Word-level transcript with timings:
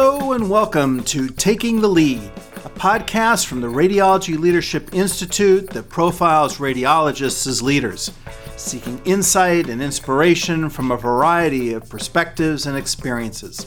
Hello 0.00 0.30
and 0.30 0.48
welcome 0.48 1.02
to 1.02 1.26
Taking 1.26 1.80
the 1.80 1.88
Lead, 1.88 2.22
a 2.64 2.70
podcast 2.70 3.46
from 3.46 3.60
the 3.60 3.66
Radiology 3.66 4.38
Leadership 4.38 4.94
Institute 4.94 5.68
that 5.70 5.88
profiles 5.88 6.58
radiologists 6.58 7.48
as 7.48 7.62
leaders, 7.62 8.12
seeking 8.56 9.02
insight 9.04 9.68
and 9.68 9.82
inspiration 9.82 10.70
from 10.70 10.92
a 10.92 10.96
variety 10.96 11.72
of 11.72 11.88
perspectives 11.88 12.64
and 12.66 12.76
experiences. 12.76 13.66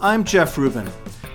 I'm 0.00 0.24
Jeff 0.24 0.56
Rubin. 0.56 0.90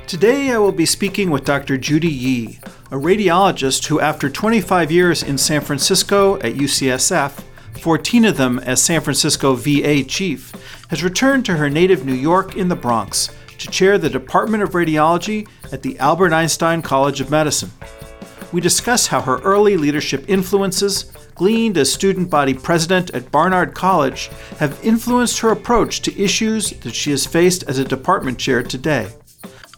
Today 0.08 0.50
I 0.50 0.58
will 0.58 0.72
be 0.72 0.88
speaking 0.88 1.30
with 1.30 1.46
Dr. 1.46 1.78
Judy 1.78 2.12
Yee, 2.12 2.60
a 2.90 2.96
radiologist 2.96 3.86
who, 3.86 4.00
after 4.00 4.32
25 4.32 4.92
years 4.92 5.22
in 5.22 5.38
San 5.38 5.62
Francisco 5.62 6.38
at 6.38 6.56
UCSF, 6.56 7.40
14 7.82 8.26
of 8.26 8.38
them 8.38 8.58
as 8.58 8.82
San 8.82 9.02
Francisco 9.02 9.54
VA 9.54 10.04
chief, 10.04 10.54
has 10.90 11.04
returned 11.04 11.46
to 11.46 11.58
her 11.58 11.70
native 11.70 12.04
New 12.04 12.16
York 12.16 12.56
in 12.56 12.70
the 12.70 12.76
Bronx 12.76 13.30
to 13.58 13.70
chair 13.70 13.98
the 13.98 14.10
Department 14.10 14.64
of 14.64 14.72
Radiology 14.72 15.48
at 15.72 15.82
the 15.82 15.98
Albert 16.00 16.34
Einstein 16.34 16.82
College 16.82 17.22
of 17.22 17.30
Medicine. 17.30 17.72
We 18.52 18.62
discuss 18.62 19.08
how 19.08 19.22
her 19.22 19.40
early 19.42 19.78
leadership 19.78 20.26
influences, 20.28 21.06
gleaned 21.36 21.78
as 21.78 21.92
student 21.92 22.30
body 22.30 22.54
president 22.54 23.10
at 23.12 23.32
Barnard 23.32 23.74
College, 23.74 24.30
have 24.60 24.80
influenced 24.84 25.40
her 25.40 25.50
approach 25.50 26.02
to 26.02 26.22
issues 26.22 26.72
that 26.82 26.94
she 26.94 27.12
has 27.12 27.26
faced 27.26 27.64
as 27.64 27.80
a 27.80 27.84
department 27.84 28.38
chair 28.38 28.62
today. 28.62 29.10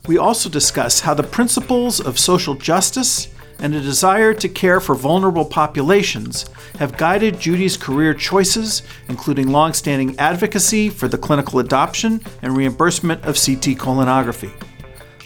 We 0.08 0.18
also 0.18 0.50
discuss 0.50 1.00
how 1.00 1.14
the 1.14 1.24
principles 1.24 2.00
of 2.00 2.20
social 2.20 2.54
justice 2.54 3.30
and 3.60 3.74
a 3.74 3.82
desire 3.82 4.34
to 4.34 4.50
care 4.50 4.80
for 4.80 4.96
vulnerable 4.96 5.46
populations 5.46 6.46
have 6.80 6.98
guided 6.98 7.40
Judy's 7.40 7.78
career 7.78 8.14
choices, 8.14 8.84
including 9.10 9.50
longstanding 9.50 10.18
advocacy 10.20 10.90
for 10.90 11.08
the 11.08 11.18
clinical 11.18 11.60
adoption 11.60 12.22
and 12.42 12.56
reimbursement 12.56 13.22
of 13.26 13.36
CT 13.36 13.78
colonography. 13.78 14.52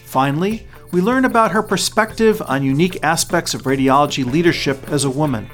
Finally, 0.06 0.68
we 0.92 1.02
learn 1.02 1.26
about 1.26 1.52
her 1.52 1.62
perspective 1.62 2.42
on 2.44 2.64
unique 2.64 3.04
aspects 3.04 3.54
of 3.54 3.64
radiology 3.64 4.26
leadership 4.26 4.90
as 4.90 5.06
a 5.06 5.10
woman 5.10 5.50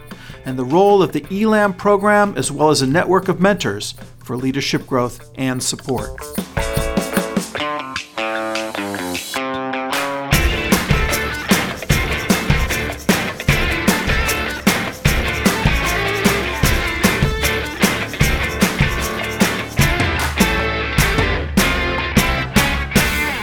and 0.45 0.57
the 0.57 0.63
role 0.65 1.01
of 1.01 1.11
the 1.11 1.25
ELAM 1.31 1.73
program 1.73 2.33
as 2.37 2.51
well 2.51 2.69
as 2.69 2.81
a 2.81 2.87
network 2.87 3.27
of 3.27 3.41
mentors 3.41 3.95
for 4.19 4.37
leadership 4.37 4.85
growth 4.87 5.31
and 5.35 5.61
support. 5.61 6.09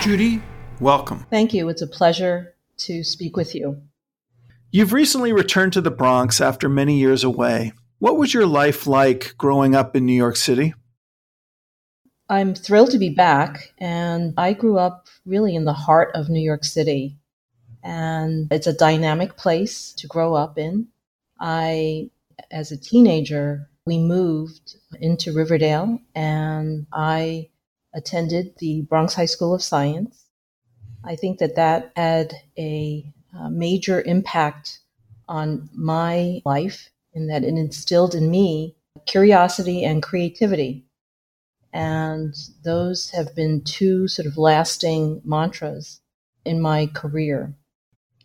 Judy, 0.03 0.43
welcome. 0.81 1.25
Thank 1.31 1.55
you. 1.55 1.69
It's 1.69 1.81
a 1.81 1.87
pleasure 1.87 2.57
to 2.79 3.05
speak 3.05 3.37
with 3.37 3.55
you. 3.55 3.81
You've 4.73 4.93
recently 4.93 5.33
returned 5.33 5.75
to 5.75 5.81
the 5.81 5.93
Bronx 5.93 6.41
after 6.41 6.69
many 6.69 6.99
years 6.99 7.23
away. 7.23 7.73
What 8.01 8.19
was 8.19 8.35
your 8.35 8.45
life 8.45 8.89
like 8.89 9.37
growing 9.39 9.77
up 9.77 9.95
in 9.95 10.05
New 10.05 10.17
York 10.17 10.35
City? 10.35 10.75
I'm 12.29 12.53
thrilled 12.53 12.91
to 12.91 12.99
be 12.99 13.11
back, 13.11 13.75
and 13.79 14.35
I 14.37 14.55
grew 14.55 14.77
up 14.77 15.07
really 15.25 15.55
in 15.55 15.67
the 15.67 15.73
heart 15.73 16.11
of 16.17 16.29
New 16.29 16.43
York 16.43 16.65
City. 16.65 17.17
And 17.85 18.53
it's 18.53 18.67
a 18.67 18.77
dynamic 18.77 19.37
place 19.37 19.93
to 19.99 20.09
grow 20.09 20.35
up 20.35 20.59
in. 20.59 20.89
I, 21.39 22.11
as 22.51 22.73
a 22.73 22.77
teenager, 22.77 23.71
we 23.87 23.99
moved 23.99 24.79
into 25.01 25.33
Riverdale, 25.33 26.01
and 26.13 26.89
I 26.93 27.51
attended 27.95 28.55
the 28.59 28.83
Bronx 28.83 29.15
High 29.15 29.27
School 29.27 29.55
of 29.55 29.63
Science. 29.63 30.27
I 31.05 31.17
think 31.17 31.39
that 31.39 31.57
that 31.57 31.93
had 31.97 32.35
a, 32.59 33.05
a 33.39 33.51
major 33.51 34.03
impact 34.03 34.81
on 35.29 35.69
my 35.75 36.41
life 36.45 36.91
in 37.13 37.27
that 37.29 37.45
it 37.45 37.55
instilled 37.55 38.15
in 38.15 38.31
me 38.31 38.77
curiosity 39.07 39.85
and 39.85 40.03
creativity. 40.03 40.85
And 41.73 42.35
those 42.65 43.11
have 43.11 43.35
been 43.35 43.63
two 43.65 44.07
sort 44.07 44.27
of 44.27 44.37
lasting 44.37 45.23
mantras 45.25 46.01
in 46.45 46.61
my 46.61 46.87
career. 46.87 47.55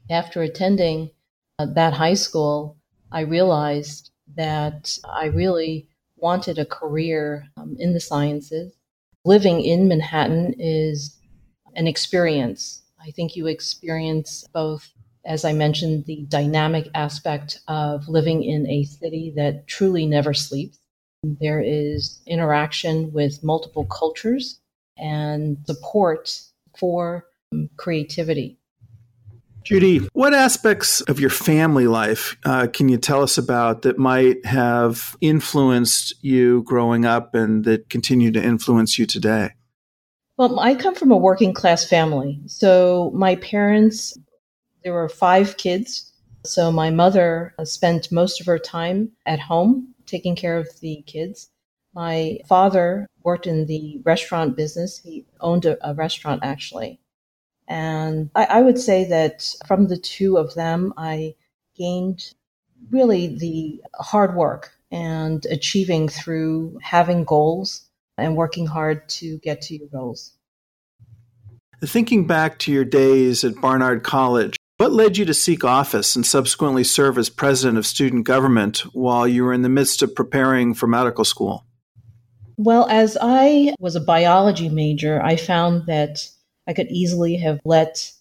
After 0.09 0.41
attending 0.41 1.11
uh, 1.59 1.67
that 1.67 1.93
high 1.93 2.13
school, 2.15 2.77
I 3.11 3.21
realized 3.21 4.11
that 4.35 4.97
I 5.05 5.25
really 5.25 5.87
wanted 6.17 6.59
a 6.59 6.65
career 6.65 7.47
um, 7.55 7.75
in 7.79 7.93
the 7.93 7.99
sciences 7.99 8.73
living 9.27 9.59
in 9.61 9.89
Manhattan 9.89 10.55
is 10.57 11.19
an 11.75 11.85
experience. 11.85 12.81
I 13.05 13.11
think 13.11 13.35
you 13.35 13.47
experience 13.47 14.45
both, 14.53 14.89
as 15.25 15.43
I 15.43 15.51
mentioned, 15.51 16.05
the 16.05 16.25
dynamic 16.29 16.87
aspect 16.95 17.59
of 17.67 18.07
living 18.07 18.41
in 18.41 18.65
a 18.67 18.85
city 18.85 19.33
that 19.35 19.67
truly 19.67 20.05
never 20.05 20.33
sleeps. 20.33 20.79
There 21.23 21.61
is 21.61 22.21
interaction 22.25 23.11
with 23.11 23.43
multiple 23.43 23.85
cultures 23.85 24.61
and 24.97 25.57
support 25.65 26.41
for 26.77 27.25
creativity. 27.75 28.57
Judy, 29.67 29.97
what 30.13 30.33
aspects 30.33 31.01
of 31.01 31.19
your 31.19 31.29
family 31.29 31.87
life 31.87 32.37
uh, 32.45 32.67
can 32.71 32.87
you 32.87 32.97
tell 32.97 33.21
us 33.21 33.37
about 33.37 33.81
that 33.81 33.97
might 33.97 34.45
have 34.45 35.17
influenced 35.19 36.15
you 36.23 36.63
growing 36.63 37.03
up 37.03 37.35
and 37.35 37.65
that 37.65 37.89
continue 37.89 38.31
to 38.31 38.41
influence 38.41 38.97
you 38.97 39.05
today? 39.05 39.49
Well, 40.37 40.61
I 40.61 40.73
come 40.73 40.95
from 40.95 41.11
a 41.11 41.17
working 41.17 41.53
class 41.53 41.83
family. 41.83 42.39
So 42.45 43.11
my 43.13 43.35
parents, 43.35 44.17
there 44.85 44.93
were 44.93 45.09
five 45.09 45.57
kids. 45.57 46.13
So 46.45 46.71
my 46.71 46.89
mother 46.89 47.53
spent 47.65 48.09
most 48.09 48.39
of 48.39 48.45
her 48.45 48.59
time 48.59 49.11
at 49.25 49.41
home 49.41 49.93
taking 50.05 50.37
care 50.37 50.57
of 50.57 50.69
the 50.79 51.03
kids. 51.07 51.49
My 51.93 52.37
father 52.47 53.05
worked 53.21 53.47
in 53.47 53.65
the 53.65 53.99
restaurant 54.05 54.55
business. 54.55 54.99
He 54.99 55.25
owned 55.41 55.65
a, 55.65 55.77
a 55.85 55.93
restaurant 55.93 56.39
actually. 56.41 57.01
And 57.67 58.29
I, 58.35 58.45
I 58.45 58.61
would 58.61 58.79
say 58.79 59.05
that 59.05 59.53
from 59.67 59.87
the 59.87 59.97
two 59.97 60.37
of 60.37 60.53
them, 60.53 60.93
I 60.97 61.35
gained 61.75 62.33
really 62.91 63.37
the 63.37 63.81
hard 63.95 64.35
work 64.35 64.71
and 64.91 65.45
achieving 65.47 66.07
through 66.07 66.77
having 66.81 67.23
goals 67.23 67.87
and 68.17 68.35
working 68.35 68.65
hard 68.65 69.07
to 69.09 69.37
get 69.39 69.61
to 69.63 69.75
your 69.75 69.87
goals. 69.89 70.33
Thinking 71.85 72.25
back 72.25 72.57
to 72.59 72.71
your 72.71 72.85
days 72.85 73.43
at 73.43 73.61
Barnard 73.61 74.03
College, 74.03 74.55
what 74.77 74.93
led 74.93 75.17
you 75.17 75.25
to 75.25 75.33
seek 75.33 75.63
office 75.63 76.15
and 76.15 76.25
subsequently 76.25 76.83
serve 76.83 77.17
as 77.17 77.29
president 77.29 77.77
of 77.77 77.85
student 77.85 78.25
government 78.25 78.79
while 78.93 79.27
you 79.27 79.43
were 79.43 79.53
in 79.53 79.61
the 79.61 79.69
midst 79.69 80.01
of 80.01 80.15
preparing 80.15 80.73
for 80.73 80.87
medical 80.87 81.25
school? 81.25 81.65
Well, 82.57 82.87
as 82.89 83.17
I 83.21 83.75
was 83.79 83.95
a 83.95 84.01
biology 84.01 84.69
major, 84.69 85.21
I 85.21 85.35
found 85.35 85.85
that 85.85 86.27
I 86.67 86.73
could 86.73 86.87
easily 86.87 87.37
have 87.37 87.59
let 87.63 88.11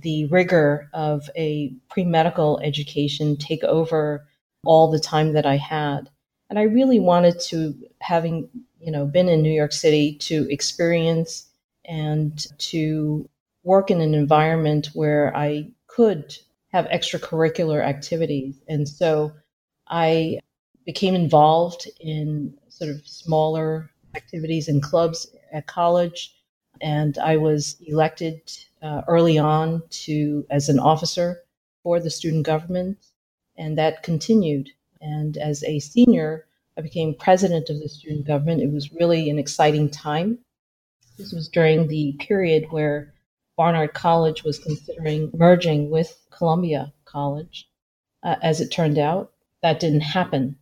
the 0.00 0.26
rigor 0.26 0.90
of 0.92 1.30
a 1.36 1.74
pre 1.88 2.04
medical 2.04 2.60
education 2.60 3.36
take 3.36 3.64
over 3.64 4.26
all 4.64 4.90
the 4.90 5.00
time 5.00 5.32
that 5.32 5.46
I 5.46 5.56
had. 5.56 6.10
And 6.50 6.58
I 6.58 6.62
really 6.62 7.00
wanted 7.00 7.40
to, 7.48 7.74
having 8.00 8.48
you 8.80 8.92
know 8.92 9.06
been 9.06 9.28
in 9.28 9.42
New 9.42 9.52
York 9.52 9.72
City, 9.72 10.16
to 10.16 10.46
experience 10.50 11.48
and 11.86 12.46
to 12.58 13.28
work 13.62 13.90
in 13.90 14.00
an 14.00 14.14
environment 14.14 14.90
where 14.94 15.34
I 15.36 15.70
could 15.86 16.36
have 16.72 16.86
extracurricular 16.86 17.82
activities. 17.82 18.60
And 18.68 18.88
so 18.88 19.32
I 19.88 20.40
became 20.84 21.14
involved 21.14 21.88
in 22.00 22.54
sort 22.68 22.90
of 22.90 23.06
smaller 23.06 23.90
activities 24.14 24.68
and 24.68 24.82
clubs 24.82 25.26
at 25.52 25.66
college 25.66 26.34
and 26.80 27.18
I 27.18 27.36
was 27.36 27.76
elected 27.86 28.40
uh, 28.82 29.02
early 29.08 29.38
on 29.38 29.82
to 29.90 30.46
as 30.50 30.68
an 30.68 30.78
officer 30.78 31.40
for 31.82 32.00
the 32.00 32.10
student 32.10 32.46
government, 32.46 32.98
and 33.56 33.78
that 33.78 34.02
continued. 34.02 34.70
And 35.00 35.36
as 35.36 35.62
a 35.64 35.78
senior, 35.78 36.46
I 36.76 36.80
became 36.80 37.14
president 37.14 37.70
of 37.70 37.78
the 37.80 37.88
student 37.88 38.26
government. 38.26 38.62
It 38.62 38.72
was 38.72 38.92
really 38.92 39.30
an 39.30 39.38
exciting 39.38 39.90
time. 39.90 40.38
This 41.16 41.32
was 41.32 41.48
during 41.48 41.86
the 41.88 42.12
period 42.18 42.66
where 42.70 43.14
Barnard 43.56 43.94
College 43.94 44.42
was 44.42 44.58
considering 44.58 45.30
merging 45.34 45.90
with 45.90 46.18
Columbia 46.30 46.92
College. 47.04 47.68
Uh, 48.22 48.36
as 48.42 48.60
it 48.60 48.70
turned 48.70 48.98
out, 48.98 49.32
that 49.62 49.78
didn't 49.78 50.00
happen. 50.00 50.56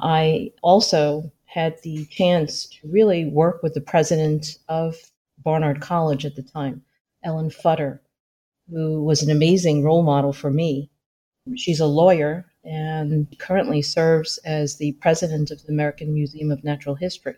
I 0.00 0.52
also 0.62 1.30
had 1.44 1.80
the 1.82 2.06
chance 2.06 2.66
to 2.66 2.88
really 2.88 3.26
work 3.26 3.62
with 3.62 3.74
the 3.74 3.80
president 3.80 4.58
of 4.68 5.11
Barnard 5.42 5.80
College 5.80 6.24
at 6.24 6.36
the 6.36 6.42
time, 6.42 6.82
Ellen 7.24 7.50
Futter, 7.50 8.00
who 8.70 9.02
was 9.02 9.22
an 9.22 9.30
amazing 9.30 9.82
role 9.82 10.02
model 10.02 10.32
for 10.32 10.50
me. 10.50 10.90
She's 11.56 11.80
a 11.80 11.86
lawyer 11.86 12.46
and 12.64 13.26
currently 13.38 13.82
serves 13.82 14.38
as 14.38 14.76
the 14.76 14.92
president 15.00 15.50
of 15.50 15.62
the 15.64 15.72
American 15.72 16.14
Museum 16.14 16.50
of 16.50 16.62
Natural 16.62 16.94
History. 16.94 17.34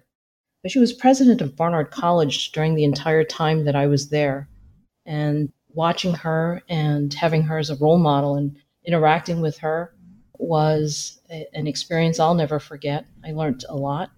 But 0.62 0.70
she 0.70 0.78
was 0.78 0.92
president 0.92 1.40
of 1.40 1.56
Barnard 1.56 1.90
College 1.90 2.52
during 2.52 2.74
the 2.74 2.84
entire 2.84 3.24
time 3.24 3.64
that 3.64 3.76
I 3.76 3.86
was 3.86 4.08
there. 4.08 4.48
And 5.06 5.52
watching 5.68 6.14
her 6.14 6.62
and 6.68 7.12
having 7.12 7.42
her 7.42 7.58
as 7.58 7.70
a 7.70 7.76
role 7.76 7.98
model 7.98 8.36
and 8.36 8.56
interacting 8.86 9.40
with 9.40 9.58
her 9.58 9.94
was 10.38 11.20
a, 11.30 11.46
an 11.54 11.66
experience 11.66 12.18
I'll 12.18 12.34
never 12.34 12.58
forget. 12.58 13.06
I 13.24 13.32
learned 13.32 13.64
a 13.68 13.76
lot. 13.76 14.10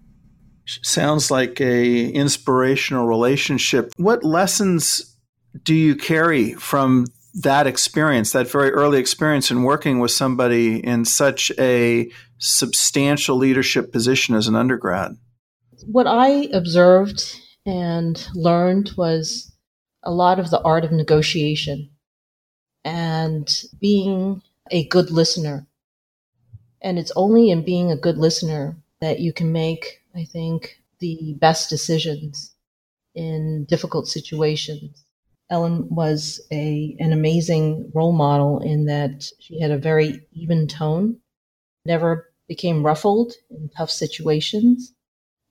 Sounds 0.83 1.31
like 1.31 1.61
a 1.61 2.09
inspirational 2.09 3.07
relationship. 3.07 3.91
What 3.97 4.23
lessons 4.23 5.15
do 5.63 5.73
you 5.73 5.95
carry 5.95 6.53
from 6.53 7.07
that 7.41 7.67
experience, 7.67 8.31
that 8.31 8.49
very 8.49 8.71
early 8.71 8.99
experience 8.99 9.51
in 9.51 9.63
working 9.63 9.99
with 9.99 10.11
somebody 10.11 10.83
in 10.83 11.05
such 11.05 11.51
a 11.59 12.09
substantial 12.39 13.37
leadership 13.37 13.91
position 13.91 14.35
as 14.35 14.47
an 14.47 14.55
undergrad? 14.55 15.17
What 15.85 16.07
I 16.07 16.49
observed 16.53 17.39
and 17.65 18.27
learned 18.33 18.91
was 18.97 19.53
a 20.03 20.11
lot 20.11 20.39
of 20.39 20.49
the 20.49 20.61
art 20.61 20.83
of 20.83 20.91
negotiation 20.91 21.89
and 22.83 23.47
being 23.79 24.41
a 24.71 24.87
good 24.87 25.11
listener. 25.11 25.67
And 26.81 26.97
it's 26.97 27.11
only 27.15 27.51
in 27.51 27.63
being 27.63 27.91
a 27.91 27.97
good 27.97 28.17
listener 28.17 28.77
that 29.01 29.19
you 29.19 29.33
can 29.33 29.51
make, 29.51 30.01
I 30.17 30.25
think, 30.25 30.81
the 30.99 31.35
best 31.39 31.69
decisions 31.69 32.55
in 33.15 33.65
difficult 33.65 34.07
situations. 34.07 35.05
Ellen 35.49 35.87
was 35.89 36.41
a 36.51 36.95
an 36.99 37.13
amazing 37.13 37.91
role 37.93 38.11
model 38.11 38.59
in 38.59 38.85
that 38.85 39.29
she 39.39 39.61
had 39.61 39.71
a 39.71 39.77
very 39.77 40.27
even 40.33 40.67
tone, 40.67 41.17
never 41.85 42.31
became 42.47 42.85
ruffled 42.85 43.33
in 43.49 43.69
tough 43.69 43.91
situations, 43.91 44.93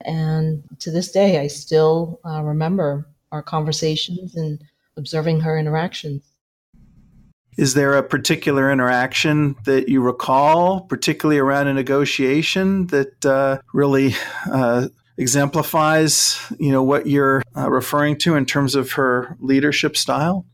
and 0.04 0.64
to 0.80 0.90
this 0.90 1.10
day, 1.12 1.40
I 1.40 1.46
still 1.46 2.20
uh, 2.24 2.42
remember 2.42 3.08
our 3.32 3.42
conversations 3.42 4.34
and 4.34 4.62
observing 4.96 5.40
her 5.40 5.58
interactions. 5.58 6.22
Is 7.56 7.72
there 7.72 7.94
a 7.94 8.02
particular 8.02 8.70
interaction 8.70 9.56
that 9.64 9.88
you 9.88 10.02
recall, 10.02 10.82
particularly 10.82 11.38
around 11.38 11.68
a 11.68 11.74
negotiation, 11.74 12.88
that 12.88 13.24
uh, 13.24 13.58
really 13.72 14.14
uh, 14.50 14.88
exemplifies, 15.16 16.38
you 16.58 16.70
know, 16.70 16.82
what 16.82 17.06
you're 17.06 17.42
uh, 17.56 17.70
referring 17.70 18.18
to 18.18 18.34
in 18.34 18.44
terms 18.44 18.74
of 18.74 18.92
her 18.92 19.36
leadership 19.40 19.96
style? 19.96 20.44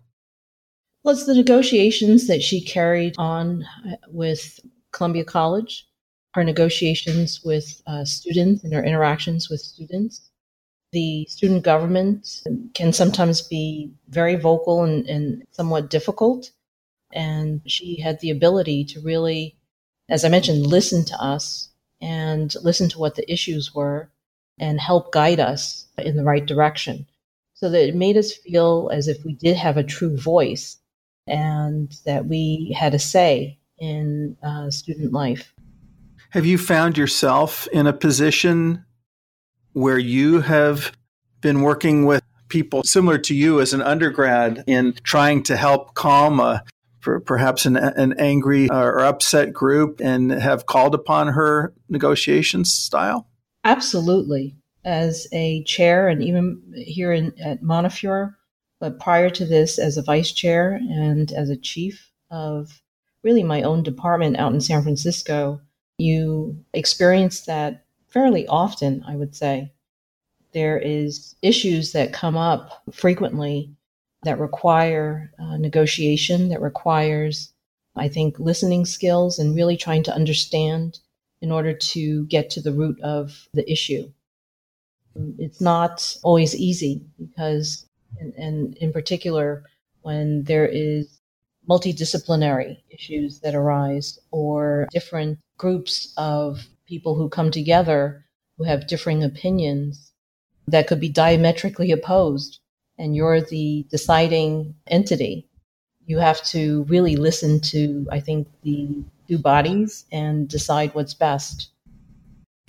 Well, 1.03 1.15
it's 1.15 1.27
the 1.27 1.35
negotiations 1.35 2.29
that 2.29 2.43
she 2.43 2.65
carried 2.65 3.15
on 3.19 3.65
uh, 3.85 3.97
with 4.09 4.61
Columbia 4.93 5.25
College, 5.25 5.89
her 6.35 6.45
negotiations 6.45 7.41
with 7.45 7.83
uh, 7.89 8.05
students 8.05 8.63
and 8.63 8.73
her 8.73 8.85
interactions 8.85 9.51
with 9.51 9.61
students. 9.61 10.31
The 10.93 11.27
student 11.29 11.65
government 11.65 12.43
can 12.75 12.93
sometimes 12.93 13.41
be 13.43 13.91
very 14.09 14.37
vocal 14.37 14.85
and, 14.85 15.05
and 15.09 15.43
somewhat 15.51 15.91
difficult. 15.91 16.51
And 17.13 17.61
she 17.67 18.01
had 18.01 18.21
the 18.21 18.31
ability 18.31 18.85
to 18.87 19.01
really, 19.01 19.57
as 20.09 20.25
I 20.25 20.29
mentioned, 20.29 20.67
listen 20.67 21.05
to 21.07 21.23
us 21.23 21.69
and 22.01 22.55
listen 22.63 22.89
to 22.91 22.99
what 22.99 23.15
the 23.15 23.31
issues 23.31 23.75
were 23.75 24.11
and 24.59 24.81
help 24.81 25.13
guide 25.13 25.41
us 25.41 25.87
in 25.99 26.17
the 26.17 26.25
right 26.25 26.45
direction. 26.45 27.07
So 27.55 27.71
that 27.71 27.89
it 27.89 27.95
made 27.95 28.17
us 28.17 28.33
feel 28.33 28.91
as 28.93 29.07
if 29.07 29.25
we 29.25 29.35
did 29.35 29.57
have 29.57 29.77
a 29.77 29.85
true 29.85 30.17
voice 30.17 30.79
and 31.27 31.95
that 32.05 32.27
we 32.27 32.77
had 32.77 32.95
a 32.95 32.99
say 32.99 33.59
in 33.79 34.37
uh, 34.43 34.71
student 34.71 35.13
life. 35.13 35.55
Have 36.31 36.47
you 36.47 36.59
found 36.59 36.97
yourself 36.97 37.69
in 37.69 37.87
a 37.87 37.93
position 37.93 38.85
where 39.75 39.99
you 39.99 40.41
have 40.41 40.93
been 41.41 41.63
working 41.63 42.05
with 42.07 42.23
people 42.49 42.83
similar 42.85 43.19
to 43.19 43.35
you 43.35 43.61
as 43.61 43.73
an 43.73 43.83
undergrad 43.83 44.63
in 44.67 44.95
trying 45.03 45.43
to 45.43 45.57
help 45.57 45.95
calm 45.95 46.39
a 46.39 46.63
perhaps 47.03 47.67
an, 47.67 47.77
an 47.77 48.15
angry 48.19 48.69
uh, 48.71 48.81
or 48.81 49.01
upset 49.01 49.53
group 49.53 50.01
and 50.01 50.31
have 50.31 50.67
called 50.67 50.95
upon 50.95 51.29
her 51.29 51.75
negotiation 51.89 52.65
style? 52.65 53.29
Absolutely. 53.65 54.57
As 54.85 55.27
a 55.33 55.63
chair, 55.65 56.09
and 56.09 56.23
even 56.23 56.61
here 56.75 57.13
in, 57.13 57.33
at 57.41 57.63
Montefiore, 57.63 58.37
but 58.81 58.99
prior 58.99 59.31
to 59.31 59.45
this, 59.45 59.79
as 59.79 59.97
a 59.97 60.03
vice 60.03 60.33
chair 60.33 60.73
and 60.73 61.31
as 61.33 61.51
a 61.51 61.57
chief 61.57 62.11
of 62.31 62.83
really 63.23 63.45
my 63.45 63.63
own 63.63 63.83
department 63.85 64.37
out 64.37 64.53
in 64.53 64.61
San 64.61 64.83
Francisco, 64.83 65.61
you 65.99 66.65
experience 66.75 67.43
that 67.43 67.85
fairly 68.09 68.47
often, 68.49 69.05
I 69.07 69.17
would 69.17 69.37
say. 69.37 69.73
There 70.53 70.79
is 70.79 71.37
issues 71.43 71.93
that 71.93 72.13
come 72.13 72.37
up 72.37 72.83
frequently 72.93 73.75
that 74.23 74.39
require 74.39 75.33
uh, 75.39 75.57
negotiation, 75.57 76.49
that 76.49 76.61
requires, 76.61 77.53
I 77.97 78.09
think, 78.09 78.39
listening 78.39 78.87
skills 78.87 79.39
and 79.39 79.57
really 79.57 79.77
trying 79.77 80.03
to 80.05 80.15
understand 80.15 81.01
in 81.41 81.51
order 81.51 81.73
to 81.73 82.25
get 82.27 82.51
to 82.51 82.61
the 82.61 82.73
root 82.73 83.01
of 83.01 83.49
the 83.53 83.71
issue. 83.71 84.11
It's 85.39 85.61
not 85.61 86.17
always 86.23 86.55
easy 86.55 87.05
because, 87.19 87.87
and, 88.19 88.33
and 88.35 88.77
in 88.79 88.93
particular, 88.93 89.65
when 90.03 90.45
there 90.45 90.67
is 90.67 91.21
multidisciplinary 91.69 92.79
issues 92.91 93.41
that 93.41 93.55
arise 93.55 94.19
or 94.31 94.89
different 94.91 95.39
groups 95.59 96.13
of 96.17 96.67
people 96.87 97.15
who 97.15 97.29
come 97.29 97.51
together 97.51 98.25
who 98.59 98.65
have 98.65 98.87
differing 98.87 99.23
opinions 99.23 100.13
that 100.67 100.87
could 100.87 101.01
be 101.01 101.09
diametrically 101.09 101.91
opposed 101.91 102.61
and 102.99 103.17
you're 103.17 103.41
the 103.41 103.87
deciding 103.91 104.75
entity 104.87 105.49
you 106.07 106.19
have 106.19 106.43
to 106.45 106.85
really 106.85 107.17
listen 107.17 107.61
to 107.61 108.07
i 108.11 108.21
think 108.21 108.49
the 108.63 109.05
two 109.33 109.39
bodies 109.39 110.05
and 110.13 110.49
decide 110.49 110.95
what's 110.95 111.15
best. 111.15 111.71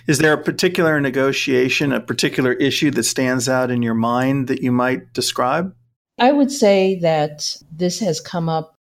Is 0.06 0.18
there 0.18 0.32
a 0.32 0.42
particular 0.42 1.00
negotiation, 1.00 1.92
a 1.92 2.00
particular 2.00 2.52
issue 2.52 2.90
that 2.92 3.04
stands 3.04 3.48
out 3.48 3.70
in 3.70 3.82
your 3.82 3.94
mind 3.94 4.48
that 4.48 4.62
you 4.62 4.72
might 4.72 5.12
describe? 5.12 5.74
I 6.18 6.32
would 6.32 6.50
say 6.50 6.98
that 7.00 7.56
this 7.72 8.00
has 8.00 8.20
come 8.20 8.48
up 8.48 8.74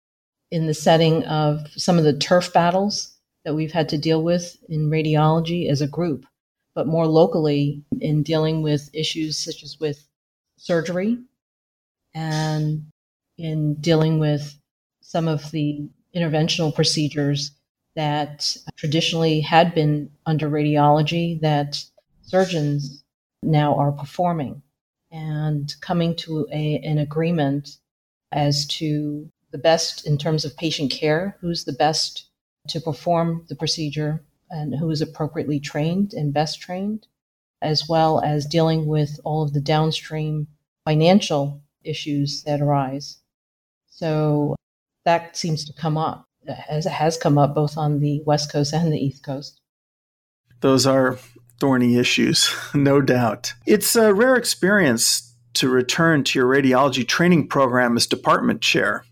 in 0.51 0.67
the 0.67 0.73
setting 0.73 1.23
of 1.25 1.67
some 1.75 1.97
of 1.97 2.03
the 2.03 2.17
turf 2.17 2.53
battles 2.53 3.17
that 3.45 3.55
we've 3.55 3.71
had 3.71 3.89
to 3.89 3.97
deal 3.97 4.21
with 4.21 4.57
in 4.69 4.89
radiology 4.89 5.69
as 5.69 5.81
a 5.81 5.87
group, 5.87 6.25
but 6.75 6.87
more 6.87 7.07
locally 7.07 7.83
in 7.99 8.21
dealing 8.21 8.61
with 8.61 8.89
issues 8.93 9.37
such 9.37 9.63
as 9.63 9.79
with 9.79 10.07
surgery 10.57 11.17
and 12.13 12.85
in 13.37 13.75
dealing 13.75 14.19
with 14.19 14.57
some 15.01 15.27
of 15.27 15.51
the 15.51 15.89
interventional 16.15 16.73
procedures 16.73 17.51
that 17.95 18.55
traditionally 18.77 19.41
had 19.41 19.73
been 19.75 20.09
under 20.25 20.49
radiology 20.49 21.39
that 21.41 21.83
surgeons 22.21 23.03
now 23.43 23.75
are 23.75 23.91
performing. 23.91 24.61
And 25.11 25.73
coming 25.81 26.15
to 26.17 26.47
a, 26.53 26.77
an 26.79 26.97
agreement 26.97 27.77
as 28.31 28.65
to 28.67 29.29
the 29.51 29.57
best 29.57 30.07
in 30.07 30.17
terms 30.17 30.45
of 30.45 30.55
patient 30.55 30.91
care, 30.91 31.37
who's 31.41 31.65
the 31.65 31.73
best 31.73 32.29
to 32.69 32.79
perform 32.79 33.45
the 33.49 33.55
procedure 33.55 34.23
and 34.49 34.75
who 34.75 34.89
is 34.89 35.01
appropriately 35.01 35.59
trained 35.59 36.13
and 36.13 36.33
best 36.33 36.61
trained, 36.61 37.07
as 37.61 37.89
well 37.89 38.21
as 38.21 38.45
dealing 38.45 38.85
with 38.85 39.19
all 39.25 39.43
of 39.43 39.53
the 39.53 39.61
downstream 39.61 40.47
financial 40.85 41.61
issues 41.83 42.43
that 42.43 42.61
arise. 42.61 43.19
So 43.87 44.55
that 45.05 45.35
seems 45.35 45.65
to 45.65 45.73
come 45.73 45.97
up 45.97 46.25
as 46.69 46.85
it 46.85 46.91
has 46.91 47.17
come 47.17 47.37
up 47.37 47.53
both 47.53 47.77
on 47.77 47.99
the 47.99 48.21
West 48.25 48.51
Coast 48.51 48.73
and 48.73 48.91
the 48.91 48.97
East 48.97 49.23
Coast. 49.23 49.59
Those 50.61 50.85
are 50.85 51.17
thorny 51.59 51.97
issues, 51.97 52.53
no 52.73 53.01
doubt. 53.01 53.53
It's 53.65 53.95
a 53.95 54.13
rare 54.13 54.35
experience 54.35 55.35
to 55.53 55.69
return 55.69 56.23
to 56.23 56.39
your 56.39 56.47
radiology 56.47 57.07
training 57.07 57.47
program 57.47 57.97
as 57.97 58.07
department 58.07 58.61
chair. 58.61 59.03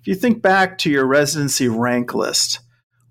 If 0.00 0.06
you 0.06 0.14
think 0.14 0.42
back 0.42 0.78
to 0.78 0.90
your 0.90 1.06
residency 1.06 1.68
rank 1.68 2.14
list, 2.14 2.60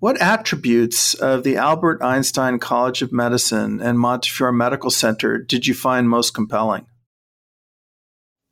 what 0.00 0.20
attributes 0.20 1.14
of 1.14 1.44
the 1.44 1.56
Albert 1.56 2.02
Einstein 2.02 2.58
College 2.58 3.00
of 3.00 3.12
Medicine 3.12 3.80
and 3.80 3.98
Montefiore 3.98 4.52
Medical 4.52 4.90
Center 4.90 5.38
did 5.38 5.66
you 5.66 5.74
find 5.74 6.08
most 6.08 6.34
compelling? 6.34 6.86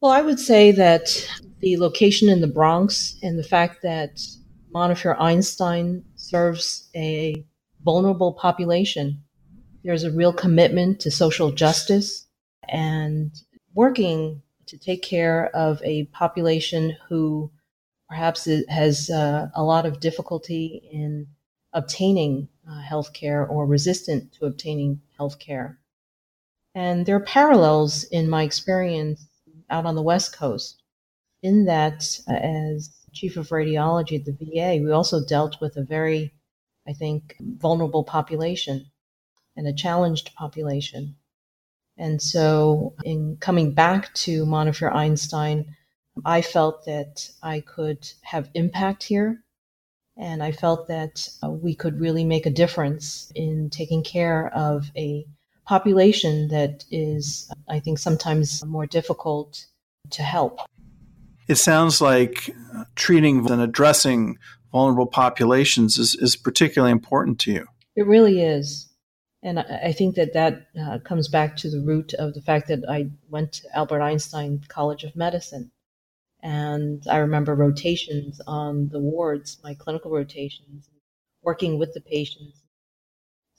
Well, 0.02 0.10
I 0.10 0.20
would 0.20 0.40
say 0.40 0.72
that 0.72 1.28
the 1.60 1.76
location 1.76 2.28
in 2.28 2.40
the 2.40 2.48
Bronx 2.48 3.16
and 3.22 3.38
the 3.38 3.44
fact 3.44 3.82
that 3.82 4.20
Montefiore 4.72 5.14
Einstein 5.22 6.04
serves 6.16 6.90
a 6.96 7.46
vulnerable 7.84 8.32
population. 8.32 9.22
There's 9.84 10.02
a 10.02 10.10
real 10.10 10.32
commitment 10.32 10.98
to 11.02 11.12
social 11.12 11.52
justice 11.52 12.26
and 12.68 13.30
working 13.74 14.42
to 14.66 14.76
take 14.76 15.02
care 15.02 15.54
of 15.54 15.80
a 15.84 16.06
population 16.06 16.96
who 17.08 17.52
perhaps 18.08 18.48
has 18.68 19.08
uh, 19.08 19.50
a 19.54 19.62
lot 19.62 19.86
of 19.86 20.00
difficulty 20.00 20.82
in 20.92 21.28
obtaining 21.74 22.48
uh, 22.68 22.80
health 22.80 23.12
care 23.12 23.46
or 23.46 23.66
resistant 23.66 24.32
to 24.32 24.46
obtaining 24.46 25.00
health 25.16 25.38
care. 25.38 25.78
And 26.74 27.06
there 27.06 27.14
are 27.14 27.20
parallels 27.20 28.02
in 28.02 28.28
my 28.28 28.42
experience 28.42 29.28
out 29.72 29.86
on 29.86 29.96
the 29.96 30.02
West 30.02 30.36
Coast 30.36 30.82
in 31.42 31.64
that, 31.64 32.20
uh, 32.28 32.34
as 32.34 32.90
chief 33.12 33.36
of 33.36 33.48
radiology 33.48 34.18
at 34.18 34.24
the 34.24 34.32
VA, 34.32 34.80
we 34.82 34.90
also 34.90 35.24
dealt 35.24 35.60
with 35.60 35.76
a 35.76 35.82
very, 35.82 36.32
I 36.86 36.92
think, 36.92 37.36
vulnerable 37.40 38.04
population 38.04 38.86
and 39.56 39.66
a 39.66 39.72
challenged 39.72 40.34
population. 40.34 41.16
And 41.98 42.22
so, 42.22 42.94
in 43.04 43.36
coming 43.38 43.74
back 43.74 44.14
to 44.14 44.46
Montefiore 44.46 44.94
Einstein, 44.94 45.76
I 46.24 46.42
felt 46.42 46.84
that 46.86 47.30
I 47.42 47.60
could 47.60 48.10
have 48.22 48.50
impact 48.54 49.02
here. 49.04 49.42
And 50.16 50.42
I 50.42 50.52
felt 50.52 50.88
that 50.88 51.28
uh, 51.42 51.50
we 51.50 51.74
could 51.74 52.00
really 52.00 52.24
make 52.24 52.46
a 52.46 52.50
difference 52.50 53.32
in 53.34 53.70
taking 53.70 54.02
care 54.04 54.48
of 54.54 54.90
a 54.96 55.26
population 55.66 56.48
that 56.48 56.84
is, 56.90 57.50
I 57.68 57.80
think, 57.80 57.98
sometimes 57.98 58.64
more 58.64 58.86
difficult 58.86 59.66
to 60.10 60.22
help. 60.22 60.58
It 61.48 61.56
sounds 61.56 62.00
like 62.00 62.54
treating 62.94 63.50
and 63.50 63.60
addressing 63.60 64.38
vulnerable 64.70 65.06
populations 65.06 65.98
is, 65.98 66.14
is 66.14 66.36
particularly 66.36 66.92
important 66.92 67.38
to 67.40 67.52
you. 67.52 67.66
It 67.94 68.06
really 68.06 68.40
is. 68.40 68.88
And 69.42 69.58
I 69.58 69.92
think 69.92 70.14
that 70.14 70.34
that 70.34 70.68
uh, 70.80 70.98
comes 71.00 71.28
back 71.28 71.56
to 71.58 71.70
the 71.70 71.80
root 71.80 72.14
of 72.14 72.32
the 72.32 72.40
fact 72.40 72.68
that 72.68 72.84
I 72.88 73.10
went 73.28 73.52
to 73.54 73.76
Albert 73.76 74.00
Einstein 74.00 74.62
College 74.68 75.02
of 75.02 75.16
Medicine. 75.16 75.72
And 76.42 77.02
I 77.08 77.18
remember 77.18 77.54
rotations 77.54 78.40
on 78.46 78.88
the 78.88 79.00
wards, 79.00 79.58
my 79.64 79.74
clinical 79.74 80.12
rotations, 80.12 80.88
working 81.42 81.78
with 81.78 81.92
the 81.92 82.00
patients, 82.00 82.61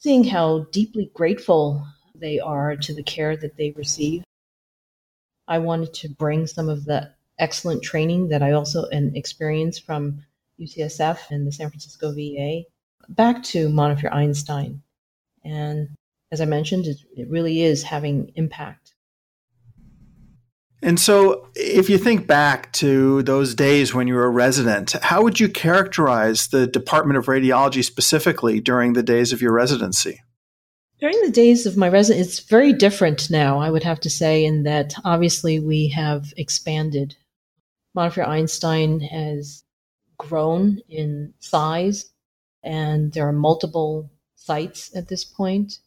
seeing 0.03 0.25
how 0.25 0.65
deeply 0.73 1.09
grateful 1.13 1.87
they 2.13 2.37
are 2.37 2.75
to 2.75 2.93
the 2.93 3.03
care 3.03 3.37
that 3.37 3.55
they 3.55 3.71
receive. 3.71 4.21
I 5.47 5.59
wanted 5.59 5.93
to 5.93 6.09
bring 6.09 6.45
some 6.45 6.67
of 6.67 6.83
the 6.83 7.13
excellent 7.39 7.83
training 7.83 8.27
that 8.27 8.43
I 8.43 8.51
also 8.51 8.83
and 8.89 9.15
experience 9.15 9.79
from 9.79 10.21
UCSF 10.59 11.31
and 11.31 11.47
the 11.47 11.53
San 11.53 11.69
Francisco 11.69 12.11
VA 12.11 12.63
back 13.07 13.43
to 13.43 13.69
Montefiore 13.69 14.13
Einstein. 14.13 14.81
And 15.45 15.87
as 16.33 16.41
I 16.41 16.45
mentioned, 16.45 16.85
it, 16.85 16.97
it 17.15 17.29
really 17.29 17.61
is 17.61 17.83
having 17.83 18.33
impact. 18.35 18.95
And 20.83 20.99
so, 20.99 21.47
if 21.55 21.89
you 21.89 21.97
think 21.97 22.27
back 22.27 22.73
to 22.73 23.23
those 23.23 23.55
days 23.55 23.93
when 23.93 24.05
you 24.05 24.15
were 24.15 24.25
a 24.25 24.29
resident, 24.29 24.91
how 25.01 25.23
would 25.23 25.39
you 25.39 25.47
characterize 25.47 26.47
the 26.47 26.67
Department 26.67 27.17
of 27.17 27.27
Radiology 27.27 27.85
specifically 27.85 28.59
during 28.59 28.91
the 28.91 29.01
days 29.01 29.31
of 29.31 29.41
your 29.41 29.53
residency? 29.53 30.21
During 30.99 31.21
the 31.21 31.31
days 31.31 31.65
of 31.65 31.77
my 31.77 31.87
residence, 31.87 32.27
it's 32.27 32.49
very 32.49 32.73
different 32.73 33.29
now, 33.29 33.59
I 33.59 33.69
would 33.69 33.83
have 33.83 34.01
to 34.01 34.09
say, 34.09 34.43
in 34.43 34.63
that 34.63 34.93
obviously 35.05 35.57
we 35.57 35.87
have 35.95 36.33
expanded. 36.35 37.15
Montefiore 37.95 38.27
Einstein 38.27 38.99
has 38.99 39.63
grown 40.17 40.79
in 40.89 41.33
size, 41.39 42.11
and 42.61 43.13
there 43.13 43.27
are 43.27 43.33
multiple 43.33 44.11
sites 44.35 44.93
at 44.93 45.07
this 45.07 45.23
point 45.23 45.79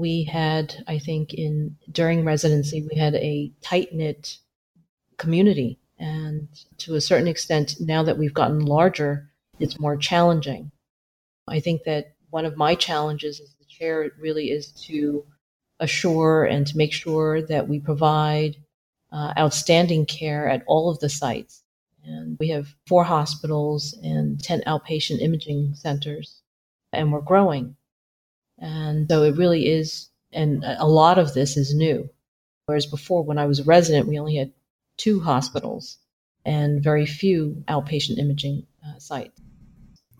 we 0.00 0.24
had, 0.24 0.82
I 0.88 0.98
think, 0.98 1.34
in 1.34 1.76
during 1.92 2.24
residency, 2.24 2.82
we 2.90 2.96
had 2.96 3.14
a 3.16 3.52
tight 3.60 3.94
knit 3.94 4.38
community. 5.18 5.78
And 5.98 6.48
to 6.78 6.94
a 6.94 7.00
certain 7.00 7.28
extent, 7.28 7.76
now 7.78 8.02
that 8.02 8.16
we've 8.16 8.34
gotten 8.34 8.64
larger, 8.64 9.30
it's 9.58 9.78
more 9.78 9.98
challenging. 9.98 10.72
I 11.46 11.60
think 11.60 11.84
that 11.84 12.14
one 12.30 12.46
of 12.46 12.56
my 12.56 12.74
challenges 12.74 13.40
as 13.40 13.54
the 13.58 13.66
chair 13.66 14.10
really 14.18 14.50
is 14.50 14.72
to 14.86 15.24
assure 15.80 16.44
and 16.44 16.66
to 16.66 16.76
make 16.76 16.92
sure 16.92 17.42
that 17.42 17.68
we 17.68 17.78
provide 17.78 18.56
uh, 19.12 19.34
outstanding 19.38 20.06
care 20.06 20.48
at 20.48 20.62
all 20.66 20.90
of 20.90 21.00
the 21.00 21.08
sites. 21.10 21.62
And 22.04 22.38
we 22.40 22.48
have 22.48 22.74
four 22.86 23.04
hospitals 23.04 23.98
and 24.02 24.42
10 24.42 24.62
outpatient 24.66 25.20
imaging 25.20 25.74
centers, 25.74 26.40
and 26.92 27.12
we're 27.12 27.20
growing. 27.20 27.76
And 28.60 29.08
so 29.08 29.22
it 29.22 29.36
really 29.36 29.66
is, 29.66 30.08
and 30.32 30.64
a 30.64 30.86
lot 30.86 31.18
of 31.18 31.34
this 31.34 31.56
is 31.56 31.74
new. 31.74 32.08
Whereas 32.66 32.86
before, 32.86 33.24
when 33.24 33.38
I 33.38 33.46
was 33.46 33.58
a 33.60 33.64
resident, 33.64 34.06
we 34.06 34.18
only 34.18 34.36
had 34.36 34.52
two 34.96 35.20
hospitals 35.20 35.98
and 36.44 36.82
very 36.82 37.06
few 37.06 37.64
outpatient 37.68 38.18
imaging 38.18 38.66
uh, 38.86 38.98
sites. 38.98 39.40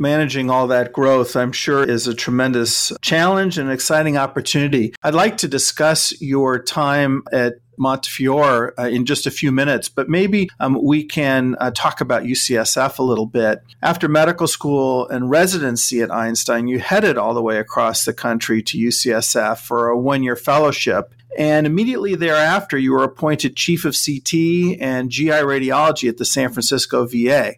Managing 0.00 0.48
all 0.48 0.66
that 0.68 0.94
growth, 0.94 1.36
I'm 1.36 1.52
sure, 1.52 1.84
is 1.84 2.06
a 2.06 2.14
tremendous 2.14 2.90
challenge 3.02 3.58
and 3.58 3.70
exciting 3.70 4.16
opportunity. 4.16 4.94
I'd 5.02 5.12
like 5.12 5.36
to 5.36 5.46
discuss 5.46 6.18
your 6.22 6.58
time 6.58 7.22
at 7.34 7.56
Montefiore 7.76 8.72
uh, 8.80 8.88
in 8.88 9.04
just 9.04 9.26
a 9.26 9.30
few 9.30 9.52
minutes, 9.52 9.90
but 9.90 10.08
maybe 10.08 10.48
um, 10.58 10.82
we 10.82 11.04
can 11.04 11.54
uh, 11.60 11.70
talk 11.74 12.00
about 12.00 12.22
UCSF 12.22 12.98
a 12.98 13.02
little 13.02 13.26
bit. 13.26 13.60
After 13.82 14.08
medical 14.08 14.46
school 14.46 15.06
and 15.08 15.28
residency 15.28 16.00
at 16.00 16.10
Einstein, 16.10 16.66
you 16.66 16.78
headed 16.78 17.18
all 17.18 17.34
the 17.34 17.42
way 17.42 17.58
across 17.58 18.06
the 18.06 18.14
country 18.14 18.62
to 18.62 18.78
UCSF 18.78 19.58
for 19.58 19.90
a 19.90 19.98
one 19.98 20.22
year 20.22 20.34
fellowship. 20.34 21.14
And 21.36 21.66
immediately 21.66 22.14
thereafter, 22.14 22.78
you 22.78 22.92
were 22.92 23.04
appointed 23.04 23.54
chief 23.54 23.84
of 23.84 23.94
CT 23.94 24.78
and 24.80 25.10
GI 25.10 25.28
radiology 25.28 26.08
at 26.08 26.16
the 26.16 26.24
San 26.24 26.54
Francisco 26.54 27.06
VA. 27.06 27.56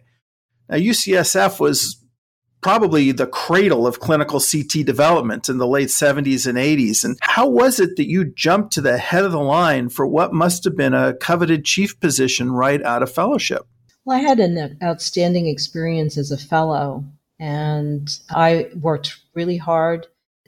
Now, 0.67 0.75
UCSF 0.75 1.61
was 1.61 2.02
probably 2.63 3.11
the 3.11 3.27
cradle 3.27 3.85
of 3.85 3.99
clinical 3.99 4.39
CT 4.39 4.85
development 4.85 5.49
in 5.49 5.57
the 5.57 5.67
late 5.67 5.89
70s 5.89 6.47
and 6.47 6.57
80s. 6.57 7.03
And 7.03 7.17
how 7.21 7.47
was 7.47 7.79
it 7.79 7.97
that 7.97 8.09
you 8.09 8.25
jumped 8.25 8.73
to 8.73 8.81
the 8.81 8.97
head 8.97 9.25
of 9.25 9.31
the 9.31 9.39
line 9.39 9.89
for 9.89 10.07
what 10.07 10.33
must 10.33 10.63
have 10.63 10.75
been 10.75 10.93
a 10.93 11.13
coveted 11.13 11.65
chief 11.65 11.99
position 11.99 12.51
right 12.51 12.81
out 12.81 13.03
of 13.03 13.11
fellowship? 13.11 13.67
Well, 14.05 14.17
I 14.17 14.21
had 14.21 14.39
an 14.39 14.77
outstanding 14.81 15.47
experience 15.47 16.17
as 16.17 16.31
a 16.31 16.37
fellow, 16.37 17.05
and 17.39 18.09
I 18.29 18.69
worked 18.79 19.19
really 19.33 19.57
hard 19.57 20.07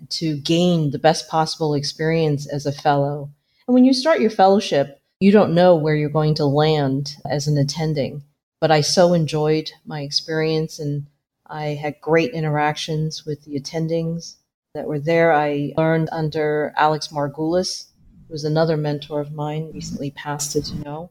to 0.10 0.38
gain 0.38 0.92
the 0.92 1.00
best 1.00 1.30
possible 1.30 1.74
experience 1.74 2.48
as 2.48 2.66
a 2.66 2.72
fellow. 2.72 3.30
And 3.68 3.74
when 3.74 3.86
you 3.86 3.94
start 3.94 4.20
your 4.20 4.30
fellowship, 4.30 5.02
you 5.20 5.32
don't 5.32 5.54
know 5.54 5.76
where 5.76 5.96
you're 5.96 6.10
going 6.10 6.36
to 6.36 6.46
land 6.46 7.16
as 7.30 7.48
an 7.48 7.58
attending. 7.58 8.24
But 8.60 8.72
I 8.72 8.82
so 8.82 9.14
enjoyed 9.14 9.72
my 9.86 10.02
experience 10.02 10.80
and 10.80 11.08
I 11.48 11.76
had 11.76 12.02
great 12.02 12.32
interactions 12.32 13.26
with 13.26 13.44
the 13.44 13.60
attendings 13.60 14.36
that 14.74 14.88
were 14.88 15.00
there. 15.00 15.34
I 15.34 15.74
learned 15.78 16.10
under 16.12 16.74
Alex 16.76 17.10
Margulis, 17.10 17.88
who 18.28 18.34
was 18.34 18.44
another 18.44 18.78
mentor 18.78 19.22
of 19.22 19.32
mine, 19.32 19.72
recently 19.74 20.12
passed, 20.12 20.56
as 20.56 20.72
you 20.72 20.84
know. 20.84 21.10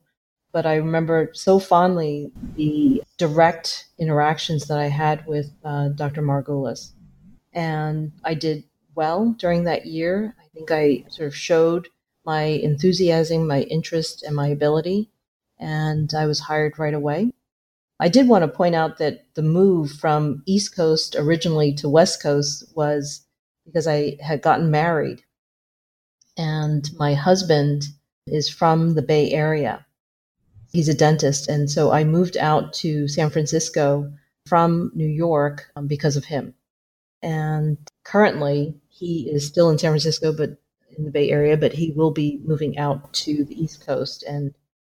But 0.53 0.67
I 0.67 0.77
remember 0.77 1.31
so 1.33 1.59
fondly 1.59 2.31
the 2.57 3.03
direct 3.19 3.87
interactions 3.99 4.67
that 4.67 4.79
I 4.79 4.87
had 4.87 5.27
with 5.27 5.51
uh, 5.65 5.89
Dr. 5.89 6.23
Margulis. 6.23 6.93
And 7.53 8.13
I 8.25 8.35
did 8.35 8.65
well 8.95 9.35
during 9.39 9.65
that 9.65 9.87
year. 9.87 10.35
I 10.41 10.47
think 10.55 10.71
I 10.71 11.05
sort 11.09 11.29
of 11.29 11.37
showed 11.37 11.89
my 12.25 12.43
enthusiasm, 12.43 13.47
my 13.47 13.63
interest, 13.63 14.23
and 14.23 14.35
my 14.35 14.49
ability. 14.49 15.11
And 15.59 16.13
I 16.15 16.27
was 16.27 16.41
hired 16.41 16.79
right 16.79 16.95
away. 16.95 17.33
I 18.01 18.09
did 18.09 18.29
want 18.29 18.43
to 18.43 18.49
point 18.49 18.75
out 18.75 18.99
that 18.99 19.27
the 19.35 19.43
move 19.43 19.93
from 19.93 20.43
East 20.47 20.75
Coast 20.75 21.15
originally 21.17 21.73
to 21.75 21.89
West 21.89 22.23
Coast 22.23 22.65
was 22.75 23.25
because 23.65 23.87
I 23.87 24.17
had 24.21 24.43
gotten 24.43 24.71
married. 24.71 25.23
And 26.37 26.89
my 26.99 27.15
husband 27.15 27.85
is 28.27 28.49
from 28.49 28.95
the 28.95 29.03
Bay 29.03 29.31
Area. 29.31 29.87
He's 30.73 30.89
a 30.89 30.95
dentist. 30.95 31.49
And 31.49 31.71
so 31.71 31.93
I 31.93 32.03
moved 32.03 32.37
out 32.37 32.73
to 32.75 33.07
San 33.07 33.31
Francisco 33.31 34.13
from 34.47 34.91
New 34.95 35.07
York 35.07 35.71
um, 35.77 35.87
because 35.87 36.17
of 36.17 36.25
him. 36.25 36.55
And 37.23 37.79
currently, 38.03 38.75
he 38.89 39.31
is 39.31 39.47
still 39.47 39.71
in 39.71 39.79
San 39.79 39.93
Francisco, 39.93 40.33
but 40.33 40.59
in 40.99 41.05
the 41.05 41.11
Bay 41.11 41.31
Area, 41.31 41.57
but 41.57 41.73
he 41.73 41.93
will 41.93 42.11
be 42.11 42.41
moving 42.45 42.77
out 42.77 43.13
to 43.13 43.45
the 43.45 43.61
East 43.61 43.87
Coast. 43.87 44.25
And 44.25 44.55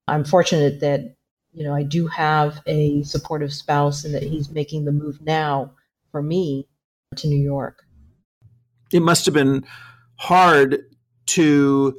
I'm 0.08 0.24
fortunate 0.24 0.80
that 0.80 1.14
you 1.56 1.64
know, 1.64 1.74
I 1.74 1.84
do 1.84 2.06
have 2.08 2.60
a 2.66 3.02
supportive 3.02 3.52
spouse 3.52 4.04
and 4.04 4.14
that 4.14 4.22
he's 4.22 4.50
making 4.50 4.84
the 4.84 4.92
move 4.92 5.22
now 5.22 5.72
for 6.12 6.22
me 6.22 6.68
to 7.16 7.26
New 7.26 7.42
York. 7.42 7.82
It 8.92 9.00
must 9.00 9.24
have 9.24 9.34
been 9.34 9.64
hard 10.16 10.84
to 11.28 11.96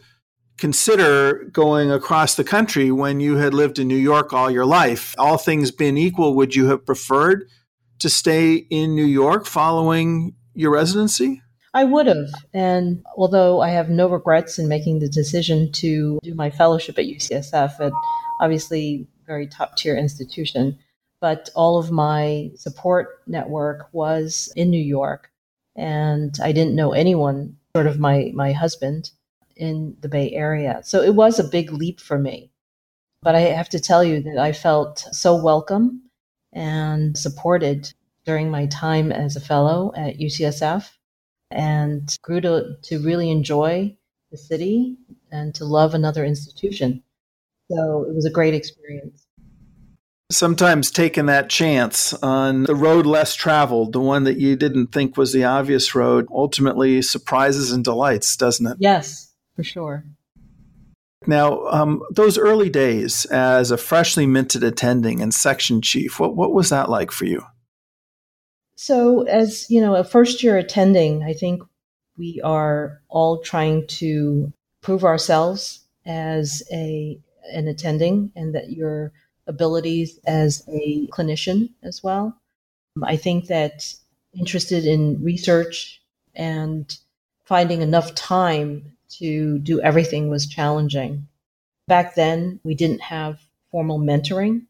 consider 0.59 1.45
going 1.51 1.91
across 1.91 2.35
the 2.35 2.43
country 2.43 2.91
when 2.91 3.19
you 3.19 3.37
had 3.37 3.55
lived 3.55 3.79
in 3.79 3.87
New 3.87 3.95
York 3.95 4.31
all 4.31 4.51
your 4.51 4.65
life. 4.65 5.15
All 5.17 5.39
things 5.39 5.71
being 5.71 5.97
equal, 5.97 6.35
would 6.35 6.55
you 6.55 6.67
have 6.67 6.85
preferred 6.85 7.49
to 7.97 8.11
stay 8.11 8.53
in 8.53 8.93
New 8.93 9.05
York 9.05 9.47
following 9.47 10.35
your 10.53 10.71
residency? 10.71 11.41
I 11.73 11.83
would 11.83 12.05
have. 12.05 12.29
And 12.53 13.03
although 13.15 13.61
I 13.61 13.69
have 13.69 13.89
no 13.89 14.07
regrets 14.07 14.59
in 14.59 14.67
making 14.67 14.99
the 14.99 15.09
decision 15.09 15.71
to 15.73 16.19
do 16.21 16.35
my 16.35 16.51
fellowship 16.51 16.99
at 16.99 17.05
UCSF, 17.05 17.79
it 17.79 17.93
obviously 18.39 19.07
very 19.27 19.45
top 19.45 19.75
tier 19.75 19.95
institution. 19.95 20.79
But 21.19 21.49
all 21.55 21.77
of 21.77 21.91
my 21.91 22.51
support 22.55 23.21
network 23.27 23.89
was 23.91 24.51
in 24.55 24.69
New 24.69 24.81
York. 24.81 25.31
And 25.75 26.37
I 26.41 26.51
didn't 26.51 26.75
know 26.75 26.93
anyone, 26.93 27.57
sort 27.75 27.87
of 27.87 27.99
my, 27.99 28.31
my 28.33 28.51
husband, 28.51 29.11
in 29.55 29.95
the 29.99 30.09
Bay 30.09 30.31
Area. 30.31 30.81
So 30.83 31.01
it 31.01 31.15
was 31.15 31.39
a 31.39 31.43
big 31.43 31.71
leap 31.71 31.99
for 31.99 32.17
me. 32.17 32.51
But 33.21 33.35
I 33.35 33.41
have 33.41 33.69
to 33.69 33.79
tell 33.79 34.03
you 34.03 34.21
that 34.21 34.37
I 34.37 34.53
felt 34.53 34.99
so 35.11 35.35
welcome 35.35 36.03
and 36.53 37.17
supported 37.17 37.91
during 38.25 38.49
my 38.49 38.67
time 38.67 39.11
as 39.11 39.35
a 39.35 39.41
fellow 39.41 39.91
at 39.95 40.19
UCSF 40.19 40.89
and 41.51 42.15
grew 42.21 42.41
to, 42.41 42.75
to 42.83 42.99
really 42.99 43.31
enjoy 43.31 43.95
the 44.31 44.37
city 44.37 44.97
and 45.31 45.55
to 45.55 45.65
love 45.65 45.93
another 45.93 46.25
institution. 46.25 47.03
So 47.69 48.05
it 48.07 48.15
was 48.15 48.25
a 48.25 48.31
great 48.31 48.53
experience. 48.53 49.25
Sometimes 50.29 50.91
taking 50.91 51.27
that 51.27 51.49
chance 51.49 52.13
on 52.15 52.63
the 52.63 52.75
road 52.75 53.05
less 53.05 53.33
traveled, 53.33 53.93
the 53.93 54.01
one 54.01 54.25
that 54.25 54.37
you 54.37 54.57
didn't 54.57 54.87
think 54.87 55.15
was 55.15 55.31
the 55.31 55.45
obvious 55.45 55.95
road, 55.95 56.27
ultimately 56.31 57.01
surprises 57.01 57.71
and 57.71 57.83
delights, 57.83 58.35
doesn't 58.35 58.67
it? 58.67 58.77
Yes, 58.79 59.33
for 59.55 59.63
sure. 59.63 60.03
Now, 61.25 61.65
um, 61.67 62.03
those 62.11 62.37
early 62.37 62.69
days 62.69 63.25
as 63.25 63.71
a 63.71 63.77
freshly 63.77 64.25
minted 64.25 64.63
attending 64.63 65.21
and 65.21 65.33
section 65.33 65.81
chief, 65.81 66.19
what, 66.19 66.35
what 66.35 66.53
was 66.53 66.69
that 66.69 66.89
like 66.89 67.11
for 67.11 67.25
you? 67.25 67.43
So, 68.75 69.23
as 69.23 69.69
you 69.69 69.81
know, 69.81 69.95
a 69.95 70.03
first 70.03 70.43
year 70.43 70.57
attending, 70.57 71.23
I 71.23 71.33
think 71.33 71.63
we 72.17 72.41
are 72.43 73.01
all 73.09 73.41
trying 73.41 73.87
to 73.87 74.53
prove 74.81 75.03
ourselves 75.03 75.85
as 76.05 76.63
a 76.71 77.19
an 77.51 77.67
attending, 77.67 78.31
and 78.35 78.53
that 78.55 78.71
your 78.71 79.11
abilities 79.47 80.19
as 80.27 80.63
a 80.67 81.07
clinician 81.07 81.69
as 81.83 82.03
well. 82.03 82.37
Um, 82.97 83.03
I 83.03 83.15
think 83.15 83.47
that 83.47 83.93
interested 84.33 84.85
in 84.85 85.23
research 85.23 86.01
and 86.35 86.97
finding 87.45 87.81
enough 87.81 88.13
time 88.13 88.91
to 89.09 89.57
do 89.59 89.81
everything 89.81 90.29
was 90.29 90.45
challenging. 90.45 91.27
Back 91.87 92.15
then, 92.15 92.59
we 92.63 92.75
didn't 92.75 93.01
have 93.01 93.39
formal 93.71 93.99
mentoring. 93.99 94.65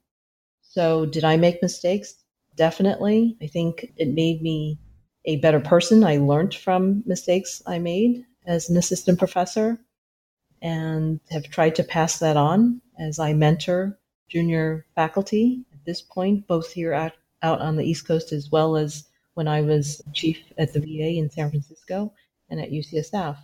So, 0.61 1.05
did 1.05 1.23
I 1.23 1.37
make 1.37 1.61
mistakes? 1.61 2.15
Definitely. 2.55 3.35
I 3.41 3.47
think 3.47 3.91
it 3.97 4.09
made 4.09 4.41
me 4.41 4.77
a 5.25 5.37
better 5.37 5.59
person. 5.59 6.03
I 6.03 6.17
learned 6.17 6.53
from 6.53 7.03
mistakes 7.05 7.61
I 7.65 7.79
made 7.79 8.25
as 8.45 8.69
an 8.69 8.77
assistant 8.77 9.19
professor 9.19 9.79
and 10.61 11.19
have 11.29 11.49
tried 11.49 11.75
to 11.75 11.83
pass 11.83 12.19
that 12.19 12.37
on 12.37 12.81
as 12.99 13.19
I 13.19 13.33
mentor 13.33 13.97
junior 14.29 14.85
faculty 14.95 15.63
at 15.73 15.85
this 15.85 16.01
point, 16.01 16.47
both 16.47 16.71
here 16.71 16.93
at, 16.93 17.13
out 17.43 17.61
on 17.61 17.75
the 17.75 17.83
East 17.83 18.07
Coast 18.07 18.31
as 18.31 18.49
well 18.51 18.75
as 18.75 19.05
when 19.35 19.47
I 19.47 19.61
was 19.61 20.01
chief 20.13 20.39
at 20.57 20.73
the 20.73 20.79
VA 20.79 21.17
in 21.17 21.29
San 21.29 21.49
Francisco 21.49 22.13
and 22.49 22.59
at 22.59 22.71
UCSF. 22.71 23.37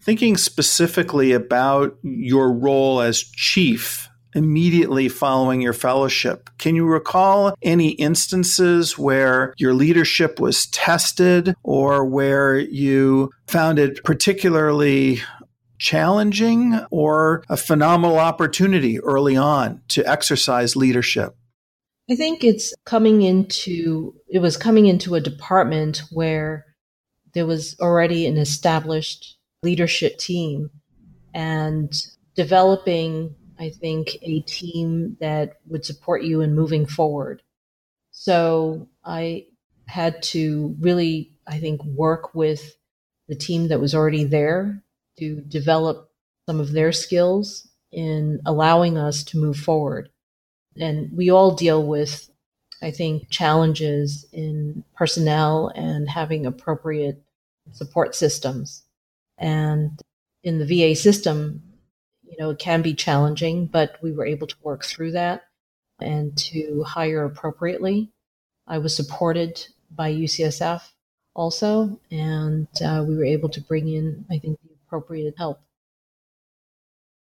Thinking 0.00 0.36
specifically 0.36 1.32
about 1.32 1.96
your 2.02 2.52
role 2.52 3.00
as 3.00 3.22
chief 3.22 4.08
immediately 4.34 5.08
following 5.08 5.60
your 5.60 5.72
fellowship, 5.72 6.50
can 6.58 6.74
you 6.74 6.86
recall 6.86 7.54
any 7.62 7.90
instances 7.90 8.98
where 8.98 9.54
your 9.58 9.74
leadership 9.74 10.40
was 10.40 10.66
tested 10.66 11.54
or 11.62 12.04
where 12.04 12.58
you 12.58 13.30
found 13.46 13.78
it 13.78 14.02
particularly 14.04 15.20
challenging 15.82 16.78
or 16.92 17.42
a 17.48 17.56
phenomenal 17.56 18.16
opportunity 18.16 19.00
early 19.00 19.36
on 19.36 19.82
to 19.88 20.08
exercise 20.08 20.76
leadership? 20.76 21.36
I 22.08 22.14
think 22.14 22.44
it's 22.44 22.72
coming 22.84 23.22
into 23.22 24.14
it 24.28 24.38
was 24.38 24.56
coming 24.56 24.86
into 24.86 25.16
a 25.16 25.20
department 25.20 26.02
where 26.12 26.66
there 27.34 27.46
was 27.46 27.76
already 27.80 28.26
an 28.26 28.38
established 28.38 29.36
leadership 29.64 30.18
team 30.18 30.70
and 31.34 31.92
developing 32.36 33.34
I 33.58 33.70
think 33.70 34.18
a 34.22 34.40
team 34.42 35.16
that 35.20 35.54
would 35.66 35.84
support 35.84 36.22
you 36.22 36.42
in 36.42 36.54
moving 36.54 36.86
forward. 36.86 37.42
So 38.12 38.88
I 39.04 39.46
had 39.88 40.22
to 40.34 40.76
really 40.78 41.32
I 41.48 41.58
think 41.58 41.82
work 41.84 42.36
with 42.36 42.76
the 43.26 43.34
team 43.34 43.66
that 43.68 43.80
was 43.80 43.96
already 43.96 44.22
there 44.22 44.84
to 45.18 45.40
develop 45.42 46.10
some 46.46 46.60
of 46.60 46.72
their 46.72 46.92
skills 46.92 47.68
in 47.92 48.40
allowing 48.46 48.96
us 48.96 49.22
to 49.24 49.38
move 49.38 49.56
forward. 49.56 50.08
And 50.78 51.10
we 51.14 51.30
all 51.30 51.54
deal 51.54 51.86
with, 51.86 52.30
I 52.80 52.90
think, 52.90 53.28
challenges 53.28 54.26
in 54.32 54.84
personnel 54.96 55.70
and 55.74 56.08
having 56.08 56.46
appropriate 56.46 57.22
support 57.72 58.14
systems. 58.14 58.82
And 59.38 60.00
in 60.42 60.58
the 60.58 60.66
VA 60.66 60.96
system, 60.96 61.62
you 62.24 62.36
know, 62.38 62.50
it 62.50 62.58
can 62.58 62.82
be 62.82 62.94
challenging, 62.94 63.66
but 63.66 63.96
we 64.02 64.12
were 64.12 64.26
able 64.26 64.46
to 64.46 64.56
work 64.62 64.84
through 64.84 65.12
that 65.12 65.42
and 66.00 66.36
to 66.36 66.82
hire 66.82 67.24
appropriately. 67.24 68.10
I 68.66 68.78
was 68.78 68.96
supported 68.96 69.66
by 69.90 70.12
UCSF 70.12 70.82
also, 71.34 72.00
and 72.10 72.68
uh, 72.84 73.04
we 73.06 73.16
were 73.16 73.24
able 73.24 73.48
to 73.50 73.60
bring 73.60 73.88
in, 73.88 74.24
I 74.30 74.38
think, 74.38 74.58
appropriate 74.92 75.34
help. 75.38 75.60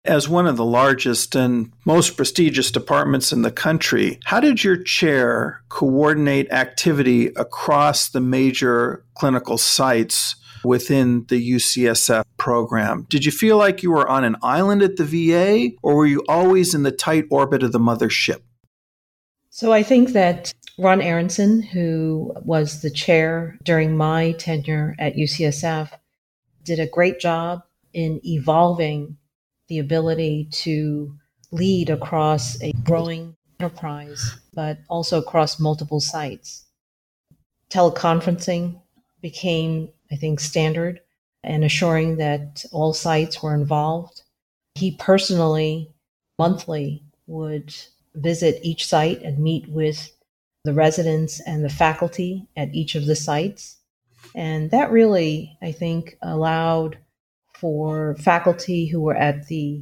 As 0.06 0.30
one 0.30 0.48
of 0.48 0.56
the 0.56 0.64
largest 0.64 1.36
and 1.36 1.74
most 1.86 2.16
prestigious 2.16 2.72
departments 2.72 3.34
in 3.34 3.42
the 3.42 3.52
country, 3.52 4.20
how 4.24 4.40
did 4.40 4.64
your 4.64 4.82
chair 4.82 5.64
coordinate 5.68 6.50
activity 6.50 7.28
across 7.36 8.08
the 8.08 8.22
major 8.22 9.04
clinical 9.16 9.58
sites 9.58 10.38
within 10.64 11.26
the 11.28 11.52
UCSF 11.52 12.24
program? 12.38 13.06
Did 13.10 13.26
you 13.26 13.34
feel 13.34 13.58
like 13.58 13.84
you 13.84 13.92
were 13.92 14.08
on 14.08 14.24
an 14.24 14.38
island 14.42 14.82
at 14.82 14.96
the 14.96 15.04
VA, 15.04 15.76
or 15.84 15.96
were 15.96 16.06
you 16.06 16.24
always 16.30 16.74
in 16.74 16.84
the 16.84 16.92
tight 16.92 17.26
orbit 17.30 17.64
of 17.64 17.74
the 17.74 17.80
mothership? 17.80 18.40
So 19.50 19.74
I 19.74 19.84
think 19.84 20.10
that 20.14 20.54
Ron 20.80 21.02
Arenson, 21.02 21.66
who 21.66 22.34
was 22.44 22.82
the 22.82 22.92
chair 22.92 23.58
during 23.64 23.98
my 23.98 24.34
tenure 24.34 24.96
at 25.00 25.16
UCSF, 25.16 25.90
did 26.68 26.80
a 26.80 26.86
great 26.86 27.20
job 27.20 27.64
in 27.94 28.20
evolving 28.26 29.18
the 29.70 29.80
ability 29.80 30.50
to 30.52 31.16
lead 31.52 31.90
across 31.90 32.62
a 32.62 32.74
growing 32.84 33.36
enterprise, 33.60 34.38
but 34.54 34.78
also 34.90 35.18
across 35.20 35.60
multiple 35.60 36.02
sites. 36.02 36.66
Teleconferencing 37.72 38.80
became, 39.22 39.90
I 40.12 40.18
think, 40.18 40.40
standard 40.40 41.00
and 41.44 41.64
assuring 41.64 42.18
that 42.18 42.66
all 42.72 42.94
sites 42.94 43.42
were 43.42 43.56
involved. 43.56 44.24
He 44.76 44.92
personally, 44.92 45.94
monthly, 46.38 47.04
would 47.28 47.74
visit 48.16 48.60
each 48.62 48.86
site 48.86 49.22
and 49.22 49.40
meet 49.40 49.68
with 49.70 50.12
the 50.66 50.74
residents 50.74 51.40
and 51.42 51.64
the 51.64 51.70
faculty 51.70 52.48
at 52.58 52.76
each 52.76 52.96
of 52.96 53.06
the 53.06 53.16
sites 53.16 53.78
and 54.38 54.70
that 54.70 54.92
really, 54.92 55.58
I 55.64 55.72
think, 55.72 56.16
allowed 56.22 57.00
for 57.56 58.16
faculty 58.20 58.86
who 58.86 59.02
were 59.02 59.16
at 59.16 59.48
the 59.48 59.82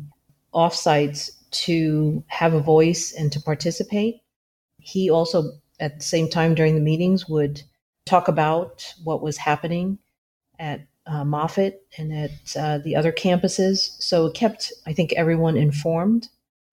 offsites 0.53 1.29
to 1.51 2.23
have 2.27 2.53
a 2.53 2.61
voice 2.61 3.11
and 3.11 3.29
to 3.33 3.41
participate. 3.41 4.21
He 4.79 5.09
also, 5.09 5.51
at 5.81 5.97
the 5.97 6.05
same 6.05 6.29
time 6.29 6.55
during 6.55 6.73
the 6.73 6.81
meetings, 6.81 7.27
would 7.27 7.63
talk 8.05 8.29
about 8.29 8.93
what 9.03 9.21
was 9.21 9.35
happening 9.35 9.99
at 10.57 10.87
uh, 11.05 11.25
Moffitt 11.25 11.85
and 11.97 12.13
at 12.13 12.55
uh, 12.57 12.77
the 12.77 12.95
other 12.95 13.11
campuses. 13.11 14.01
So 14.01 14.27
it 14.27 14.35
kept, 14.35 14.71
I 14.87 14.93
think, 14.93 15.11
everyone 15.17 15.57
informed 15.57 16.29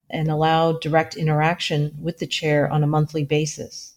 and 0.08 0.28
allowed 0.28 0.82
direct 0.82 1.16
interaction 1.16 1.96
with 2.00 2.18
the 2.18 2.28
chair 2.28 2.70
on 2.70 2.84
a 2.84 2.86
monthly 2.86 3.24
basis. 3.24 3.91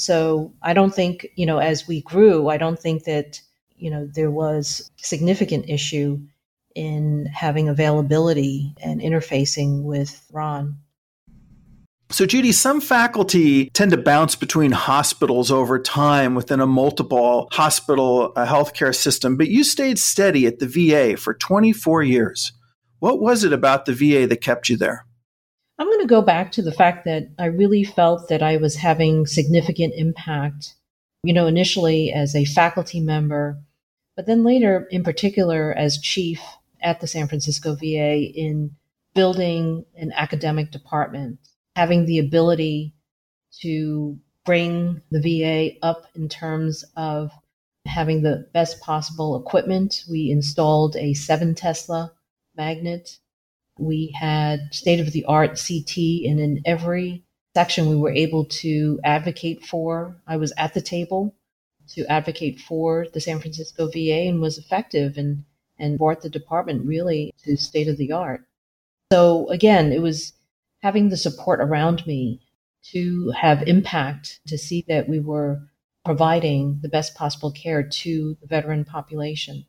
So 0.00 0.54
I 0.62 0.72
don't 0.72 0.94
think, 0.94 1.28
you 1.36 1.46
know, 1.46 1.58
as 1.58 1.86
we 1.86 2.00
grew, 2.00 2.48
I 2.48 2.56
don't 2.56 2.78
think 2.78 3.04
that, 3.04 3.40
you 3.76 3.90
know, 3.90 4.08
there 4.14 4.30
was 4.30 4.90
significant 4.96 5.68
issue 5.68 6.20
in 6.74 7.26
having 7.26 7.68
availability 7.68 8.74
and 8.82 9.00
interfacing 9.00 9.82
with 9.82 10.24
Ron. 10.32 10.78
So, 12.08 12.26
Judy, 12.26 12.50
some 12.50 12.80
faculty 12.80 13.70
tend 13.70 13.92
to 13.92 13.96
bounce 13.96 14.34
between 14.34 14.72
hospitals 14.72 15.52
over 15.52 15.78
time 15.78 16.34
within 16.34 16.60
a 16.60 16.66
multiple 16.66 17.48
hospital 17.52 18.32
healthcare 18.36 18.94
system, 18.94 19.36
but 19.36 19.48
you 19.48 19.62
stayed 19.62 19.98
steady 19.98 20.46
at 20.46 20.58
the 20.58 20.66
VA 20.66 21.16
for 21.16 21.34
24 21.34 22.02
years. 22.02 22.52
What 22.98 23.20
was 23.20 23.44
it 23.44 23.52
about 23.52 23.84
the 23.84 23.94
VA 23.94 24.26
that 24.26 24.40
kept 24.40 24.68
you 24.68 24.76
there? 24.76 25.06
I'm 25.80 25.86
going 25.86 26.00
to 26.00 26.06
go 26.06 26.20
back 26.20 26.52
to 26.52 26.62
the 26.62 26.72
fact 26.72 27.06
that 27.06 27.30
I 27.38 27.46
really 27.46 27.84
felt 27.84 28.28
that 28.28 28.42
I 28.42 28.58
was 28.58 28.76
having 28.76 29.24
significant 29.24 29.94
impact, 29.96 30.74
you 31.22 31.32
know, 31.32 31.46
initially 31.46 32.12
as 32.12 32.36
a 32.36 32.44
faculty 32.44 33.00
member, 33.00 33.58
but 34.14 34.26
then 34.26 34.44
later, 34.44 34.86
in 34.90 35.02
particular, 35.02 35.72
as 35.72 35.98
chief 35.98 36.42
at 36.82 37.00
the 37.00 37.06
San 37.06 37.28
Francisco 37.28 37.74
VA 37.76 38.18
in 38.18 38.76
building 39.14 39.86
an 39.96 40.12
academic 40.14 40.70
department, 40.70 41.38
having 41.74 42.04
the 42.04 42.18
ability 42.18 42.92
to 43.62 44.18
bring 44.44 45.00
the 45.10 45.22
VA 45.22 45.78
up 45.82 46.08
in 46.14 46.28
terms 46.28 46.84
of 46.94 47.30
having 47.86 48.20
the 48.20 48.46
best 48.52 48.82
possible 48.82 49.34
equipment. 49.40 50.04
We 50.10 50.30
installed 50.30 50.94
a 50.96 51.14
seven 51.14 51.54
Tesla 51.54 52.12
magnet 52.54 53.16
We 53.80 54.14
had 54.18 54.72
state 54.72 55.00
of 55.00 55.12
the 55.12 55.24
art 55.24 55.50
CT, 55.50 55.96
and 56.26 56.38
in 56.38 56.62
every 56.66 57.24
section 57.54 57.88
we 57.88 57.96
were 57.96 58.12
able 58.12 58.44
to 58.44 59.00
advocate 59.02 59.64
for. 59.64 60.16
I 60.26 60.36
was 60.36 60.52
at 60.56 60.74
the 60.74 60.80
table 60.80 61.34
to 61.94 62.06
advocate 62.06 62.60
for 62.60 63.06
the 63.12 63.20
San 63.20 63.40
Francisco 63.40 63.88
VA 63.88 64.28
and 64.28 64.40
was 64.40 64.58
effective 64.58 65.16
and, 65.16 65.44
and 65.78 65.98
brought 65.98 66.22
the 66.22 66.30
department 66.30 66.86
really 66.86 67.34
to 67.44 67.56
state 67.56 67.88
of 67.88 67.96
the 67.96 68.12
art. 68.12 68.44
So 69.12 69.48
again, 69.50 69.92
it 69.92 70.00
was 70.00 70.32
having 70.82 71.08
the 71.08 71.16
support 71.16 71.60
around 71.60 72.06
me 72.06 72.40
to 72.92 73.30
have 73.30 73.66
impact, 73.66 74.40
to 74.46 74.56
see 74.56 74.84
that 74.88 75.08
we 75.08 75.18
were 75.18 75.60
providing 76.04 76.78
the 76.82 76.88
best 76.88 77.14
possible 77.14 77.50
care 77.50 77.82
to 77.82 78.36
the 78.40 78.46
veteran 78.46 78.84
population. 78.84 79.66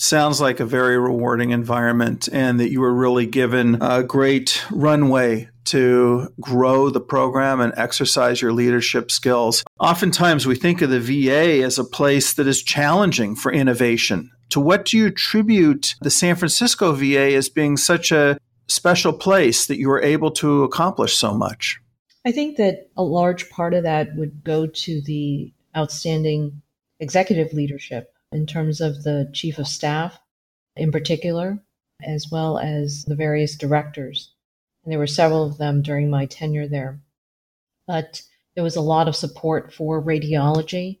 Sounds 0.00 0.40
like 0.40 0.60
a 0.60 0.64
very 0.64 0.96
rewarding 0.96 1.50
environment, 1.50 2.28
and 2.30 2.60
that 2.60 2.70
you 2.70 2.80
were 2.80 2.94
really 2.94 3.26
given 3.26 3.78
a 3.80 4.04
great 4.04 4.64
runway 4.70 5.48
to 5.64 6.32
grow 6.40 6.88
the 6.88 7.00
program 7.00 7.60
and 7.60 7.74
exercise 7.76 8.40
your 8.40 8.52
leadership 8.52 9.10
skills. 9.10 9.64
Oftentimes, 9.80 10.46
we 10.46 10.54
think 10.54 10.82
of 10.82 10.90
the 10.90 11.00
VA 11.00 11.64
as 11.64 11.80
a 11.80 11.84
place 11.84 12.34
that 12.34 12.46
is 12.46 12.62
challenging 12.62 13.34
for 13.34 13.52
innovation. 13.52 14.30
To 14.50 14.60
what 14.60 14.84
do 14.84 14.96
you 14.96 15.06
attribute 15.06 15.96
the 16.00 16.10
San 16.10 16.36
Francisco 16.36 16.92
VA 16.92 17.34
as 17.34 17.48
being 17.48 17.76
such 17.76 18.12
a 18.12 18.38
special 18.68 19.12
place 19.12 19.66
that 19.66 19.78
you 19.78 19.88
were 19.88 20.00
able 20.00 20.30
to 20.30 20.62
accomplish 20.62 21.16
so 21.16 21.34
much? 21.34 21.80
I 22.24 22.30
think 22.30 22.56
that 22.58 22.88
a 22.96 23.02
large 23.02 23.50
part 23.50 23.74
of 23.74 23.82
that 23.82 24.14
would 24.14 24.44
go 24.44 24.68
to 24.68 25.00
the 25.00 25.52
outstanding 25.76 26.62
executive 27.00 27.52
leadership 27.52 28.14
in 28.32 28.46
terms 28.46 28.80
of 28.80 29.02
the 29.02 29.30
chief 29.32 29.58
of 29.58 29.66
staff 29.68 30.20
in 30.76 30.92
particular, 30.92 31.58
as 32.02 32.30
well 32.30 32.58
as 32.58 33.04
the 33.04 33.14
various 33.14 33.56
directors. 33.56 34.32
And 34.84 34.92
there 34.92 34.98
were 34.98 35.06
several 35.06 35.44
of 35.44 35.58
them 35.58 35.82
during 35.82 36.10
my 36.10 36.26
tenure 36.26 36.68
there. 36.68 37.00
But 37.86 38.22
there 38.54 38.64
was 38.64 38.76
a 38.76 38.80
lot 38.80 39.08
of 39.08 39.16
support 39.16 39.72
for 39.72 40.02
radiology. 40.02 41.00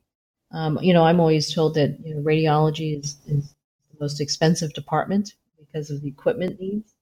Um, 0.50 0.78
you 0.82 0.92
know, 0.92 1.04
I'm 1.04 1.20
always 1.20 1.52
told 1.52 1.74
that 1.74 1.98
you 2.04 2.14
know, 2.14 2.22
radiology 2.22 2.98
is, 2.98 3.16
is 3.26 3.54
the 3.92 4.00
most 4.00 4.20
expensive 4.20 4.72
department 4.72 5.34
because 5.58 5.90
of 5.90 6.02
the 6.02 6.08
equipment 6.08 6.60
needs. 6.60 6.94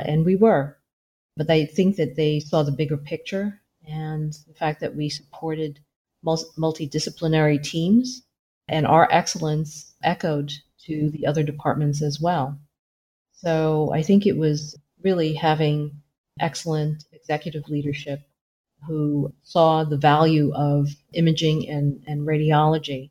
And 0.00 0.24
we 0.24 0.36
were. 0.36 0.76
But 1.36 1.50
I 1.50 1.66
think 1.66 1.96
that 1.96 2.16
they 2.16 2.40
saw 2.40 2.62
the 2.62 2.72
bigger 2.72 2.96
picture 2.96 3.60
and 3.86 4.32
the 4.48 4.54
fact 4.54 4.80
that 4.80 4.96
we 4.96 5.08
supported 5.08 5.80
multidisciplinary 6.24 7.62
teams 7.62 8.22
and 8.68 8.86
our 8.86 9.08
excellence 9.10 9.94
echoed 10.02 10.52
to 10.84 11.10
the 11.10 11.26
other 11.26 11.42
departments 11.42 12.02
as 12.02 12.20
well. 12.20 12.58
So 13.32 13.92
I 13.92 14.02
think 14.02 14.26
it 14.26 14.36
was 14.36 14.78
really 15.02 15.34
having 15.34 16.02
excellent 16.40 17.04
executive 17.12 17.68
leadership 17.68 18.20
who 18.86 19.32
saw 19.42 19.84
the 19.84 19.96
value 19.96 20.52
of 20.54 20.88
imaging 21.12 21.68
and, 21.68 22.02
and 22.06 22.26
radiology. 22.26 23.10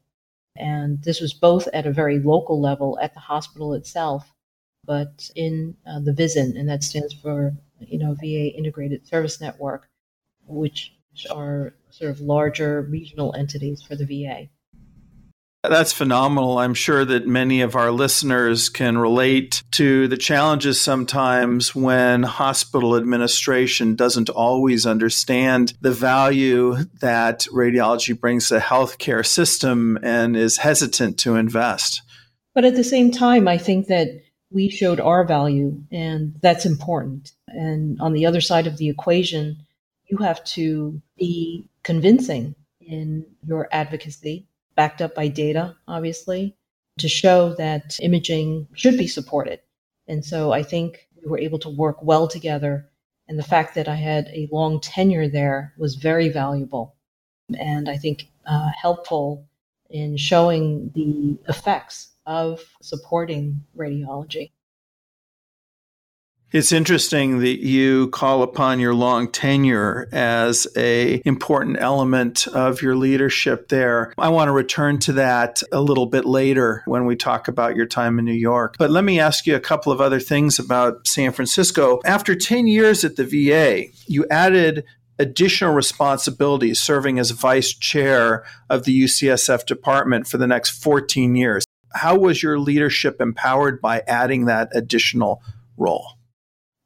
And 0.56 1.02
this 1.04 1.20
was 1.20 1.34
both 1.34 1.68
at 1.74 1.86
a 1.86 1.92
very 1.92 2.20
local 2.20 2.62
level 2.62 2.98
at 3.02 3.14
the 3.14 3.20
hospital 3.20 3.74
itself, 3.74 4.34
but 4.86 5.30
in 5.36 5.76
uh, 5.86 6.00
the 6.00 6.14
VISN, 6.14 6.56
and 6.56 6.70
that 6.70 6.84
stands 6.84 7.14
for, 7.14 7.54
you 7.80 8.00
know, 8.00 8.14
VA 8.14 8.56
Integrated 8.56 9.06
Service 9.06 9.42
Network, 9.42 9.90
which 10.48 10.94
are 11.30 11.74
sort 11.90 12.12
of 12.12 12.22
larger 12.22 12.82
regional 12.84 13.34
entities 13.36 13.82
for 13.82 13.96
the 13.96 14.06
VA. 14.06 14.48
That's 15.70 15.94
phenomenal. 15.94 16.58
I'm 16.58 16.74
sure 16.74 17.06
that 17.06 17.28
many 17.28 17.62
of 17.62 17.76
our 17.76 17.92
listeners 17.92 18.70
can 18.70 18.98
relate 18.98 19.64
to 19.72 20.08
the 20.08 20.18
challenges 20.18 20.80
sometimes 20.80 21.76
when 21.76 22.24
hospital 22.24 22.96
administration 22.96 23.96
doesn't 23.96 24.30
always 24.30 24.86
understand 24.86 25.74
the 25.82 25.92
value 25.92 26.78
that 27.02 27.48
radiology 27.54 28.20
brings 28.20 28.48
to 28.48 28.56
the 28.56 28.60
healthcare 28.60 29.26
system 29.26 29.98
and 30.02 30.36
is 30.36 30.58
hesitant 30.58 31.18
to 31.20 31.36
invest. 31.36 32.02
But 32.54 32.66
at 32.66 32.76
the 32.76 32.84
same 32.84 33.12
time, 33.12 33.48
I 33.48 33.58
think 33.58 33.88
that 33.88 34.08
we 34.52 34.70
showed 34.70 35.00
our 35.00 35.26
value, 35.26 35.84
and 35.92 36.36
that's 36.42 36.66
important. 36.66 37.34
And 37.48 38.00
on 38.00 38.14
the 38.14 38.26
other 38.26 38.42
side 38.42 38.68
of 38.68 38.78
the 38.78 38.90
equation, 38.90 39.58
you 40.10 40.18
have 40.18 40.44
to 40.46 41.02
be 41.18 41.68
convincing 41.84 42.56
in 42.80 43.26
your 43.46 43.68
advocacy 43.72 44.48
backed 44.76 45.02
up 45.02 45.16
by 45.16 45.28
data, 45.28 45.76
obviously, 45.88 46.56
to 47.00 47.08
show 47.08 47.54
that 47.56 48.00
imaging 48.02 48.68
should 48.74 48.98
be 48.98 49.08
supported. 49.08 49.60
And 50.08 50.24
so 50.24 50.52
I 50.52 50.64
think 50.64 51.08
we 51.22 51.30
were 51.30 51.40
able 51.40 51.60
to 51.60 51.70
work 51.70 52.02
well 52.02 52.28
together. 52.28 52.90
And 53.28 53.40
the 53.40 53.44
fact 53.44 53.76
that 53.76 53.88
I 53.88 53.96
had 53.96 54.28
a 54.28 54.50
long 54.52 54.80
tenure 54.80 55.28
there 55.28 55.74
was 55.78 55.96
very 55.96 56.30
valuable 56.30 56.96
and 57.58 57.90
I 57.90 57.98
think 57.98 58.28
uh, 58.46 58.70
helpful 58.80 59.48
in 59.90 60.18
showing 60.18 60.92
the 60.96 61.38
effects 61.50 62.14
of 62.26 62.62
supporting 62.82 63.64
radiology. 63.78 64.52
It's 66.56 66.72
interesting 66.72 67.40
that 67.40 67.60
you 67.66 68.08
call 68.12 68.42
upon 68.42 68.80
your 68.80 68.94
long 68.94 69.30
tenure 69.30 70.08
as 70.14 70.68
a 70.78 71.22
important 71.26 71.76
element 71.82 72.48
of 72.48 72.82
your 72.82 72.96
leadership 72.96 73.68
there. 73.68 74.14
I 74.18 74.30
want 74.30 74.48
to 74.48 74.54
return 74.54 75.00
to 75.00 75.12
that 75.12 75.62
a 75.74 75.82
little 75.82 76.06
bit 76.06 76.24
later 76.24 76.82
when 76.86 77.06
we 77.06 77.18
talk 77.18 77.50
about 77.50 77.76
your 77.76 77.86
time 77.86 78.20
in 78.20 78.24
New 78.24 78.32
York. 78.32 78.78
But 78.80 78.90
let 78.90 79.04
me 79.04 79.20
ask 79.20 79.46
you 79.46 79.54
a 79.54 79.60
couple 79.60 79.92
of 79.92 80.00
other 80.00 80.22
things 80.22 80.58
about 80.58 81.06
San 81.06 81.34
Francisco. 81.34 82.00
After 82.06 82.36
10 82.36 82.68
years 82.68 83.04
at 83.04 83.18
the 83.18 83.26
VA, 83.26 83.88
you 84.08 84.26
added 84.32 84.86
additional 85.20 85.74
responsibilities 85.74 86.80
serving 86.80 87.20
as 87.20 87.32
vice 87.32 87.74
chair 87.74 88.46
of 88.70 88.86
the 88.86 89.04
UCSF 89.04 89.66
department 89.66 90.26
for 90.26 90.38
the 90.38 90.48
next 90.48 90.82
14 90.82 91.36
years. 91.36 91.66
How 91.96 92.18
was 92.18 92.42
your 92.42 92.60
leadership 92.60 93.20
empowered 93.20 93.82
by 93.82 94.04
adding 94.08 94.46
that 94.46 94.70
additional 94.74 95.44
role? 95.76 96.15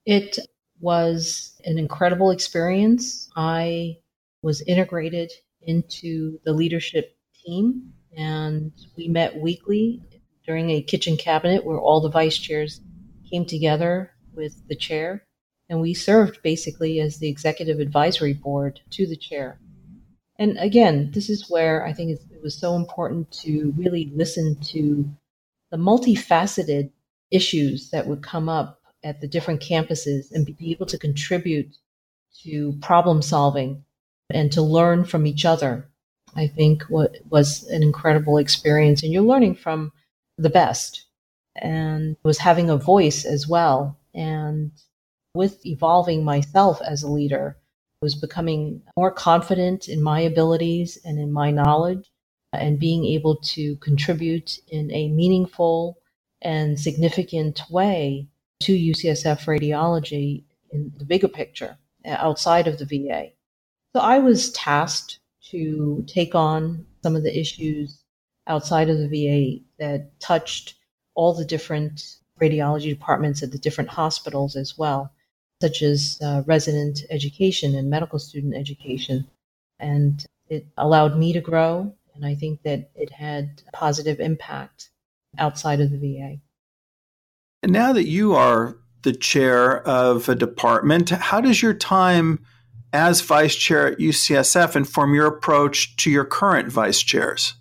It 0.09 0.39
was 0.79 1.61
an 1.65 1.77
incredible 1.77 2.31
experience. 2.31 3.29
I 3.35 3.99
was 4.41 4.61
integrated 4.61 5.31
into 5.61 6.39
the 6.45 6.51
leadership 6.51 7.15
team, 7.45 7.93
and 8.17 8.71
we 8.97 9.07
met 9.07 9.39
weekly 9.39 10.01
during 10.47 10.71
a 10.71 10.81
kitchen 10.81 11.15
cabinet 11.15 11.63
where 11.63 11.77
all 11.77 12.01
the 12.01 12.09
vice 12.09 12.39
chairs 12.39 12.81
came 13.29 13.45
together 13.45 14.09
with 14.33 14.67
the 14.67 14.75
chair, 14.75 15.27
and 15.69 15.79
we 15.79 15.93
served 15.93 16.41
basically 16.41 16.99
as 16.99 17.19
the 17.19 17.29
executive 17.29 17.79
advisory 17.79 18.33
board 18.33 18.79
to 18.89 19.05
the 19.05 19.15
chair. 19.15 19.59
And 20.39 20.57
again, 20.57 21.11
this 21.13 21.29
is 21.29 21.51
where 21.51 21.85
I 21.85 21.93
think 21.93 22.19
it 22.31 22.41
was 22.41 22.59
so 22.59 22.75
important 22.75 23.31
to 23.43 23.75
really 23.77 24.11
listen 24.15 24.55
to 24.73 25.07
the 25.69 25.77
multifaceted 25.77 26.89
issues 27.29 27.91
that 27.91 28.07
would 28.07 28.23
come 28.23 28.49
up 28.49 28.78
at 29.03 29.21
the 29.21 29.27
different 29.27 29.61
campuses 29.61 30.31
and 30.31 30.45
be 30.45 30.71
able 30.71 30.85
to 30.87 30.97
contribute 30.97 31.75
to 32.43 32.73
problem 32.81 33.21
solving 33.21 33.83
and 34.29 34.51
to 34.51 34.61
learn 34.61 35.05
from 35.05 35.25
each 35.25 35.45
other, 35.45 35.89
I 36.35 36.47
think 36.47 36.83
what 36.83 37.15
was 37.29 37.63
an 37.69 37.81
incredible 37.81 38.37
experience. 38.37 39.03
And 39.03 39.11
you're 39.11 39.23
learning 39.23 39.55
from 39.55 39.91
the 40.37 40.49
best 40.49 41.05
and 41.55 42.15
was 42.23 42.37
having 42.37 42.69
a 42.69 42.77
voice 42.77 43.25
as 43.25 43.47
well. 43.47 43.97
And 44.13 44.71
with 45.33 45.65
evolving 45.65 46.23
myself 46.23 46.81
as 46.81 47.03
a 47.03 47.09
leader, 47.09 47.57
was 48.01 48.15
becoming 48.15 48.81
more 48.95 49.11
confident 49.11 49.89
in 49.89 50.01
my 50.01 50.21
abilities 50.21 50.97
and 51.03 51.19
in 51.19 51.31
my 51.31 51.51
knowledge 51.51 52.09
and 52.53 52.79
being 52.79 53.05
able 53.05 53.35
to 53.35 53.75
contribute 53.77 54.57
in 54.69 54.91
a 54.91 55.09
meaningful 55.09 55.97
and 56.41 56.79
significant 56.79 57.61
way 57.69 58.27
to 58.61 58.73
UCSF 58.73 59.45
radiology 59.45 60.43
in 60.71 60.91
the 60.97 61.05
bigger 61.05 61.27
picture 61.27 61.77
uh, 62.05 62.09
outside 62.09 62.67
of 62.67 62.77
the 62.77 62.85
VA. 62.85 63.29
So 63.93 64.01
I 64.01 64.19
was 64.19 64.51
tasked 64.51 65.19
to 65.51 66.03
take 66.07 66.35
on 66.35 66.85
some 67.01 67.15
of 67.15 67.23
the 67.23 67.37
issues 67.37 68.03
outside 68.47 68.89
of 68.89 68.97
the 68.97 69.07
VA 69.07 69.63
that 69.79 70.19
touched 70.19 70.75
all 71.15 71.33
the 71.33 71.45
different 71.45 72.17
radiology 72.39 72.89
departments 72.89 73.41
at 73.43 73.51
the 73.51 73.57
different 73.57 73.89
hospitals 73.89 74.55
as 74.55 74.77
well, 74.77 75.11
such 75.61 75.81
as 75.81 76.19
uh, 76.21 76.43
resident 76.45 77.01
education 77.09 77.75
and 77.75 77.89
medical 77.89 78.19
student 78.19 78.55
education. 78.55 79.27
And 79.79 80.25
it 80.49 80.67
allowed 80.77 81.17
me 81.17 81.33
to 81.33 81.41
grow, 81.41 81.93
and 82.13 82.25
I 82.25 82.35
think 82.35 82.63
that 82.63 82.91
it 82.95 83.11
had 83.11 83.61
a 83.67 83.71
positive 83.71 84.19
impact 84.19 84.89
outside 85.37 85.79
of 85.79 85.91
the 85.91 85.97
VA. 85.97 86.37
Now 87.63 87.93
that 87.93 88.07
you 88.07 88.33
are 88.33 88.77
the 89.01 89.13
chair 89.13 89.85
of 89.87 90.29
a 90.29 90.35
department, 90.35 91.09
how 91.09 91.41
does 91.41 91.61
your 91.61 91.73
time 91.73 92.39
as 92.93 93.21
vice 93.21 93.55
chair 93.55 93.87
at 93.87 93.99
UCSF 93.99 94.75
inform 94.75 95.13
your 95.13 95.27
approach 95.27 95.95
to 95.97 96.09
your 96.09 96.25
current 96.25 96.71
vice 96.71 97.01
chairs? 97.01 97.53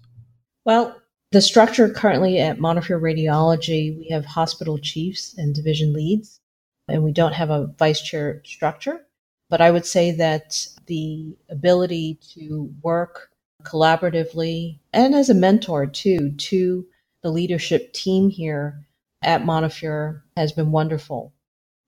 Well, 0.64 0.96
The 1.30 1.42
structure 1.42 1.90
currently 1.90 2.38
at 2.38 2.58
Montefiore 2.58 2.98
Radiology, 2.98 3.98
we 3.98 4.08
have 4.10 4.24
hospital 4.24 4.78
chiefs 4.78 5.34
and 5.36 5.54
division 5.54 5.92
leads, 5.92 6.40
and 6.88 7.02
we 7.02 7.12
don't 7.12 7.34
have 7.34 7.50
a 7.50 7.66
vice 7.78 8.00
chair 8.00 8.40
structure. 8.46 9.04
But 9.50 9.60
I 9.60 9.70
would 9.70 9.84
say 9.84 10.10
that 10.12 10.66
the 10.86 11.36
ability 11.50 12.18
to 12.34 12.72
work 12.82 13.30
collaboratively 13.62 14.78
and 14.92 15.14
as 15.14 15.28
a 15.28 15.34
mentor 15.34 15.84
too 15.86 16.30
to 16.30 16.86
the 17.22 17.30
leadership 17.30 17.92
team 17.92 18.30
here 18.30 18.86
at 19.22 19.44
Montefiore 19.44 20.24
has 20.36 20.52
been 20.52 20.72
wonderful. 20.72 21.32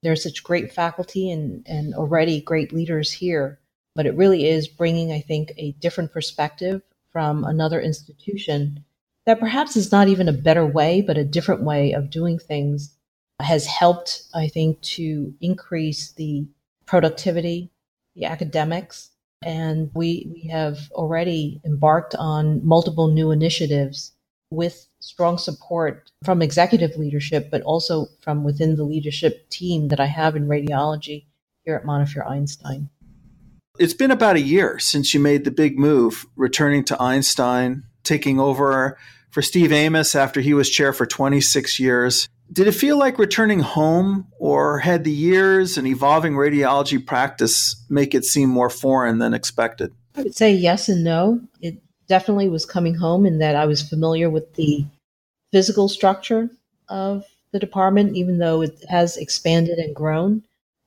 There's 0.03 0.23
such 0.23 0.43
great 0.43 0.73
faculty 0.73 1.31
and, 1.31 1.66
and 1.66 1.95
already 1.95 2.40
great 2.40 2.73
leaders 2.73 3.12
here, 3.12 3.61
but 3.95 4.07
it 4.07 4.16
really 4.16 4.49
is 4.49 4.69
bringing, 4.69 5.12
I 5.12 5.21
think, 5.21 5.53
a 5.57 5.73
different 5.73 6.12
perspective 6.12 6.83
from 7.12 7.45
another 7.45 7.81
institution 7.81 8.85
that 9.27 9.40
perhaps 9.40 9.77
is 9.77 9.93
not 9.93 10.09
even 10.09 10.29
a 10.29 10.33
better 10.33 10.66
way, 10.66 11.03
but 11.03 11.19
a 11.19 11.25
different 11.25 11.62
way 11.62 11.93
of 11.93 12.11
doing 12.11 12.38
things 12.38 12.97
has 13.40 13.66
helped, 13.66 14.23
I 14.35 14.49
think, 14.49 14.81
to 14.83 15.35
increase 15.40 16.12
the 16.12 16.47
productivity, 16.87 17.71
the 18.16 18.25
academics, 18.25 19.11
and 19.43 19.90
we, 19.95 20.31
we 20.33 20.49
have 20.49 20.90
already 20.93 21.61
embarked 21.64 22.14
on 22.14 22.66
multiple 22.66 23.09
new 23.09 23.31
initiatives 23.31 24.12
with 24.51 24.87
strong 25.00 25.38
support 25.38 26.10
from 26.24 26.42
executive 26.42 26.96
leadership, 26.96 27.50
but 27.50 27.62
also 27.62 28.06
from 28.20 28.44
within 28.44 28.76
the 28.76 28.84
leadership 28.84 29.48
team 29.50 29.88
that 29.88 30.00
I 30.00 30.06
have 30.06 30.36
in 30.36 30.46
radiology 30.46 31.24
here 31.64 31.74
at 31.74 31.84
Montefiore 31.84 32.26
Einstein. 32.26 32.88
It's 33.78 33.94
been 33.94 34.10
about 34.10 34.36
a 34.36 34.40
year 34.40 34.78
since 34.78 35.14
you 35.14 35.20
made 35.20 35.44
the 35.44 35.50
big 35.50 35.78
move, 35.78 36.26
returning 36.36 36.84
to 36.84 37.02
Einstein, 37.02 37.84
taking 38.04 38.38
over 38.38 38.98
for 39.30 39.42
Steve 39.42 39.72
Amis 39.72 40.14
after 40.14 40.40
he 40.40 40.54
was 40.54 40.68
chair 40.68 40.92
for 40.92 41.06
26 41.06 41.80
years. 41.80 42.28
Did 42.52 42.66
it 42.66 42.72
feel 42.72 42.98
like 42.98 43.18
returning 43.18 43.60
home, 43.60 44.26
or 44.38 44.80
had 44.80 45.04
the 45.04 45.12
years 45.12 45.78
and 45.78 45.86
evolving 45.86 46.34
radiology 46.34 47.04
practice 47.04 47.82
make 47.88 48.14
it 48.14 48.24
seem 48.24 48.50
more 48.50 48.68
foreign 48.68 49.18
than 49.18 49.34
expected? 49.34 49.92
I 50.16 50.22
would 50.22 50.36
say 50.36 50.52
yes 50.52 50.88
and 50.88 51.04
no. 51.04 51.40
It 51.60 51.80
definitely 52.11 52.49
was 52.49 52.66
coming 52.66 52.96
home 52.96 53.25
in 53.25 53.38
that 53.38 53.55
I 53.55 53.66
was 53.66 53.88
familiar 53.88 54.29
with 54.29 54.55
the 54.55 54.85
physical 55.53 55.88
structure 55.88 56.51
of 56.88 57.25
the 57.53 57.61
department, 57.61 58.16
even 58.16 58.38
though 58.38 58.62
it 58.62 58.85
has 58.88 59.16
expanded 59.16 59.79
and 59.79 59.94
grown. 59.94 60.42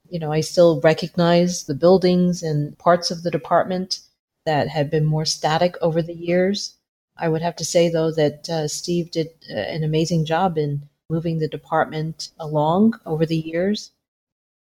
You 0.10 0.20
know, 0.20 0.34
I 0.34 0.42
still 0.42 0.82
recognize 0.82 1.64
the 1.64 1.76
buildings 1.76 2.44
and 2.44 2.78
parts 2.78 3.10
of 3.10 3.24
the 3.24 3.32
department 3.32 4.02
that 4.46 4.68
had 4.68 4.92
been 4.92 5.06
more 5.06 5.24
static 5.24 5.78
over 5.82 6.02
the 6.02 6.14
years. 6.14 6.76
I 7.18 7.30
would 7.30 7.42
have 7.42 7.56
to 7.56 7.66
say, 7.66 7.88
though, 7.88 8.12
that 8.12 8.50
uh, 8.50 8.68
Steve 8.68 9.10
did 9.10 9.30
uh, 9.50 9.54
an 9.56 9.86
amazing 9.86 10.26
job 10.26 10.58
in 10.58 10.82
moving 11.10 11.40
the 11.40 11.48
department 11.48 12.32
along 12.38 13.00
over 13.06 13.26
the 13.26 13.38
years. 13.38 13.92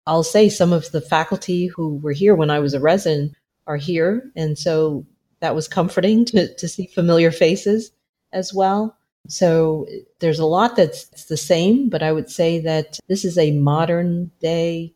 I'll 0.08 0.24
say 0.24 0.48
some 0.48 0.72
of 0.72 0.90
the 0.90 1.00
faculty 1.00 1.68
who 1.68 1.98
were 1.98 2.12
here 2.12 2.34
when 2.34 2.50
I 2.50 2.58
was 2.58 2.74
a 2.74 2.80
resident 2.80 3.36
are 3.68 3.76
here. 3.76 4.28
And 4.34 4.58
so 4.58 5.06
that 5.40 5.54
was 5.54 5.68
comforting 5.68 6.24
to, 6.26 6.54
to 6.54 6.68
see 6.68 6.86
familiar 6.86 7.30
faces 7.30 7.90
as 8.32 8.52
well. 8.52 8.96
So 9.28 9.86
there's 10.20 10.38
a 10.38 10.46
lot 10.46 10.76
that's 10.76 11.24
the 11.26 11.36
same, 11.36 11.88
but 11.88 12.02
I 12.02 12.12
would 12.12 12.30
say 12.30 12.60
that 12.60 12.98
this 13.08 13.24
is 13.24 13.36
a 13.36 13.52
modern 13.52 14.30
day, 14.40 14.94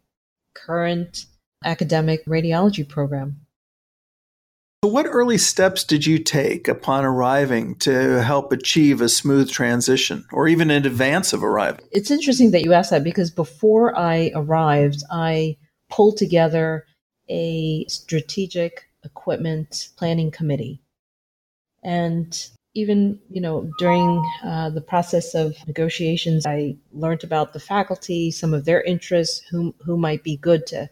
current 0.54 1.26
academic 1.64 2.24
radiology 2.26 2.88
program. 2.88 3.40
So 4.84 4.90
what 4.90 5.06
early 5.06 5.38
steps 5.38 5.84
did 5.84 6.06
you 6.06 6.18
take 6.18 6.66
upon 6.66 7.04
arriving 7.04 7.76
to 7.76 8.20
help 8.20 8.52
achieve 8.52 9.00
a 9.00 9.08
smooth 9.08 9.48
transition 9.48 10.24
or 10.32 10.48
even 10.48 10.72
in 10.72 10.84
advance 10.84 11.32
of 11.32 11.44
arrival? 11.44 11.86
It's 11.92 12.10
interesting 12.10 12.50
that 12.50 12.64
you 12.64 12.72
asked 12.72 12.90
that 12.90 13.04
because 13.04 13.30
before 13.30 13.96
I 13.96 14.32
arrived, 14.34 15.04
I 15.08 15.56
pulled 15.88 16.16
together 16.16 16.84
a 17.28 17.84
strategic 17.86 18.88
equipment 19.04 19.88
planning 19.96 20.30
committee. 20.30 20.80
And 21.82 22.48
even, 22.74 23.20
you 23.28 23.40
know, 23.40 23.70
during 23.78 24.24
uh, 24.44 24.70
the 24.70 24.80
process 24.80 25.34
of 25.34 25.56
negotiations, 25.66 26.46
I 26.46 26.76
learned 26.92 27.24
about 27.24 27.52
the 27.52 27.60
faculty, 27.60 28.30
some 28.30 28.54
of 28.54 28.64
their 28.64 28.82
interests, 28.82 29.42
who, 29.50 29.74
who 29.84 29.96
might 29.96 30.22
be 30.22 30.36
good 30.36 30.66
to, 30.68 30.88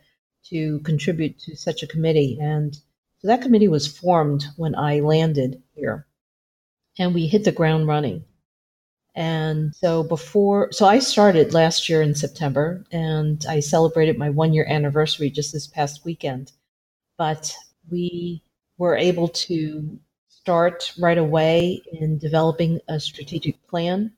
to 0.51 0.81
contribute 0.81 1.39
to 1.41 1.57
such 1.57 1.83
a 1.83 1.87
committee. 1.87 2.39
And 2.41 2.75
so 2.75 3.29
that 3.29 3.43
committee 3.43 3.69
was 3.69 3.87
formed 3.87 4.45
when 4.57 4.75
I 4.75 5.01
landed 5.01 5.63
here 5.75 6.07
and 6.99 7.15
we 7.15 7.27
hit 7.27 7.45
the 7.45 7.53
ground 7.53 7.87
running. 7.87 8.25
And 9.15 9.75
so 9.75 10.03
before, 10.03 10.71
so 10.73 10.87
I 10.87 10.99
started 10.99 11.53
last 11.53 11.89
year 11.89 12.01
in 12.01 12.15
September 12.15 12.85
and 12.93 13.45
I 13.49 13.61
celebrated 13.61 14.19
my 14.19 14.31
one 14.31 14.55
year 14.55 14.67
anniversary 14.69 15.31
just 15.31 15.53
this 15.53 15.67
past 15.67 16.05
weekend. 16.05 16.53
But 17.19 17.55
we 17.91 18.43
were 18.79 18.97
able 18.97 19.29
to 19.29 19.99
start 20.29 20.93
right 20.99 21.19
away 21.19 21.83
in 21.93 22.19
developing 22.19 22.81
a 22.89 22.99
strategic 22.99 23.67
plan 23.67 24.13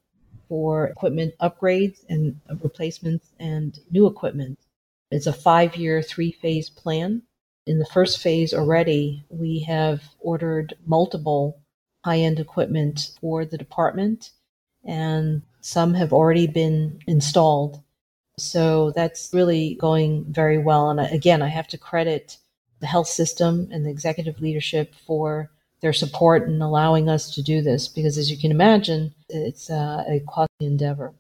for 0.49 0.87
equipment 0.87 1.35
upgrades 1.41 2.05
and 2.09 2.39
replacements 2.63 3.33
and 3.41 3.81
new 3.91 4.07
equipment. 4.07 4.59
It's 5.11 5.27
a 5.27 5.33
five 5.33 5.77
year, 5.77 6.03
three 6.03 6.33
phase 6.33 6.71
plan 6.71 7.23
in 7.67 7.79
the 7.79 7.87
first 7.87 8.19
phase 8.21 8.53
already, 8.53 9.25
we 9.29 9.61
have 9.61 10.03
ordered 10.21 10.75
multiple 10.87 11.61
high 12.05 12.19
end 12.19 12.41
equipment 12.41 13.11
for 13.21 13.45
the 13.45 13.59
department, 13.59 14.31
and 14.85 15.43
some 15.61 15.95
have 15.95 16.13
already 16.13 16.47
been 16.47 17.01
installed. 17.07 17.81
So 18.39 18.91
that's 18.91 19.31
really 19.33 19.75
going 19.75 20.25
very 20.25 20.59
well. 20.59 20.91
And 20.91 21.01
again, 21.01 21.43
I 21.43 21.49
have 21.49 21.69
to 21.69 21.79
credit 21.79 22.39
the 22.83 22.87
health 22.87 23.09
system 23.09 23.69
and 23.73 23.87
the 23.87 23.91
executive 23.91 24.43
leadership 24.43 24.95
for 25.07 25.51
their 25.81 25.95
support 25.95 26.47
in 26.47 26.61
allowing 26.61 27.09
us 27.09 27.35
to 27.35 27.43
do 27.43 27.63
this 27.63 27.89
because, 27.89 28.19
as 28.19 28.31
you 28.31 28.37
can 28.37 28.51
imagine, 28.51 29.15
it's 29.31 29.71
uh, 29.71 30.05
a 30.07 30.21
costly 30.29 30.67
endeavor, 30.67 31.15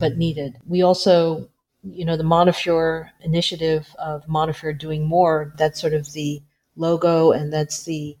but 0.00 0.18
needed. 0.18 0.56
We 0.66 0.82
also 0.82 1.48
you 1.84 2.04
know, 2.04 2.16
the 2.16 2.24
Montefiore 2.24 3.10
initiative 3.20 3.94
of 3.98 4.28
Montefiore 4.28 4.72
doing 4.72 5.04
more, 5.04 5.52
that's 5.56 5.80
sort 5.80 5.94
of 5.94 6.12
the 6.12 6.42
logo 6.76 7.32
and 7.32 7.52
that's 7.52 7.84
the 7.84 8.16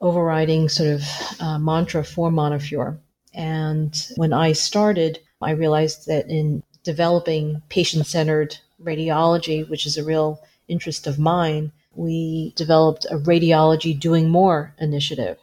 overriding 0.00 0.68
sort 0.68 0.90
of 0.90 1.02
uh, 1.40 1.58
mantra 1.58 2.04
for 2.04 2.30
Montefiore. 2.30 2.98
And 3.32 3.94
when 4.16 4.32
I 4.32 4.52
started, 4.52 5.20
I 5.40 5.52
realized 5.52 6.06
that 6.06 6.28
in 6.28 6.62
developing 6.82 7.62
patient 7.68 8.06
centered 8.06 8.58
radiology, 8.82 9.68
which 9.68 9.86
is 9.86 9.96
a 9.96 10.04
real 10.04 10.40
interest 10.68 11.06
of 11.06 11.18
mine, 11.18 11.72
we 11.96 12.52
developed 12.56 13.06
a 13.10 13.18
radiology 13.18 13.98
doing 13.98 14.28
more 14.28 14.74
initiative 14.78 15.38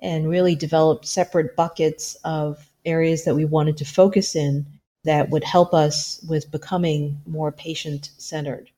and 0.00 0.28
really 0.28 0.54
developed 0.54 1.06
separate 1.06 1.56
buckets 1.56 2.16
of 2.24 2.70
areas 2.84 3.24
that 3.24 3.34
we 3.34 3.44
wanted 3.44 3.76
to 3.76 3.84
focus 3.84 4.34
in 4.36 4.66
that 5.04 5.30
would 5.30 5.44
help 5.44 5.74
us 5.74 6.24
with 6.28 6.50
becoming 6.50 7.20
more 7.26 7.52
patient 7.52 8.10
centered. 8.18 8.70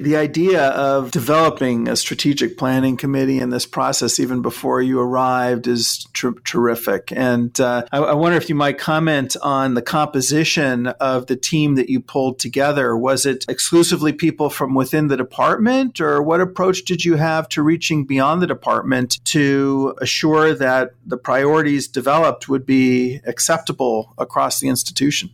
The 0.00 0.14
idea 0.14 0.68
of 0.68 1.10
developing 1.10 1.88
a 1.88 1.96
strategic 1.96 2.56
planning 2.56 2.96
committee 2.96 3.40
in 3.40 3.50
this 3.50 3.66
process, 3.66 4.20
even 4.20 4.42
before 4.42 4.80
you 4.80 5.00
arrived, 5.00 5.66
is 5.66 6.06
tr- 6.12 6.38
terrific. 6.44 7.10
And 7.10 7.58
uh, 7.60 7.82
I-, 7.90 7.98
I 7.98 8.14
wonder 8.14 8.36
if 8.36 8.48
you 8.48 8.54
might 8.54 8.78
comment 8.78 9.36
on 9.42 9.74
the 9.74 9.82
composition 9.82 10.86
of 10.86 11.26
the 11.26 11.34
team 11.34 11.74
that 11.74 11.90
you 11.90 12.00
pulled 12.00 12.38
together. 12.38 12.96
Was 12.96 13.26
it 13.26 13.44
exclusively 13.48 14.12
people 14.12 14.50
from 14.50 14.76
within 14.76 15.08
the 15.08 15.16
department, 15.16 16.00
or 16.00 16.22
what 16.22 16.40
approach 16.40 16.84
did 16.84 17.04
you 17.04 17.16
have 17.16 17.48
to 17.48 17.62
reaching 17.62 18.04
beyond 18.04 18.40
the 18.40 18.46
department 18.46 19.18
to 19.24 19.96
assure 20.00 20.54
that 20.54 20.92
the 21.04 21.16
priorities 21.16 21.88
developed 21.88 22.48
would 22.48 22.64
be 22.64 23.20
acceptable 23.26 24.14
across 24.16 24.60
the 24.60 24.68
institution? 24.68 25.30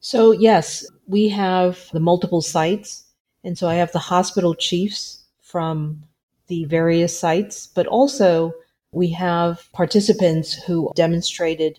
So, 0.00 0.32
yes, 0.32 0.86
we 1.06 1.28
have 1.28 1.90
the 1.92 2.00
multiple 2.00 2.40
sites 2.40 3.05
and 3.46 3.56
so 3.56 3.68
I 3.68 3.74
have 3.74 3.92
the 3.92 4.00
hospital 4.00 4.56
chiefs 4.56 5.22
from 5.40 6.02
the 6.48 6.64
various 6.64 7.16
sites, 7.16 7.68
but 7.68 7.86
also 7.86 8.52
we 8.90 9.08
have 9.10 9.68
participants 9.72 10.52
who 10.52 10.90
demonstrated 10.96 11.78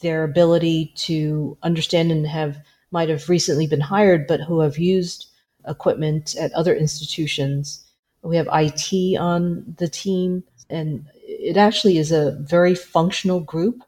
their 0.00 0.22
ability 0.22 0.92
to 1.08 1.58
understand 1.64 2.12
and 2.12 2.24
have 2.26 2.58
might 2.92 3.08
have 3.08 3.28
recently 3.28 3.66
been 3.66 3.80
hired, 3.80 4.28
but 4.28 4.40
who 4.40 4.60
have 4.60 4.78
used 4.78 5.26
equipment 5.66 6.36
at 6.36 6.52
other 6.52 6.74
institutions. 6.74 7.84
We 8.22 8.36
have 8.36 8.48
IT 8.52 9.18
on 9.18 9.74
the 9.76 9.88
team, 9.88 10.44
and 10.70 11.04
it 11.24 11.56
actually 11.56 11.98
is 11.98 12.12
a 12.12 12.38
very 12.40 12.76
functional 12.76 13.40
group. 13.40 13.82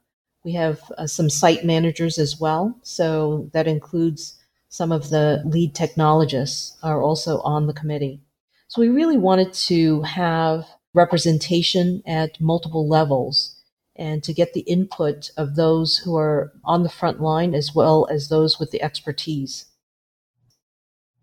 We 0.45 0.53
have 0.53 0.81
uh, 0.99 1.07
some 1.07 1.31
site 1.31 1.65
managers 1.65 2.19
as 2.19 2.41
well. 2.41 2.77
So 2.83 3.49
that 3.53 3.69
includes 3.69 4.40
some 4.71 4.93
of 4.93 5.11
the 5.11 5.43
lead 5.45 5.75
technologists 5.75 6.79
are 6.83 7.03
also 7.03 7.41
on 7.41 7.67
the 7.67 7.75
committee. 7.75 8.23
So 8.69 8.81
we 8.81 8.89
really 8.89 9.19
wanted 9.19 9.53
to 9.69 10.03
have 10.03 10.65
representation 10.95 12.03
at 12.07 12.41
multiple 12.41 12.89
levels. 12.89 13.57
and 13.97 14.23
to 14.25 14.33
get 14.33 14.55
the 14.55 14.61
input 14.61 15.31
of 15.37 15.57
those 15.57 15.99
who 15.99 16.17
are 16.17 16.53
on 16.65 16.83
the 16.83 16.89
front 16.89 17.21
line 17.21 17.55
as 17.55 17.75
well 17.75 18.09
as 18.11 18.29
those 18.29 18.59
with 18.59 18.71
the 18.71 18.83
expertise. 18.83 19.67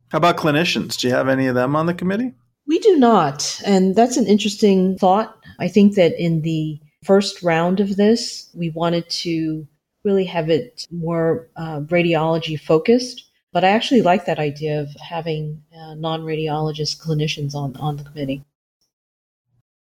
How 0.10 0.20
about 0.20 0.38
clinicians? 0.38 0.98
Do 1.00 1.08
you 1.08 1.14
have 1.14 1.28
any 1.28 1.48
of 1.48 1.56
them 1.56 1.76
on 1.76 1.88
the 1.88 1.94
committee? 1.94 2.34
We 2.68 2.78
do 2.80 2.98
not. 2.98 3.60
And 3.66 3.96
that's 3.96 4.18
an 4.18 4.28
interesting 4.28 4.98
thought. 4.98 5.36
I 5.60 5.68
think 5.68 5.96
that 5.96 6.22
in 6.22 6.42
the 6.44 6.80
first 7.04 7.42
round 7.42 7.80
of 7.80 7.96
this, 7.96 8.50
we 8.54 8.70
wanted 8.70 9.10
to 9.10 9.68
really 10.04 10.26
have 10.26 10.50
it 10.50 10.86
more 10.92 11.50
uh, 11.56 11.80
radiology 11.82 12.60
focused. 12.60 13.24
But 13.58 13.64
I 13.64 13.70
actually 13.70 14.04
like 14.04 14.26
that 14.26 14.38
idea 14.38 14.80
of 14.82 14.96
having 15.02 15.64
uh, 15.76 15.96
non 15.96 16.22
radiologist 16.22 17.02
clinicians 17.02 17.56
on, 17.56 17.76
on 17.78 17.98
the 17.98 18.04
committee. 18.04 18.44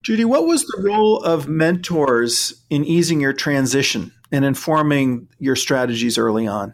Judy, 0.03 0.25
what 0.25 0.45
was 0.45 0.65
the 0.65 0.81
role 0.81 1.23
of 1.23 1.47
mentors 1.47 2.65
in 2.69 2.84
easing 2.84 3.21
your 3.21 3.31
transition 3.31 4.12
and 4.29 4.43
informing 4.43 5.29
your 5.39 5.55
strategies 5.55 6.17
early 6.17 6.45
on? 6.45 6.73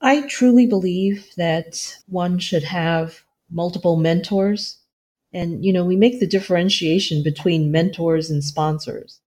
I 0.00 0.28
truly 0.28 0.64
believe 0.64 1.26
that 1.36 1.96
one 2.06 2.38
should 2.38 2.62
have 2.62 3.24
multiple 3.50 3.96
mentors. 3.96 4.78
And, 5.32 5.64
you 5.64 5.72
know, 5.72 5.84
we 5.84 5.96
make 5.96 6.20
the 6.20 6.28
differentiation 6.28 7.24
between 7.24 7.72
mentors 7.72 8.30
and 8.30 8.44
sponsors. 8.44 9.18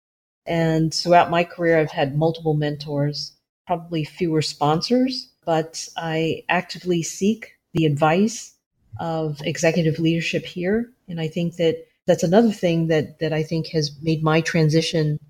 And 0.46 0.94
throughout 0.94 1.30
my 1.30 1.44
career, 1.44 1.78
I've 1.78 1.92
had 1.92 2.18
multiple 2.18 2.54
mentors, 2.54 3.34
probably 3.66 4.06
fewer 4.06 4.42
sponsors, 4.42 5.34
but 5.48 5.88
I 5.96 6.44
actively 6.50 7.02
seek 7.02 7.54
the 7.74 7.86
advice 7.86 8.54
of 9.00 9.42
executive 9.46 9.98
leadership 9.98 10.46
here. 10.46 10.92
And 11.08 11.22
I 11.22 11.30
think 11.30 11.56
that 11.56 11.88
that's 12.06 12.24
another 12.24 12.52
thing 12.52 12.88
that, 12.88 13.20
that 13.20 13.32
I 13.32 13.44
think 13.44 13.68
has 13.68 13.96
made 14.02 14.22
my 14.22 14.42
transition 14.42 15.22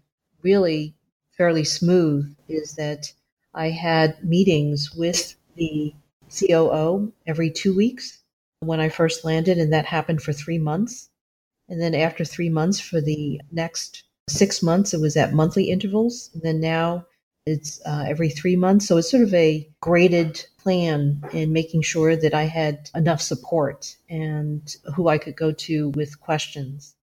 really 0.41 0.95
fairly 1.37 1.63
smooth 1.63 2.35
is 2.49 2.73
that 2.73 3.13
I 3.53 3.69
had 3.69 4.23
meetings 4.23 4.91
with 4.95 5.35
the 5.55 5.93
COO 6.35 7.13
every 7.27 7.51
two 7.51 7.75
weeks 7.75 8.23
when 8.61 8.79
I 8.79 8.89
first 8.89 9.23
landed, 9.23 9.59
and 9.59 9.71
that 9.71 9.85
happened 9.85 10.23
for 10.23 10.33
three 10.33 10.57
months. 10.57 11.09
And 11.69 11.79
then 11.79 11.93
after 11.93 12.25
three 12.25 12.49
months, 12.49 12.79
for 12.79 13.01
the 13.01 13.39
next 13.51 14.03
six 14.27 14.63
months, 14.63 14.95
it 14.95 14.99
was 14.99 15.15
at 15.15 15.33
monthly 15.33 15.65
intervals. 15.65 16.31
And 16.33 16.41
then 16.41 16.59
now 16.59 17.05
it's 17.47 17.79
uh, 17.85 18.03
every 18.07 18.29
three 18.29 18.55
months. 18.55 18.87
So 18.87 18.97
it's 18.97 19.09
sort 19.09 19.23
of 19.23 19.33
a 19.33 19.67
graded 19.79 20.45
plan 20.57 21.23
in 21.31 21.53
making 21.53 21.81
sure 21.81 22.15
that 22.15 22.33
I 22.33 22.43
had 22.43 22.89
enough 22.93 23.21
support 23.21 23.95
and 24.09 24.75
who 24.95 25.07
I 25.07 25.17
could 25.17 25.35
go 25.35 25.53
to 25.53 25.89
with 25.89 26.19
questions. 26.19 26.95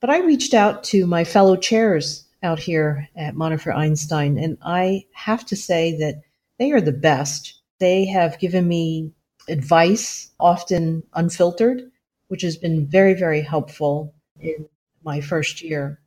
But 0.00 0.10
I 0.10 0.20
reached 0.20 0.54
out 0.54 0.82
to 0.84 1.06
my 1.06 1.24
fellow 1.24 1.56
chairs 1.56 2.24
out 2.42 2.58
here 2.58 3.08
at 3.16 3.34
Montefiore 3.34 3.74
Einstein, 3.74 4.38
and 4.38 4.56
I 4.62 5.04
have 5.12 5.44
to 5.46 5.56
say 5.56 5.96
that 5.98 6.22
they 6.58 6.72
are 6.72 6.80
the 6.80 6.92
best. 6.92 7.60
They 7.78 8.06
have 8.06 8.38
given 8.38 8.66
me 8.68 9.12
advice, 9.48 10.30
often 10.40 11.02
unfiltered, 11.14 11.82
which 12.28 12.42
has 12.42 12.56
been 12.56 12.86
very, 12.86 13.14
very 13.14 13.42
helpful 13.42 14.14
in 14.40 14.68
my 15.04 15.20
first 15.20 15.62
year. 15.62 16.00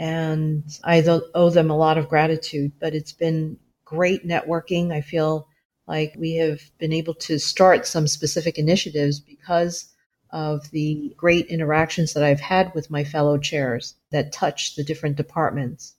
And 0.00 0.64
I 0.82 1.02
owe 1.34 1.50
them 1.50 1.70
a 1.70 1.76
lot 1.76 1.98
of 1.98 2.08
gratitude, 2.08 2.72
but 2.80 2.94
it's 2.94 3.12
been 3.12 3.58
great 3.84 4.26
networking. 4.26 4.92
I 4.92 5.02
feel 5.02 5.46
like 5.86 6.14
we 6.18 6.36
have 6.36 6.62
been 6.78 6.94
able 6.94 7.12
to 7.14 7.38
start 7.38 7.86
some 7.86 8.08
specific 8.08 8.56
initiatives 8.56 9.20
because 9.20 9.92
of 10.30 10.70
the 10.70 11.12
great 11.18 11.46
interactions 11.48 12.14
that 12.14 12.22
I've 12.22 12.40
had 12.40 12.74
with 12.74 12.90
my 12.90 13.04
fellow 13.04 13.36
chairs 13.36 13.94
that 14.10 14.32
touch 14.32 14.74
the 14.74 14.84
different 14.84 15.16
departments. 15.16 15.96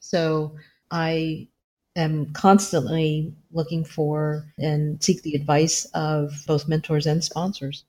So 0.00 0.54
I 0.90 1.48
am 1.96 2.32
constantly 2.32 3.34
looking 3.50 3.84
for 3.84 4.54
and 4.56 5.04
seek 5.04 5.22
the 5.22 5.34
advice 5.34 5.84
of 5.92 6.32
both 6.46 6.66
mentors 6.66 7.06
and 7.06 7.22
sponsors. 7.22 7.84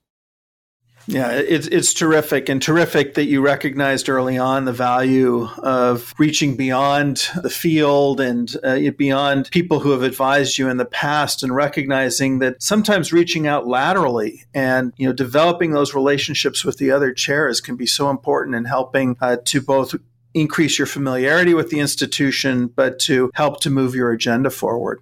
Yeah, 1.08 1.32
it's 1.32 1.68
it's 1.68 1.94
terrific 1.94 2.50
and 2.50 2.62
terrific 2.62 3.16
that 3.16 3.26
you 3.26 3.42
recognized 3.42 4.10
early 4.10 4.38
on 4.38 4.66
the 4.66 4.74
value 4.74 5.48
of 5.58 6.14
reaching 6.20 6.56
beyond 6.56 7.28
the 7.42 7.50
field 7.50 8.22
and 8.22 8.56
uh, 8.64 8.78
beyond 8.96 9.50
people 9.52 9.80
who 9.80 9.92
have 9.92 10.04
advised 10.04 10.58
you 10.58 10.70
in 10.70 10.78
the 10.78 10.86
past 10.86 11.42
and 11.42 11.56
recognizing 11.56 12.40
that 12.40 12.62
sometimes 12.62 13.12
reaching 13.12 13.48
out 13.48 13.66
laterally 13.66 14.46
and 14.54 14.94
you 14.98 15.08
know 15.08 15.14
developing 15.14 15.72
those 15.72 15.96
relationships 15.96 16.64
with 16.64 16.78
the 16.78 16.92
other 16.92 17.12
chairs 17.12 17.60
can 17.60 17.76
be 17.76 17.88
so 17.88 18.10
important 18.10 18.56
in 18.56 18.66
helping 18.66 19.18
uh, 19.20 19.38
to 19.46 19.62
both 19.62 19.96
increase 20.36 20.78
your 20.78 20.86
familiarity 20.86 21.56
with 21.56 21.72
the 21.72 21.80
institution 21.80 22.68
but 22.68 23.00
to 23.00 23.32
help 23.34 23.62
to 23.62 23.70
move 23.70 23.96
your 23.96 24.12
agenda 24.12 24.50
forward. 24.50 25.02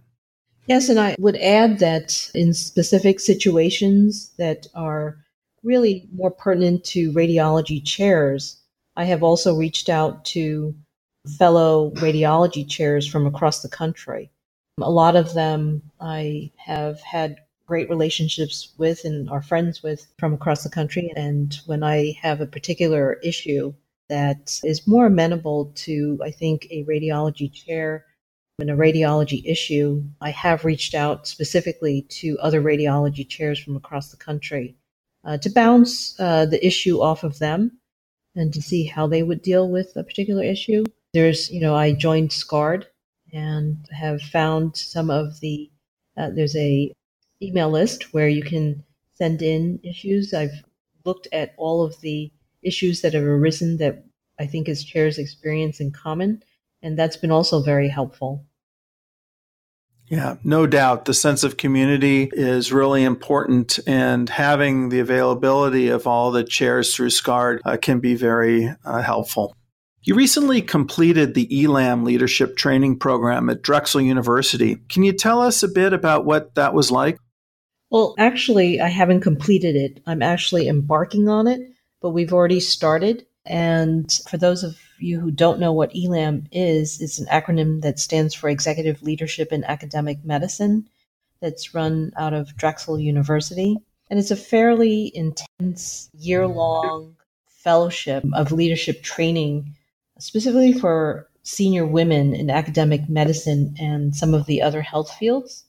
Yes, 0.67 0.89
and 0.89 0.99
I 0.99 1.15
would 1.19 1.37
add 1.37 1.79
that 1.79 2.29
in 2.33 2.53
specific 2.53 3.19
situations 3.19 4.31
that 4.37 4.67
are 4.75 5.17
really 5.63 6.07
more 6.13 6.31
pertinent 6.31 6.83
to 6.85 7.11
radiology 7.13 7.83
chairs, 7.83 8.61
I 8.95 9.05
have 9.05 9.23
also 9.23 9.55
reached 9.55 9.89
out 9.89 10.25
to 10.25 10.75
fellow 11.37 11.91
radiology 11.95 12.67
chairs 12.67 13.07
from 13.07 13.27
across 13.27 13.61
the 13.61 13.69
country. 13.69 14.31
A 14.79 14.89
lot 14.89 15.15
of 15.15 15.33
them 15.33 15.81
I 15.99 16.51
have 16.57 17.01
had 17.01 17.37
great 17.65 17.89
relationships 17.89 18.73
with 18.77 19.03
and 19.03 19.29
are 19.29 19.41
friends 19.41 19.83
with 19.83 20.07
from 20.17 20.33
across 20.33 20.63
the 20.63 20.69
country. 20.69 21.11
And 21.15 21.59
when 21.65 21.83
I 21.83 22.17
have 22.21 22.39
a 22.39 22.47
particular 22.47 23.13
issue 23.23 23.73
that 24.09 24.59
is 24.63 24.87
more 24.87 25.07
amenable 25.07 25.73
to, 25.75 26.19
I 26.23 26.31
think, 26.31 26.67
a 26.71 26.85
radiology 26.85 27.51
chair 27.51 28.05
and 28.59 28.71
a 28.71 28.75
radiology 28.75 29.43
issue, 29.45 30.03
I 30.21 30.29
have 30.31 30.63
reached 30.63 30.95
out 30.95 31.27
specifically 31.27 32.03
to 32.03 32.39
other 32.39 32.61
radiology 32.61 33.27
chairs 33.27 33.59
from 33.59 33.75
across 33.75 34.09
the 34.09 34.17
country 34.17 34.75
uh, 35.27 35.37
to 35.37 35.49
bounce 35.49 36.17
uh, 36.19 36.45
the 36.45 36.65
issue 36.65 37.01
off 37.01 37.23
of 37.23 37.37
them 37.39 37.77
and 38.35 38.53
to 38.53 38.61
see 38.61 38.85
how 38.85 39.07
they 39.07 39.23
would 39.23 39.41
deal 39.41 39.69
with 39.69 39.91
a 39.95 40.03
particular 40.03 40.43
issue. 40.43 40.85
There's, 41.13 41.51
you 41.51 41.59
know, 41.59 41.75
I 41.75 41.91
joined 41.91 42.31
SCARD 42.31 42.85
and 43.33 43.77
have 43.91 44.21
found 44.21 44.77
some 44.77 45.09
of 45.09 45.39
the, 45.41 45.69
uh, 46.15 46.29
there's 46.29 46.55
a 46.55 46.93
email 47.41 47.69
list 47.69 48.13
where 48.13 48.29
you 48.29 48.41
can 48.41 48.83
send 49.15 49.41
in 49.41 49.79
issues. 49.83 50.33
I've 50.33 50.63
looked 51.03 51.27
at 51.33 51.53
all 51.57 51.83
of 51.83 51.99
the 52.01 52.31
issues 52.63 53.01
that 53.01 53.13
have 53.13 53.23
arisen 53.23 53.77
that 53.77 54.05
I 54.39 54.45
think 54.47 54.69
as 54.69 54.83
chairs 54.83 55.17
experience 55.17 55.79
in 55.79 55.91
common, 55.91 56.43
and 56.81 56.97
that's 56.97 57.17
been 57.17 57.31
also 57.31 57.61
very 57.61 57.89
helpful. 57.89 58.45
Yeah, 60.09 60.37
no 60.43 60.65
doubt. 60.67 61.05
The 61.05 61.13
sense 61.13 61.43
of 61.43 61.57
community 61.57 62.29
is 62.31 62.71
really 62.71 63.03
important, 63.03 63.77
and 63.85 64.29
having 64.29 64.89
the 64.89 64.99
availability 64.99 65.89
of 65.89 66.07
all 66.07 66.31
the 66.31 66.45
chairs 66.45 66.95
through 66.95 67.09
SCARD 67.09 67.59
uh, 67.65 67.77
can 67.77 67.99
be 67.99 68.15
very 68.15 68.73
uh, 68.85 69.01
helpful. 69.01 69.53
You 70.03 70.15
recently 70.15 70.61
completed 70.61 71.33
the 71.33 71.63
ELAM 71.63 72.05
leadership 72.05 72.55
training 72.55 72.99
program 72.99 73.49
at 73.49 73.61
Drexel 73.61 73.99
University. 73.99 74.77
Can 74.87 75.03
you 75.03 75.11
tell 75.11 75.41
us 75.41 75.61
a 75.63 75.67
bit 75.67 75.91
about 75.91 76.23
what 76.23 76.55
that 76.55 76.73
was 76.73 76.89
like? 76.89 77.17
Well, 77.89 78.15
actually, 78.17 78.79
I 78.79 78.87
haven't 78.87 79.21
completed 79.21 79.75
it. 79.75 80.01
I'm 80.05 80.21
actually 80.21 80.69
embarking 80.69 81.27
on 81.27 81.47
it, 81.47 81.59
but 82.01 82.11
we've 82.11 82.31
already 82.31 82.61
started. 82.61 83.25
And 83.45 84.09
for 84.29 84.37
those 84.37 84.63
of 84.63 84.77
you 84.99 85.19
who 85.19 85.31
don't 85.31 85.59
know 85.59 85.73
what 85.73 85.95
ELAM 85.95 86.47
is, 86.51 87.01
it's 87.01 87.19
an 87.19 87.27
acronym 87.27 87.81
that 87.81 87.99
stands 87.99 88.33
for 88.33 88.49
Executive 88.49 89.01
Leadership 89.03 89.51
in 89.51 89.63
Academic 89.63 90.23
Medicine 90.23 90.87
that's 91.39 91.73
run 91.73 92.11
out 92.17 92.33
of 92.33 92.55
Drexel 92.57 92.99
University. 92.99 93.77
And 94.09 94.19
it's 94.19 94.31
a 94.31 94.35
fairly 94.35 95.11
intense 95.15 96.09
year 96.13 96.47
long 96.47 97.15
fellowship 97.47 98.23
of 98.33 98.51
leadership 98.51 99.03
training, 99.03 99.75
specifically 100.19 100.73
for 100.73 101.27
senior 101.43 101.85
women 101.85 102.33
in 102.33 102.49
academic 102.49 103.09
medicine 103.09 103.75
and 103.79 104.15
some 104.15 104.33
of 104.33 104.45
the 104.45 104.61
other 104.61 104.81
health 104.81 105.11
fields. 105.13 105.65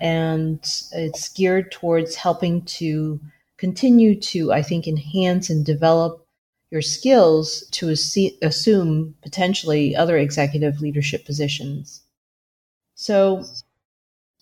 And 0.00 0.58
it's 0.92 1.28
geared 1.28 1.70
towards 1.70 2.14
helping 2.16 2.62
to 2.62 3.20
continue 3.56 4.18
to, 4.20 4.52
I 4.52 4.62
think, 4.62 4.86
enhance 4.86 5.50
and 5.50 5.64
develop 5.64 6.23
your 6.74 6.82
skills 6.82 7.64
to 7.70 7.88
assume 7.88 9.14
potentially 9.22 9.94
other 9.94 10.18
executive 10.18 10.80
leadership 10.80 11.24
positions. 11.24 12.02
So 12.96 13.44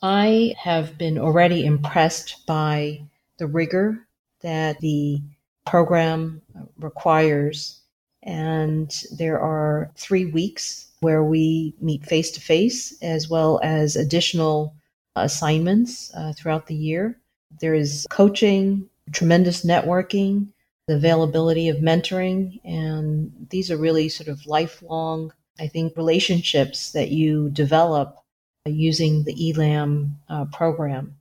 I 0.03 0.55
have 0.59 0.97
been 0.97 1.18
already 1.18 1.66
impressed 1.66 2.47
by 2.47 3.03
the 3.37 3.47
rigor 3.47 4.09
that 4.41 4.80
the 4.80 5.20
program 5.66 6.41
requires. 6.78 7.83
And 8.22 8.91
there 9.18 9.39
are 9.39 9.91
three 9.95 10.24
weeks 10.24 10.89
where 11.01 11.22
we 11.22 11.74
meet 11.83 12.07
face 12.07 12.30
to 12.30 12.41
face, 12.41 12.97
as 13.03 13.28
well 13.28 13.61
as 13.62 13.95
additional 13.95 14.74
assignments 15.16 16.11
uh, 16.14 16.33
throughout 16.33 16.66
the 16.66 16.74
year. 16.74 17.18
There 17.61 17.74
is 17.74 18.07
coaching, 18.09 18.89
tremendous 19.12 19.66
networking, 19.66 20.49
the 20.89 20.95
availability 20.95 21.68
of 21.68 21.76
mentoring. 21.76 22.61
And 22.64 23.47
these 23.51 23.70
are 23.70 23.76
really 23.76 24.09
sort 24.09 24.28
of 24.28 24.47
lifelong 24.47 25.33
I 25.59 25.66
think, 25.68 25.97
relationships 25.97 26.93
that 26.93 27.11
you 27.11 27.51
develop 27.51 28.18
using 28.66 29.24
the 29.24 29.51
ELAM 29.51 30.18
uh, 30.28 30.47
program. 30.47 31.16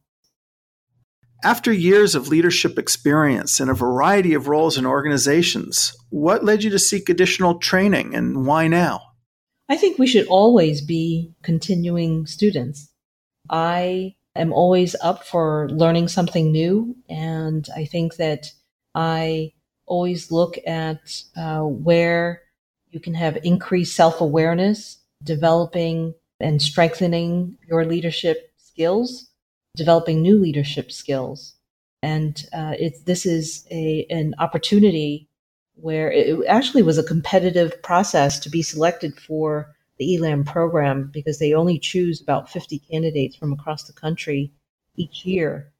After 1.44 1.74
years 1.74 2.14
of 2.14 2.28
leadership 2.28 2.78
experience 2.78 3.60
in 3.60 3.68
a 3.68 3.74
variety 3.74 4.34
of 4.36 4.48
roles 4.48 4.78
and 4.78 4.86
organizations, 4.86 5.96
what 6.10 6.44
led 6.44 6.64
you 6.64 6.70
to 6.70 6.80
seek 6.80 7.10
additional 7.10 7.58
training 7.58 8.14
and 8.14 8.46
why 8.46 8.68
now? 8.68 9.02
I 9.68 9.78
think 9.78 9.98
we 9.98 10.06
should 10.06 10.28
always 10.28 10.82
be 10.82 11.34
continuing 11.42 12.28
students. 12.28 12.90
I 13.50 14.16
am 14.36 14.54
always 14.54 14.96
up 15.02 15.24
for 15.24 15.68
learning 15.72 16.10
something 16.10 16.52
new, 16.52 16.96
and 17.10 17.68
I 17.76 17.86
think 17.86 18.18
that 18.18 18.52
I 18.96 19.54
always 19.86 20.32
look 20.32 20.58
at 20.66 21.24
uh, 21.36 21.62
where 21.62 22.42
you 22.90 23.00
can 23.00 23.14
have 23.14 23.38
increased 23.44 23.96
self 23.96 24.22
awareness, 24.22 24.98
developing 25.24 26.14
and 26.40 26.62
strengthening 26.62 27.58
your 27.68 27.86
leadership 27.86 28.52
skills, 28.58 29.30
developing 29.76 30.22
new 30.22 30.40
leadership 30.40 30.92
skills. 30.92 31.56
And 32.04 32.44
uh, 32.52 32.74
it, 32.80 33.06
this 33.06 33.26
is 33.26 33.68
a, 33.70 34.06
an 34.10 34.34
opportunity 34.40 35.30
where 35.76 36.12
it 36.12 36.46
actually 36.48 36.84
was 36.84 36.98
a 36.98 37.04
competitive 37.04 37.82
process 37.84 38.40
to 38.40 38.50
be 38.50 38.62
selected 38.62 39.20
for 39.20 39.74
the 39.98 40.16
ELAM 40.16 40.44
program 40.44 41.10
because 41.14 41.38
they 41.40 41.54
only 41.54 41.78
choose 41.78 42.22
about 42.22 42.50
50 42.50 42.80
candidates 42.80 43.36
from 43.36 43.54
across 43.54 43.84
the 43.84 43.94
country 43.94 44.52
each 44.98 45.26
year. 45.26 45.71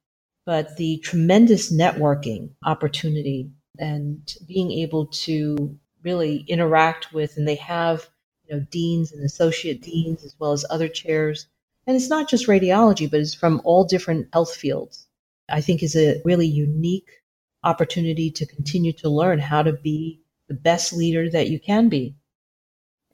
But 0.52 0.76
the 0.76 0.98
tremendous 0.98 1.72
networking 1.72 2.50
opportunity 2.66 3.50
and 3.80 4.36
being 4.46 4.70
able 4.70 5.06
to 5.24 5.80
really 6.04 6.44
interact 6.46 7.14
with, 7.14 7.38
and 7.38 7.48
they 7.48 7.56
have 7.56 8.10
you 8.44 8.58
know 8.58 8.66
deans 8.70 9.14
and 9.14 9.24
associate 9.24 9.82
deans 9.82 10.26
as 10.26 10.36
well 10.40 10.52
as 10.52 10.66
other 10.70 10.90
chairs, 10.90 11.48
and 11.88 11.96
it's 11.96 12.10
not 12.10 12.28
just 12.30 12.48
radiology, 12.48 13.10
but 13.10 13.22
it's 13.22 13.34
from 13.34 13.62
all 13.64 13.86
different 13.86 14.28
health 14.34 14.54
fields. 14.54 15.08
I 15.48 15.62
think 15.62 15.82
is 15.82 15.96
a 15.96 16.22
really 16.26 16.48
unique 16.48 17.22
opportunity 17.64 18.30
to 18.32 18.46
continue 18.46 18.92
to 18.92 19.10
learn 19.10 19.40
how 19.40 19.64
to 19.64 19.72
be 19.72 20.20
the 20.50 20.54
best 20.54 20.92
leader 20.92 21.30
that 21.30 21.48
you 21.48 21.62
can 21.62 21.88
be. 21.88 22.14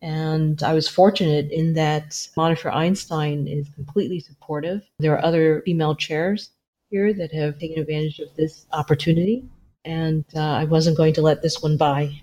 And 0.02 0.64
I 0.64 0.74
was 0.74 0.90
fortunate 0.90 1.52
in 1.52 1.74
that 1.74 2.28
Montefiore 2.36 2.74
Einstein 2.74 3.48
is 3.48 3.70
completely 3.70 4.22
supportive. 4.22 4.90
There 4.98 5.14
are 5.14 5.24
other 5.24 5.62
female 5.68 5.94
chairs 5.96 6.50
here 6.90 7.14
that 7.14 7.34
have 7.34 7.60
taken 7.60 7.80
advantage 7.80 8.20
of 8.20 8.36
this 8.36 8.66
opportunity 8.72 9.44
and 9.88 10.26
uh, 10.36 10.42
I 10.42 10.66
wasn't 10.66 10.98
going 10.98 11.14
to 11.14 11.22
let 11.22 11.42
this 11.42 11.62
one 11.62 11.78
by. 11.78 12.22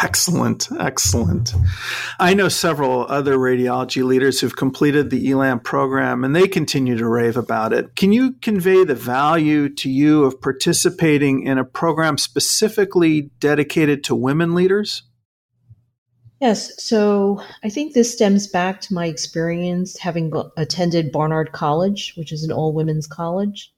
Excellent, 0.00 0.68
excellent. 0.78 1.54
I 2.20 2.32
know 2.32 2.48
several 2.48 3.04
other 3.08 3.36
radiology 3.36 4.04
leaders 4.04 4.40
who've 4.40 4.54
completed 4.54 5.10
the 5.10 5.28
ELAM 5.30 5.60
program 5.60 6.22
and 6.22 6.36
they 6.36 6.46
continue 6.46 6.96
to 6.96 7.08
rave 7.08 7.36
about 7.36 7.72
it. 7.72 7.96
Can 7.96 8.12
you 8.12 8.34
convey 8.34 8.84
the 8.84 8.94
value 8.94 9.68
to 9.74 9.90
you 9.90 10.24
of 10.24 10.40
participating 10.40 11.42
in 11.42 11.58
a 11.58 11.64
program 11.64 12.16
specifically 12.16 13.30
dedicated 13.40 14.04
to 14.04 14.14
women 14.14 14.54
leaders? 14.54 15.02
Yes, 16.40 16.80
so 16.82 17.42
I 17.64 17.68
think 17.68 17.92
this 17.94 18.12
stems 18.12 18.46
back 18.46 18.80
to 18.82 18.94
my 18.94 19.06
experience 19.06 19.98
having 19.98 20.32
attended 20.56 21.10
Barnard 21.10 21.50
College, 21.52 22.14
which 22.16 22.32
is 22.32 22.44
an 22.44 22.52
all 22.52 22.72
women's 22.72 23.08
college 23.08 23.72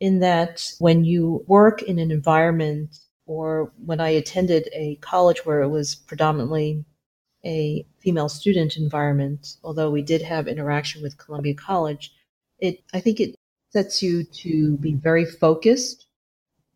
in 0.00 0.20
that 0.20 0.72
when 0.78 1.04
you 1.04 1.44
work 1.48 1.82
in 1.82 1.98
an 1.98 2.12
environment 2.12 2.96
or 3.26 3.72
when 3.84 4.00
I 4.00 4.10
attended 4.10 4.68
a 4.72 4.96
college 4.96 5.44
where 5.44 5.60
it 5.60 5.68
was 5.68 5.96
predominantly 5.96 6.84
a 7.44 7.84
female 7.98 8.28
student 8.28 8.76
environment, 8.76 9.56
although 9.64 9.90
we 9.90 10.02
did 10.02 10.22
have 10.22 10.46
interaction 10.46 11.02
with 11.02 11.18
Columbia 11.18 11.54
College, 11.54 12.12
it 12.60 12.82
I 12.94 13.00
think 13.00 13.20
it 13.20 13.34
sets 13.70 14.02
you 14.02 14.24
to 14.24 14.76
be 14.78 14.94
very 14.94 15.24
focused. 15.24 16.06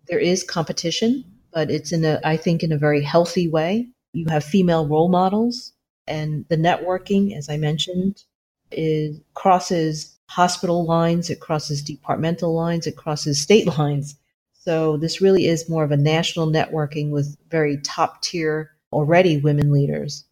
There 0.09 0.19
is 0.19 0.43
competition, 0.43 1.25
but 1.53 1.71
it's 1.71 1.93
in 1.93 2.05
a 2.05 2.21
I 2.25 2.37
think 2.37 2.63
in 2.63 2.73
a 2.73 2.79
very 2.79 3.03
healthy 3.03 3.49
way. 3.49 3.89
You 4.13 4.27
have 4.29 4.45
female 4.45 4.87
role 4.87 5.09
models 5.09 5.73
and 6.07 6.45
the 6.49 6.57
networking, 6.57 7.37
as 7.37 7.49
I 7.49 7.57
mentioned, 7.57 8.25
is 8.71 9.21
crosses 9.35 10.19
hospital 10.29 10.85
lines, 10.85 11.31
it 11.31 11.41
crosses 11.41 11.83
departmental 11.83 12.55
lines, 12.55 12.87
it 12.87 12.97
crosses 12.97 13.41
state 13.41 13.67
lines. 13.79 14.17
So 14.53 14.97
this 14.97 15.21
really 15.21 15.47
is 15.47 15.69
more 15.69 15.85
of 15.85 15.91
a 15.91 15.97
national 15.97 16.47
networking 16.47 17.11
with 17.11 17.37
very 17.51 17.79
top 17.79 18.23
tier 18.23 18.71
already 18.93 19.39
women 19.39 19.73
leaders. 19.73 20.25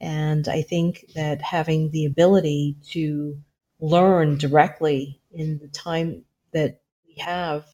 And 0.00 0.48
I 0.48 0.62
think 0.62 1.06
that 1.14 1.40
having 1.42 1.90
the 1.90 2.04
ability 2.04 2.76
to 2.90 3.38
learn 3.80 4.38
directly 4.38 5.20
in 5.32 5.58
the 5.58 5.68
time 5.68 6.24
that 6.52 6.80
we 7.06 7.14
have 7.22 7.66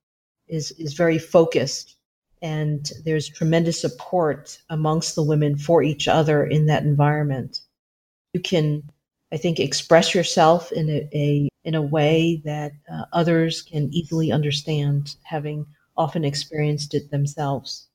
is, 0.48 0.72
is 0.72 0.94
very 0.94 1.18
focused. 1.18 1.96
And 2.42 2.90
there's 3.04 3.28
tremendous 3.28 3.80
support 3.80 4.58
amongst 4.70 5.14
the 5.14 5.22
women 5.22 5.58
for 5.58 5.82
each 5.82 6.08
other 6.08 6.44
in 6.44 6.66
that 6.66 6.84
environment. 6.84 7.60
You 8.32 8.40
can 8.40 8.82
I 9.32 9.36
think 9.36 9.60
express 9.60 10.14
yourself 10.14 10.72
in 10.72 10.90
a, 10.90 11.08
a 11.14 11.48
in 11.64 11.74
a 11.74 11.82
way 11.82 12.42
that 12.44 12.72
uh, 12.92 13.04
others 13.12 13.62
can 13.62 13.92
easily 13.92 14.32
understand, 14.32 15.14
having 15.22 15.66
often 15.96 16.24
experienced 16.24 16.94
it 16.94 17.10
themselves. 17.10 17.86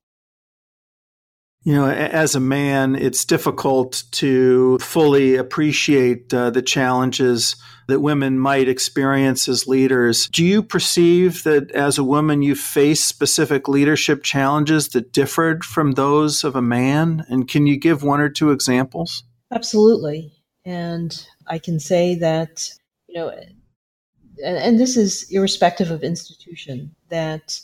You 1.66 1.74
know, 1.74 1.90
as 1.90 2.36
a 2.36 2.40
man, 2.40 2.94
it's 2.94 3.26
difficult 3.26 4.04
to 4.12 4.78
fully 4.78 5.36
appreciate 5.36 6.32
uh, 6.32 6.52
the 6.52 6.62
challenges 6.62 7.56
that 7.88 8.02
women 8.02 8.40
might 8.40 8.70
experience 8.70 9.48
as 9.48 9.68
leaders. 9.68 10.28
Do 10.28 10.46
you 10.46 10.62
perceive 10.62 11.42
that 11.42 11.72
as 11.72 11.98
a 11.98 12.04
woman 12.04 12.44
you 12.44 12.54
face 12.54 13.04
specific 13.04 13.68
leadership 13.68 14.22
challenges 14.22 14.90
that 14.90 15.12
differed 15.12 15.66
from 15.66 15.94
those 15.94 16.44
of 16.44 16.56
a 16.56 16.62
man? 16.62 17.26
And 17.30 17.48
can 17.48 17.66
you 17.66 17.78
give 17.78 18.04
one 18.04 18.22
or 18.22 18.30
two 18.30 18.52
examples? 18.52 19.24
Absolutely. 19.52 20.34
And 20.66 21.28
I 21.48 21.58
can 21.58 21.80
say 21.80 22.14
that, 22.20 22.70
you 23.08 23.16
know, 23.16 23.30
and, 23.30 24.58
and 24.58 24.80
this 24.80 24.98
is 24.98 25.26
irrespective 25.32 25.90
of 25.90 26.04
institution, 26.04 26.96
that 27.10 27.60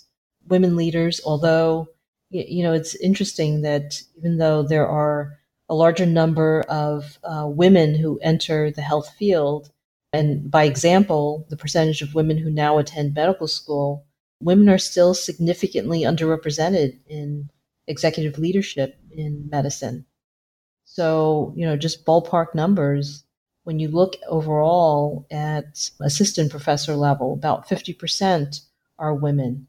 women 0.48 0.76
leaders, 0.76 1.22
although, 1.24 1.88
you 2.32 2.64
know, 2.64 2.74
it's 2.74 2.96
interesting 2.96 3.62
that 3.62 4.02
even 4.18 4.38
though 4.38 4.64
there 4.64 4.88
are 4.88 5.38
a 5.70 5.76
larger 5.76 6.06
number 6.06 6.62
of 6.70 7.20
uh, 7.24 7.46
women 7.48 7.96
who 7.96 8.20
enter 8.22 8.72
the 8.72 8.82
health 8.82 9.10
field, 9.18 9.72
and 10.14 10.50
by 10.50 10.64
example, 10.64 11.46
the 11.50 11.58
percentage 11.58 12.02
of 12.02 12.16
women 12.16 12.38
who 12.38 12.50
now 12.50 12.78
attend 12.78 13.14
medical 13.14 13.48
school, 13.48 14.06
women 14.42 14.70
are 14.70 14.78
still 14.78 15.14
significantly 15.14 16.02
underrepresented 16.02 16.98
in 17.08 17.50
executive 17.88 18.38
leadership 18.38 18.98
in 19.12 19.48
medicine. 19.50 20.06
So, 20.86 21.54
you 21.56 21.66
know, 21.66 21.78
just 21.78 22.06
ballpark 22.06 22.54
numbers, 22.54 23.24
when 23.64 23.80
you 23.80 23.88
look 23.88 24.16
overall 24.28 25.26
at 25.32 25.90
assistant 26.02 26.52
professor 26.52 26.96
level, 26.96 27.34
about 27.34 27.70
50% 27.70 28.62
are 29.00 29.14
women. 29.14 29.68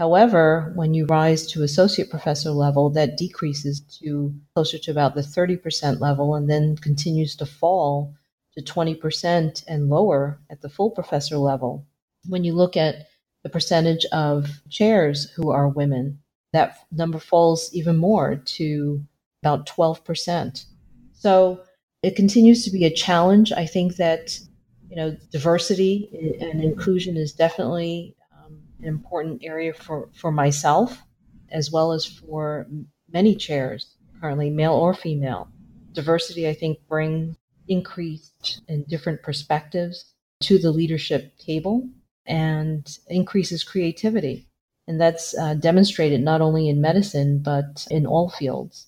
However, 0.00 0.72
when 0.76 0.94
you 0.94 1.04
rise 1.04 1.46
to 1.48 1.62
associate 1.62 2.08
professor 2.08 2.52
level, 2.52 2.88
that 2.88 3.18
decreases 3.18 3.80
to 4.00 4.34
closer 4.54 4.78
to 4.78 4.90
about 4.90 5.14
the 5.14 5.20
30% 5.20 6.00
level 6.00 6.34
and 6.34 6.48
then 6.48 6.76
continues 6.76 7.36
to 7.36 7.44
fall 7.44 8.14
to 8.56 8.62
20% 8.62 9.62
and 9.68 9.90
lower 9.90 10.40
at 10.48 10.62
the 10.62 10.70
full 10.70 10.90
professor 10.90 11.36
level. 11.36 11.86
When 12.26 12.44
you 12.44 12.54
look 12.54 12.78
at 12.78 13.08
the 13.42 13.50
percentage 13.50 14.06
of 14.06 14.62
chairs 14.70 15.28
who 15.32 15.50
are 15.50 15.68
women, 15.68 16.20
that 16.54 16.78
number 16.90 17.18
falls 17.18 17.68
even 17.74 17.98
more 17.98 18.36
to 18.36 19.04
about 19.42 19.66
12%. 19.66 20.64
So 21.12 21.60
it 22.02 22.16
continues 22.16 22.64
to 22.64 22.70
be 22.70 22.86
a 22.86 22.90
challenge. 22.90 23.52
I 23.52 23.66
think 23.66 23.96
that, 23.96 24.40
you 24.88 24.96
know, 24.96 25.14
diversity 25.30 26.38
and 26.40 26.64
inclusion 26.64 27.18
is 27.18 27.34
definitely 27.34 28.16
an 28.82 28.88
important 28.88 29.42
area 29.44 29.72
for, 29.72 30.08
for 30.14 30.30
myself, 30.30 31.02
as 31.50 31.70
well 31.70 31.92
as 31.92 32.04
for 32.04 32.66
many 33.12 33.34
chairs 33.34 33.96
currently, 34.20 34.50
male 34.50 34.74
or 34.74 34.94
female. 34.94 35.48
Diversity, 35.92 36.48
I 36.48 36.54
think, 36.54 36.78
brings 36.88 37.36
increased 37.68 38.60
and 38.68 38.86
different 38.86 39.22
perspectives 39.22 40.04
to 40.40 40.58
the 40.58 40.70
leadership 40.70 41.36
table 41.38 41.88
and 42.26 42.98
increases 43.08 43.64
creativity. 43.64 44.46
And 44.86 45.00
that's 45.00 45.36
uh, 45.38 45.54
demonstrated 45.54 46.20
not 46.20 46.40
only 46.40 46.68
in 46.68 46.80
medicine, 46.80 47.42
but 47.42 47.86
in 47.90 48.06
all 48.06 48.30
fields 48.30 48.86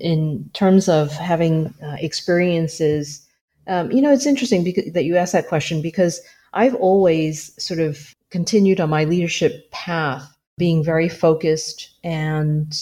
in 0.00 0.50
terms 0.54 0.88
of 0.88 1.12
having 1.12 1.72
uh, 1.82 1.96
experiences, 2.00 3.26
um, 3.66 3.92
you 3.92 4.00
know, 4.00 4.10
it's 4.10 4.26
interesting 4.26 4.64
because, 4.64 4.92
that 4.92 5.04
you 5.04 5.16
asked 5.16 5.34
that 5.34 5.48
question 5.48 5.82
because 5.82 6.20
I've 6.52 6.74
always 6.74 7.52
sort 7.62 7.80
of 7.80 8.14
continued 8.30 8.80
on 8.80 8.90
my 8.90 9.04
leadership 9.04 9.70
path, 9.70 10.36
being 10.56 10.84
very 10.84 11.08
focused 11.08 11.90
and 12.04 12.74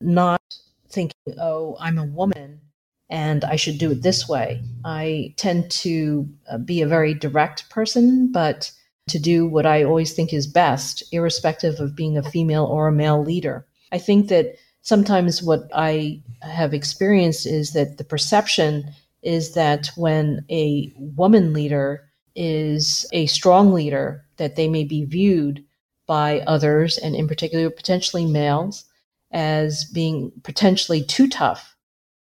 not 0.00 0.40
thinking, 0.88 1.34
oh, 1.38 1.76
I'm 1.80 1.98
a 1.98 2.04
woman 2.04 2.60
and 3.08 3.44
I 3.44 3.56
should 3.56 3.78
do 3.78 3.92
it 3.92 4.02
this 4.02 4.28
way. 4.28 4.62
I 4.84 5.34
tend 5.36 5.70
to 5.70 6.28
uh, 6.50 6.58
be 6.58 6.82
a 6.82 6.88
very 6.88 7.14
direct 7.14 7.68
person, 7.70 8.32
but 8.32 8.72
to 9.08 9.18
do 9.18 9.46
what 9.46 9.66
I 9.66 9.84
always 9.84 10.12
think 10.12 10.32
is 10.32 10.46
best, 10.46 11.04
irrespective 11.12 11.78
of 11.78 11.94
being 11.94 12.16
a 12.16 12.22
female 12.22 12.64
or 12.64 12.88
a 12.88 12.92
male 12.92 13.22
leader. 13.22 13.64
I 13.92 13.98
think 13.98 14.28
that 14.28 14.56
sometimes 14.82 15.42
what 15.42 15.68
I 15.72 16.20
have 16.42 16.74
experienced 16.74 17.46
is 17.46 17.72
that 17.72 17.98
the 17.98 18.04
perception 18.04 18.90
is 19.22 19.54
that 19.54 19.88
when 19.96 20.44
a 20.50 20.92
woman 20.96 21.52
leader 21.52 22.08
is 22.34 23.06
a 23.12 23.26
strong 23.26 23.72
leader, 23.72 24.25
that 24.36 24.56
they 24.56 24.68
may 24.68 24.84
be 24.84 25.04
viewed 25.04 25.64
by 26.06 26.40
others, 26.40 26.98
and 26.98 27.14
in 27.14 27.26
particular, 27.26 27.68
potentially 27.70 28.26
males, 28.26 28.84
as 29.32 29.84
being 29.84 30.32
potentially 30.44 31.02
too 31.02 31.28
tough 31.28 31.76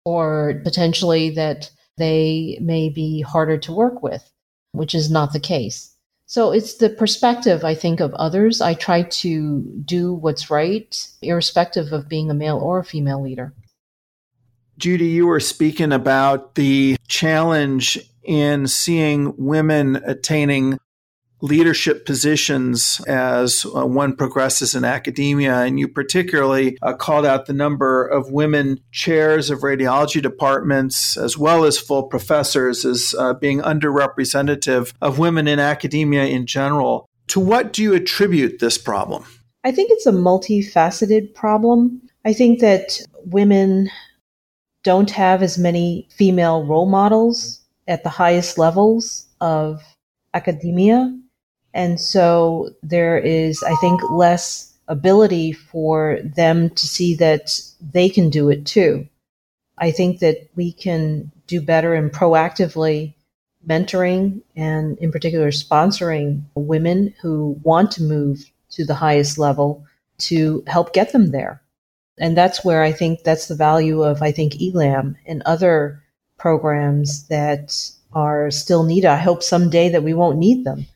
or 0.04 0.60
potentially 0.64 1.30
that 1.30 1.70
they 1.96 2.58
may 2.60 2.88
be 2.88 3.20
harder 3.20 3.56
to 3.58 3.72
work 3.72 4.02
with, 4.02 4.30
which 4.72 4.94
is 4.94 5.10
not 5.10 5.32
the 5.32 5.40
case. 5.40 5.94
So 6.26 6.52
it's 6.52 6.78
the 6.78 6.88
perspective, 6.88 7.64
I 7.64 7.74
think, 7.74 8.00
of 8.00 8.14
others. 8.14 8.60
I 8.60 8.74
try 8.74 9.02
to 9.02 9.60
do 9.84 10.14
what's 10.14 10.50
right, 10.50 11.06
irrespective 11.22 11.92
of 11.92 12.08
being 12.08 12.30
a 12.30 12.34
male 12.34 12.58
or 12.58 12.78
a 12.78 12.84
female 12.84 13.22
leader. 13.22 13.52
Judy, 14.78 15.06
you 15.06 15.26
were 15.26 15.40
speaking 15.40 15.92
about 15.92 16.54
the 16.56 16.96
challenge 17.06 17.98
in 18.24 18.66
seeing 18.66 19.34
women 19.36 19.96
attaining 19.96 20.78
leadership 21.44 22.06
positions 22.06 23.02
as 23.06 23.66
uh, 23.66 23.84
one 23.84 24.16
progresses 24.16 24.74
in 24.74 24.82
academia. 24.82 25.58
And 25.58 25.78
you 25.78 25.88
particularly 25.88 26.78
uh, 26.80 26.94
called 26.94 27.26
out 27.26 27.44
the 27.44 27.52
number 27.52 28.06
of 28.06 28.32
women 28.32 28.80
chairs 28.92 29.50
of 29.50 29.60
radiology 29.60 30.22
departments, 30.22 31.18
as 31.18 31.36
well 31.36 31.64
as 31.64 31.78
full 31.78 32.04
professors, 32.04 32.86
as 32.86 33.14
uh, 33.18 33.34
being 33.34 33.60
underrepresentative 33.60 34.94
of 35.02 35.18
women 35.18 35.46
in 35.46 35.58
academia 35.58 36.24
in 36.24 36.46
general. 36.46 37.10
To 37.28 37.40
what 37.40 37.74
do 37.74 37.82
you 37.82 37.92
attribute 37.92 38.58
this 38.60 38.78
problem? 38.78 39.26
I 39.64 39.72
think 39.72 39.90
it's 39.90 40.06
a 40.06 40.12
multifaceted 40.12 41.34
problem. 41.34 42.00
I 42.24 42.32
think 42.32 42.60
that 42.60 43.00
women 43.26 43.90
don't 44.82 45.10
have 45.10 45.42
as 45.42 45.58
many 45.58 46.08
female 46.10 46.64
role 46.64 46.86
models 46.86 47.60
at 47.86 48.02
the 48.02 48.08
highest 48.08 48.56
levels 48.56 49.26
of 49.42 49.82
academia. 50.32 51.14
And 51.74 52.00
so 52.00 52.70
there 52.82 53.18
is, 53.18 53.62
I 53.62 53.74
think, 53.76 54.00
less 54.10 54.72
ability 54.88 55.52
for 55.52 56.18
them 56.22 56.70
to 56.70 56.86
see 56.86 57.14
that 57.16 57.60
they 57.92 58.08
can 58.08 58.30
do 58.30 58.48
it 58.48 58.64
too. 58.64 59.08
I 59.76 59.90
think 59.90 60.20
that 60.20 60.48
we 60.54 60.72
can 60.72 61.32
do 61.48 61.60
better 61.60 61.94
in 61.94 62.10
proactively 62.10 63.14
mentoring 63.66 64.40
and, 64.54 64.96
in 64.98 65.10
particular, 65.10 65.48
sponsoring 65.48 66.44
women 66.54 67.12
who 67.20 67.58
want 67.64 67.90
to 67.92 68.02
move 68.02 68.50
to 68.70 68.84
the 68.84 68.94
highest 68.94 69.36
level 69.36 69.84
to 70.18 70.62
help 70.68 70.92
get 70.92 71.12
them 71.12 71.32
there. 71.32 71.60
And 72.18 72.36
that's 72.36 72.64
where 72.64 72.84
I 72.84 72.92
think 72.92 73.24
that's 73.24 73.48
the 73.48 73.56
value 73.56 74.02
of, 74.02 74.22
I 74.22 74.30
think, 74.30 74.60
ELAM 74.60 75.16
and 75.26 75.42
other 75.42 76.02
programs 76.38 77.26
that 77.26 77.74
are 78.12 78.52
still 78.52 78.84
needed. 78.84 79.08
I 79.08 79.16
hope 79.16 79.42
someday 79.42 79.88
that 79.88 80.04
we 80.04 80.14
won't 80.14 80.38
need 80.38 80.64
them. 80.64 80.86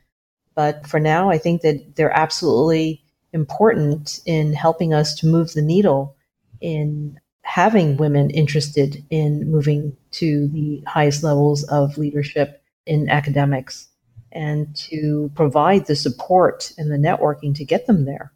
But 0.59 0.89
for 0.89 0.99
now, 0.99 1.31
I 1.31 1.39
think 1.39 1.63
that 1.63 1.95
they're 1.95 2.11
absolutely 2.11 3.05
important 3.33 4.19
in 4.27 4.53
helping 4.53 4.93
us 4.93 5.15
to 5.21 5.27
move 5.29 5.53
the 5.53 5.63
needle 5.63 6.17
in 6.61 7.21
having 7.43 7.97
women 7.97 8.29
interested 8.31 9.05
in 9.09 9.49
moving 9.49 9.97
to 10.11 10.49
the 10.49 10.83
highest 10.85 11.23
levels 11.23 11.63
of 11.63 11.97
leadership 11.97 12.61
in 12.87 13.09
academics 13.09 13.87
and 14.33 14.75
to 14.75 15.31
provide 15.37 15.87
the 15.87 15.95
support 15.95 16.73
and 16.77 16.91
the 16.91 16.97
networking 16.97 17.55
to 17.55 17.65
get 17.65 17.87
them 17.87 18.05
there. 18.05 18.33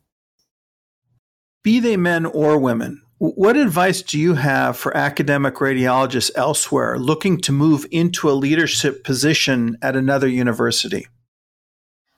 Be 1.65 1.81
they 1.81 1.97
men 1.97 2.25
or 2.25 2.57
women, 2.57 3.03
what 3.19 3.57
advice 3.57 4.01
do 4.01 4.17
you 4.17 4.35
have 4.35 4.77
for 4.77 4.97
academic 4.97 5.57
radiologists 5.57 6.31
elsewhere 6.37 7.01
looking 7.01 7.41
to 7.41 7.51
move 7.51 7.85
into 7.91 8.31
a 8.31 8.39
leadership 8.47 9.03
position 9.03 9.77
at 9.83 9.97
another 9.97 10.29
university? 10.29 11.09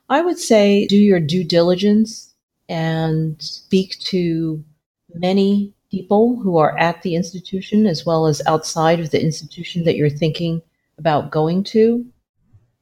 I 0.08 0.20
would 0.20 0.38
say 0.38 0.86
do 0.86 0.96
your 0.96 1.20
due 1.20 1.44
diligence 1.44 2.34
and 2.68 3.40
speak 3.40 3.98
to 4.00 4.62
many 5.14 5.72
people 5.90 6.36
who 6.42 6.56
are 6.58 6.76
at 6.78 7.02
the 7.02 7.14
institution 7.14 7.86
as 7.86 8.04
well 8.04 8.26
as 8.26 8.42
outside 8.46 9.00
of 9.00 9.10
the 9.10 9.22
institution 9.22 9.84
that 9.84 9.96
you're 9.96 10.10
thinking 10.10 10.60
about 10.98 11.30
going 11.30 11.64
to 11.64 12.04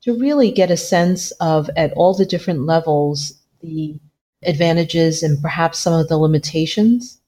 to 0.02 0.18
really 0.18 0.50
get 0.50 0.70
a 0.70 0.76
sense 0.76 1.30
of 1.32 1.70
at 1.76 1.92
all 1.92 2.14
the 2.14 2.26
different 2.26 2.66
levels 2.66 3.34
the 3.62 3.98
advantages 4.42 5.22
and 5.22 5.40
perhaps 5.40 5.78
some 5.78 5.92
of 5.92 6.08
the 6.08 6.18
limitations. 6.18 7.20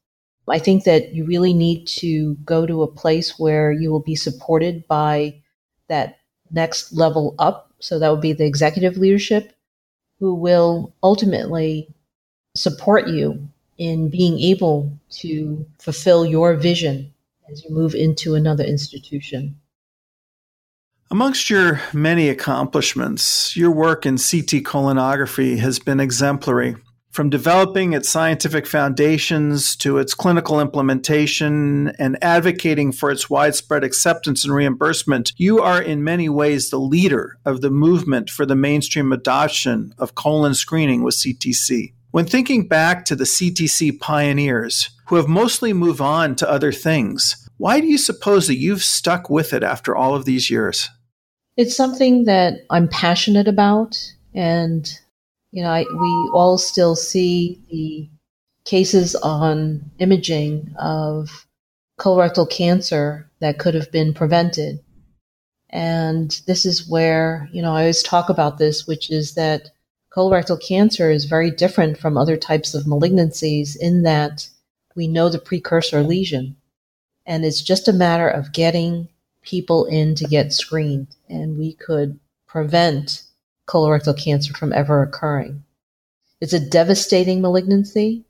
I 0.48 0.58
think 0.58 0.84
that 0.84 1.14
you 1.14 1.24
really 1.24 1.54
need 1.54 1.86
to 1.98 2.34
go 2.44 2.66
to 2.66 2.82
a 2.82 2.90
place 2.90 3.38
where 3.38 3.72
you 3.72 3.90
will 3.90 4.02
be 4.02 4.16
supported 4.16 4.86
by 4.88 5.40
that 5.88 6.18
next 6.50 6.92
level 6.92 7.34
up. 7.38 7.72
So 7.78 7.98
that 7.98 8.10
would 8.10 8.20
be 8.20 8.32
the 8.32 8.44
executive 8.44 8.96
leadership 8.96 9.53
who 10.24 10.32
will 10.34 10.90
ultimately 11.02 11.86
support 12.56 13.08
you 13.08 13.46
in 13.76 14.08
being 14.08 14.40
able 14.40 14.90
to 15.10 15.66
fulfill 15.78 16.24
your 16.24 16.54
vision 16.54 17.12
as 17.50 17.62
you 17.62 17.68
move 17.68 17.94
into 17.94 18.34
another 18.34 18.64
institution. 18.64 19.54
Amongst 21.10 21.50
your 21.50 21.78
many 21.92 22.30
accomplishments, 22.30 23.54
your 23.54 23.70
work 23.70 24.06
in 24.06 24.14
CT 24.14 24.64
colonography 24.64 25.58
has 25.58 25.78
been 25.78 26.00
exemplary. 26.00 26.74
From 27.14 27.30
developing 27.30 27.92
its 27.92 28.08
scientific 28.08 28.66
foundations 28.66 29.76
to 29.76 29.98
its 29.98 30.14
clinical 30.14 30.58
implementation 30.60 31.92
and 31.96 32.18
advocating 32.20 32.90
for 32.90 33.08
its 33.08 33.30
widespread 33.30 33.84
acceptance 33.84 34.44
and 34.44 34.52
reimbursement, 34.52 35.32
you 35.36 35.60
are 35.60 35.80
in 35.80 36.02
many 36.02 36.28
ways 36.28 36.70
the 36.70 36.80
leader 36.80 37.38
of 37.44 37.60
the 37.60 37.70
movement 37.70 38.30
for 38.30 38.44
the 38.44 38.56
mainstream 38.56 39.12
adoption 39.12 39.94
of 39.96 40.16
colon 40.16 40.54
screening 40.54 41.04
with 41.04 41.14
CTC. 41.14 41.92
When 42.10 42.26
thinking 42.26 42.66
back 42.66 43.04
to 43.04 43.14
the 43.14 43.22
CTC 43.22 44.00
pioneers, 44.00 44.90
who 45.06 45.14
have 45.14 45.28
mostly 45.28 45.72
moved 45.72 46.00
on 46.00 46.34
to 46.34 46.50
other 46.50 46.72
things, 46.72 47.48
why 47.58 47.80
do 47.80 47.86
you 47.86 47.96
suppose 47.96 48.48
that 48.48 48.58
you've 48.58 48.82
stuck 48.82 49.30
with 49.30 49.52
it 49.52 49.62
after 49.62 49.94
all 49.94 50.16
of 50.16 50.24
these 50.24 50.50
years? 50.50 50.90
It's 51.56 51.76
something 51.76 52.24
that 52.24 52.54
I'm 52.70 52.88
passionate 52.88 53.46
about 53.46 53.96
and 54.34 54.90
you 55.54 55.62
know, 55.62 55.70
I, 55.70 55.84
we 55.84 56.30
all 56.32 56.58
still 56.58 56.96
see 56.96 57.62
the 57.70 58.10
cases 58.64 59.14
on 59.14 59.88
imaging 60.00 60.74
of 60.80 61.46
colorectal 61.98 62.50
cancer 62.50 63.30
that 63.38 63.60
could 63.60 63.74
have 63.74 63.92
been 63.92 64.12
prevented. 64.12 64.80
And 65.70 66.40
this 66.48 66.66
is 66.66 66.88
where, 66.88 67.48
you 67.52 67.62
know, 67.62 67.72
I 67.72 67.82
always 67.82 68.02
talk 68.02 68.30
about 68.30 68.58
this, 68.58 68.88
which 68.88 69.10
is 69.10 69.34
that 69.34 69.70
colorectal 70.12 70.60
cancer 70.60 71.08
is 71.08 71.26
very 71.26 71.52
different 71.52 71.98
from 71.98 72.18
other 72.18 72.36
types 72.36 72.74
of 72.74 72.84
malignancies 72.84 73.76
in 73.78 74.02
that 74.02 74.48
we 74.96 75.06
know 75.06 75.28
the 75.28 75.38
precursor 75.38 76.02
lesion. 76.02 76.56
And 77.26 77.44
it's 77.44 77.62
just 77.62 77.86
a 77.86 77.92
matter 77.92 78.28
of 78.28 78.52
getting 78.52 79.08
people 79.42 79.84
in 79.84 80.16
to 80.16 80.24
get 80.24 80.52
screened. 80.52 81.14
And 81.28 81.56
we 81.56 81.74
could 81.74 82.18
prevent 82.48 83.23
colorectal 83.66 84.16
cancer 84.16 84.52
from 84.54 84.72
ever 84.72 85.02
occurring. 85.02 85.64
It's 86.40 86.52
a 86.52 86.60
devastating 86.60 87.40
malignancy. 87.40 88.24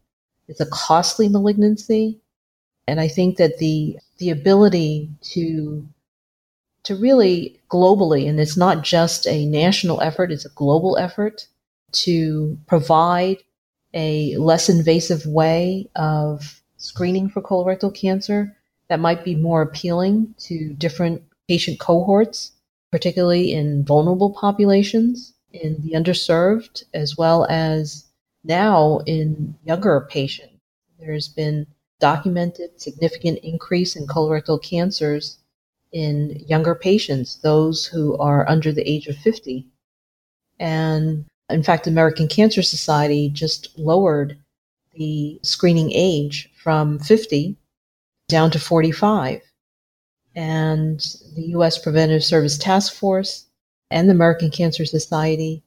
It's 0.48 0.60
a 0.60 0.66
costly 0.66 1.28
malignancy. 1.28 2.20
And 2.86 3.00
I 3.00 3.08
think 3.08 3.38
that 3.38 3.58
the, 3.58 3.98
the 4.18 4.30
ability 4.30 5.10
to, 5.32 5.86
to 6.84 6.94
really 6.96 7.60
globally, 7.70 8.28
and 8.28 8.38
it's 8.38 8.56
not 8.56 8.84
just 8.84 9.26
a 9.26 9.46
national 9.46 10.00
effort, 10.00 10.30
it's 10.30 10.44
a 10.44 10.50
global 10.50 10.96
effort 10.98 11.46
to 11.92 12.58
provide 12.66 13.38
a 13.94 14.36
less 14.36 14.68
invasive 14.68 15.24
way 15.26 15.88
of 15.96 16.60
screening 16.76 17.28
for 17.28 17.40
colorectal 17.40 17.94
cancer 17.94 18.56
that 18.88 19.00
might 19.00 19.24
be 19.24 19.34
more 19.34 19.62
appealing 19.62 20.34
to 20.38 20.74
different 20.74 21.22
patient 21.48 21.78
cohorts, 21.80 22.52
particularly 22.94 23.52
in 23.52 23.84
vulnerable 23.84 24.30
populations 24.30 25.34
in 25.52 25.76
the 25.82 25.94
underserved 25.94 26.84
as 26.94 27.16
well 27.18 27.44
as 27.50 28.04
now 28.44 29.00
in 29.04 29.52
younger 29.64 30.06
patients. 30.08 30.60
There's 31.00 31.26
been 31.26 31.66
documented 31.98 32.80
significant 32.80 33.40
increase 33.40 33.96
in 33.96 34.06
colorectal 34.06 34.62
cancers 34.62 35.38
in 35.90 36.40
younger 36.46 36.76
patients, 36.76 37.40
those 37.42 37.84
who 37.84 38.16
are 38.18 38.48
under 38.48 38.70
the 38.70 38.88
age 38.88 39.08
of 39.08 39.16
50. 39.16 39.66
And 40.60 41.24
in 41.50 41.64
fact, 41.64 41.88
American 41.88 42.28
Cancer 42.28 42.62
Society 42.62 43.28
just 43.28 43.76
lowered 43.76 44.38
the 44.94 45.40
screening 45.42 45.90
age 45.92 46.48
from 46.62 47.00
50 47.00 47.56
down 48.28 48.52
to 48.52 48.60
45. 48.60 49.42
And 50.34 51.00
the 51.34 51.42
U.S. 51.48 51.78
Preventive 51.78 52.24
Service 52.24 52.58
Task 52.58 52.92
Force 52.92 53.46
and 53.90 54.08
the 54.08 54.14
American 54.14 54.50
Cancer 54.50 54.84
Society 54.84 55.62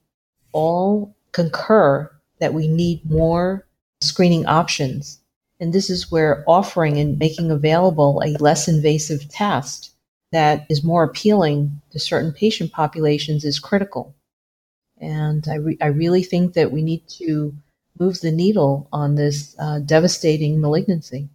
all 0.52 1.14
concur 1.32 2.10
that 2.40 2.54
we 2.54 2.68
need 2.68 3.08
more 3.08 3.66
screening 4.00 4.46
options. 4.46 5.20
And 5.60 5.72
this 5.72 5.90
is 5.90 6.10
where 6.10 6.44
offering 6.46 6.98
and 6.98 7.18
making 7.18 7.50
available 7.50 8.22
a 8.24 8.36
less 8.38 8.68
invasive 8.68 9.28
test 9.28 9.92
that 10.30 10.66
is 10.68 10.84
more 10.84 11.02
appealing 11.02 11.80
to 11.90 11.98
certain 11.98 12.32
patient 12.32 12.72
populations 12.72 13.44
is 13.44 13.58
critical. 13.58 14.14
And 15.00 15.46
I, 15.48 15.54
re- 15.54 15.78
I 15.80 15.86
really 15.86 16.22
think 16.22 16.54
that 16.54 16.70
we 16.70 16.82
need 16.82 17.08
to 17.18 17.54
move 17.98 18.20
the 18.20 18.30
needle 18.30 18.88
on 18.92 19.14
this 19.14 19.56
uh, 19.58 19.80
devastating 19.80 20.60
malignancy. 20.60 21.28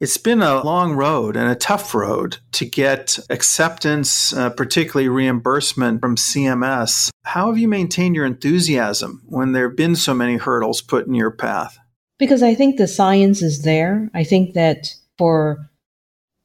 It's 0.00 0.16
been 0.16 0.42
a 0.42 0.62
long 0.64 0.94
road 0.94 1.36
and 1.36 1.48
a 1.48 1.54
tough 1.54 1.94
road 1.94 2.38
to 2.52 2.66
get 2.66 3.16
acceptance, 3.30 4.32
uh, 4.32 4.50
particularly 4.50 5.08
reimbursement 5.08 6.00
from 6.00 6.16
CMS. 6.16 7.10
How 7.22 7.46
have 7.46 7.58
you 7.58 7.68
maintained 7.68 8.16
your 8.16 8.26
enthusiasm 8.26 9.22
when 9.26 9.52
there 9.52 9.68
have 9.68 9.76
been 9.76 9.94
so 9.94 10.12
many 10.12 10.36
hurdles 10.36 10.82
put 10.82 11.06
in 11.06 11.14
your 11.14 11.30
path? 11.30 11.78
Because 12.18 12.42
I 12.42 12.56
think 12.56 12.76
the 12.76 12.88
science 12.88 13.40
is 13.40 13.62
there. 13.62 14.10
I 14.14 14.24
think 14.24 14.54
that 14.54 14.88
for 15.16 15.70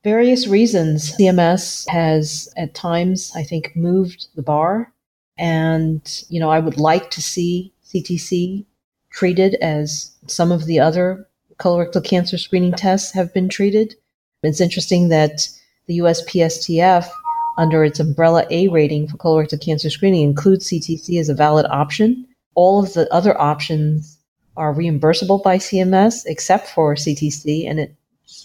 various 0.03 0.47
reasons, 0.47 1.15
CMS 1.17 1.87
has 1.89 2.53
at 2.55 2.75
times, 2.75 3.31
I 3.35 3.43
think, 3.43 3.75
moved 3.75 4.27
the 4.35 4.43
bar. 4.43 4.93
And, 5.39 6.01
you 6.29 6.39
know, 6.39 6.51
I 6.51 6.59
would 6.59 6.77
like 6.77 7.09
to 7.11 7.21
see 7.21 7.73
CTC 7.83 8.65
treated 9.11 9.55
as 9.55 10.15
some 10.27 10.51
of 10.51 10.65
the 10.65 10.79
other 10.79 11.28
colorectal 11.59 12.03
cancer 12.03 12.37
screening 12.37 12.73
tests 12.73 13.11
have 13.11 13.33
been 13.33 13.49
treated. 13.49 13.95
It's 14.43 14.61
interesting 14.61 15.09
that 15.09 15.49
the 15.87 15.99
USPSTF, 15.99 17.09
under 17.57 17.83
its 17.83 17.99
umbrella 17.99 18.45
A 18.49 18.69
rating 18.69 19.07
for 19.07 19.17
colorectal 19.17 19.63
cancer 19.63 19.89
screening, 19.89 20.23
includes 20.23 20.69
CTC 20.69 21.19
as 21.19 21.29
a 21.29 21.33
valid 21.33 21.65
option. 21.69 22.25
All 22.55 22.83
of 22.83 22.93
the 22.93 23.11
other 23.13 23.39
options 23.39 24.17
are 24.55 24.73
reimbursable 24.73 25.43
by 25.43 25.57
CMS 25.57 26.23
except 26.25 26.67
for 26.69 26.95
CTC, 26.95 27.69
and 27.69 27.79
it 27.79 27.95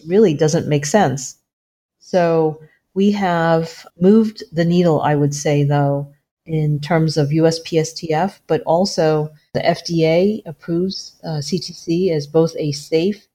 really 0.07 0.35
doesn't 0.35 0.69
make 0.69 0.87
sense. 0.87 1.37
So 2.01 2.61
we 2.95 3.13
have 3.13 3.87
moved 4.01 4.43
the 4.53 4.65
needle, 4.65 5.01
I 5.03 5.15
would 5.15 5.35
say, 5.35 5.65
though, 5.65 6.13
in 6.47 6.81
terms 6.81 7.17
of 7.17 7.29
USPSTF, 7.29 8.39
but 8.47 8.63
also 8.63 9.31
the 9.55 9.61
FDA 9.61 10.43
approves 10.45 11.19
uh, 11.25 11.39
CTC 11.39 12.11
as 12.11 12.27
both 12.27 12.55
a 12.59 12.73
safe 12.73 13.27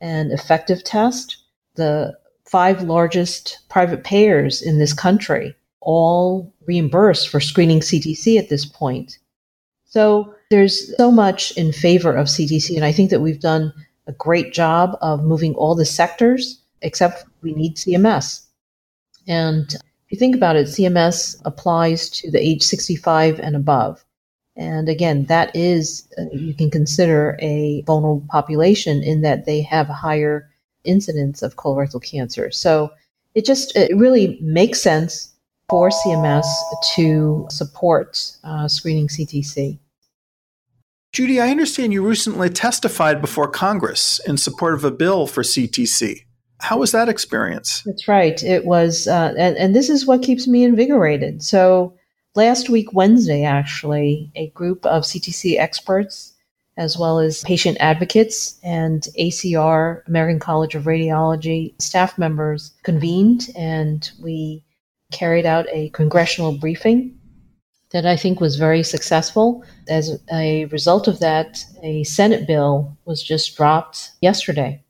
and 0.00 0.32
effective 0.32 0.82
test. 0.84 1.36
The 1.74 2.16
five 2.46 2.82
largest 2.82 3.58
private 3.68 4.04
payers 4.04 4.62
in 4.62 4.78
this 4.78 4.92
country 4.92 5.54
all 5.80 6.52
reimburse 6.66 7.24
for 7.24 7.40
screening 7.40 7.80
CTC 7.80 8.38
at 8.38 8.48
this 8.48 8.64
point. 8.64 9.18
So 9.84 10.34
there's 10.50 10.96
so 10.96 11.10
much 11.10 11.50
in 11.56 11.72
favor 11.72 12.14
of 12.14 12.28
CTC, 12.28 12.76
and 12.76 12.84
I 12.84 12.92
think 12.92 13.10
that 13.10 13.20
we've 13.20 13.40
done 13.40 13.72
a 14.06 14.12
great 14.12 14.52
job 14.52 14.96
of 15.00 15.24
moving 15.24 15.54
all 15.54 15.74
the 15.74 15.84
sectors, 15.84 16.60
except 16.82 17.24
we 17.42 17.52
need 17.52 17.76
CMS. 17.76 18.46
And 19.26 19.74
if 19.74 20.12
you 20.12 20.18
think 20.18 20.36
about 20.36 20.56
it, 20.56 20.66
CMS 20.66 21.40
applies 21.44 22.08
to 22.10 22.30
the 22.30 22.40
age 22.40 22.62
65 22.62 23.40
and 23.40 23.56
above. 23.56 24.03
And 24.56 24.88
again, 24.88 25.24
that 25.24 25.54
is, 25.54 26.08
uh, 26.16 26.24
you 26.32 26.54
can 26.54 26.70
consider 26.70 27.36
a 27.40 27.82
vulnerable 27.82 28.24
population 28.28 29.02
in 29.02 29.22
that 29.22 29.46
they 29.46 29.62
have 29.62 29.90
a 29.90 29.94
higher 29.94 30.48
incidence 30.84 31.42
of 31.42 31.56
colorectal 31.56 32.02
cancer. 32.02 32.50
So 32.50 32.92
it 33.34 33.44
just, 33.44 33.76
it 33.76 33.96
really 33.96 34.38
makes 34.40 34.80
sense 34.80 35.32
for 35.68 35.90
CMS 35.90 36.46
to 36.94 37.46
support 37.50 38.32
uh, 38.44 38.68
screening 38.68 39.08
CTC. 39.08 39.78
Judy, 41.12 41.40
I 41.40 41.50
understand 41.50 41.92
you 41.92 42.06
recently 42.06 42.50
testified 42.50 43.20
before 43.20 43.48
Congress 43.48 44.20
in 44.26 44.36
support 44.36 44.74
of 44.74 44.84
a 44.84 44.90
bill 44.90 45.26
for 45.26 45.42
CTC. 45.42 46.24
How 46.60 46.78
was 46.78 46.92
that 46.92 47.08
experience? 47.08 47.82
That's 47.84 48.08
right. 48.08 48.42
It 48.42 48.64
was, 48.64 49.06
uh, 49.06 49.34
and, 49.38 49.56
and 49.56 49.74
this 49.74 49.88
is 49.88 50.06
what 50.06 50.22
keeps 50.22 50.46
me 50.46 50.64
invigorated. 50.64 51.42
So, 51.42 51.94
last 52.34 52.68
week, 52.68 52.92
Wednesday, 52.92 53.44
actually, 53.44 54.30
a 54.34 54.48
group 54.50 54.84
of 54.86 55.04
CTC 55.04 55.58
experts, 55.58 56.32
as 56.76 56.98
well 56.98 57.18
as 57.18 57.44
patient 57.44 57.76
advocates 57.80 58.58
and 58.62 59.06
ACR, 59.18 60.06
American 60.06 60.40
College 60.40 60.74
of 60.74 60.84
Radiology 60.84 61.80
staff 61.80 62.18
members, 62.18 62.72
convened 62.82 63.48
and 63.56 64.10
we 64.22 64.64
carried 65.12 65.46
out 65.46 65.66
a 65.70 65.90
congressional 65.90 66.58
briefing 66.58 67.16
that 67.90 68.04
I 68.04 68.16
think 68.16 68.40
was 68.40 68.56
very 68.56 68.82
successful. 68.82 69.64
As 69.88 70.20
a 70.32 70.64
result 70.66 71.06
of 71.06 71.20
that, 71.20 71.64
a 71.82 72.02
Senate 72.04 72.46
bill 72.46 72.98
was 73.04 73.22
just 73.22 73.56
dropped 73.56 74.10
yesterday 74.20 74.84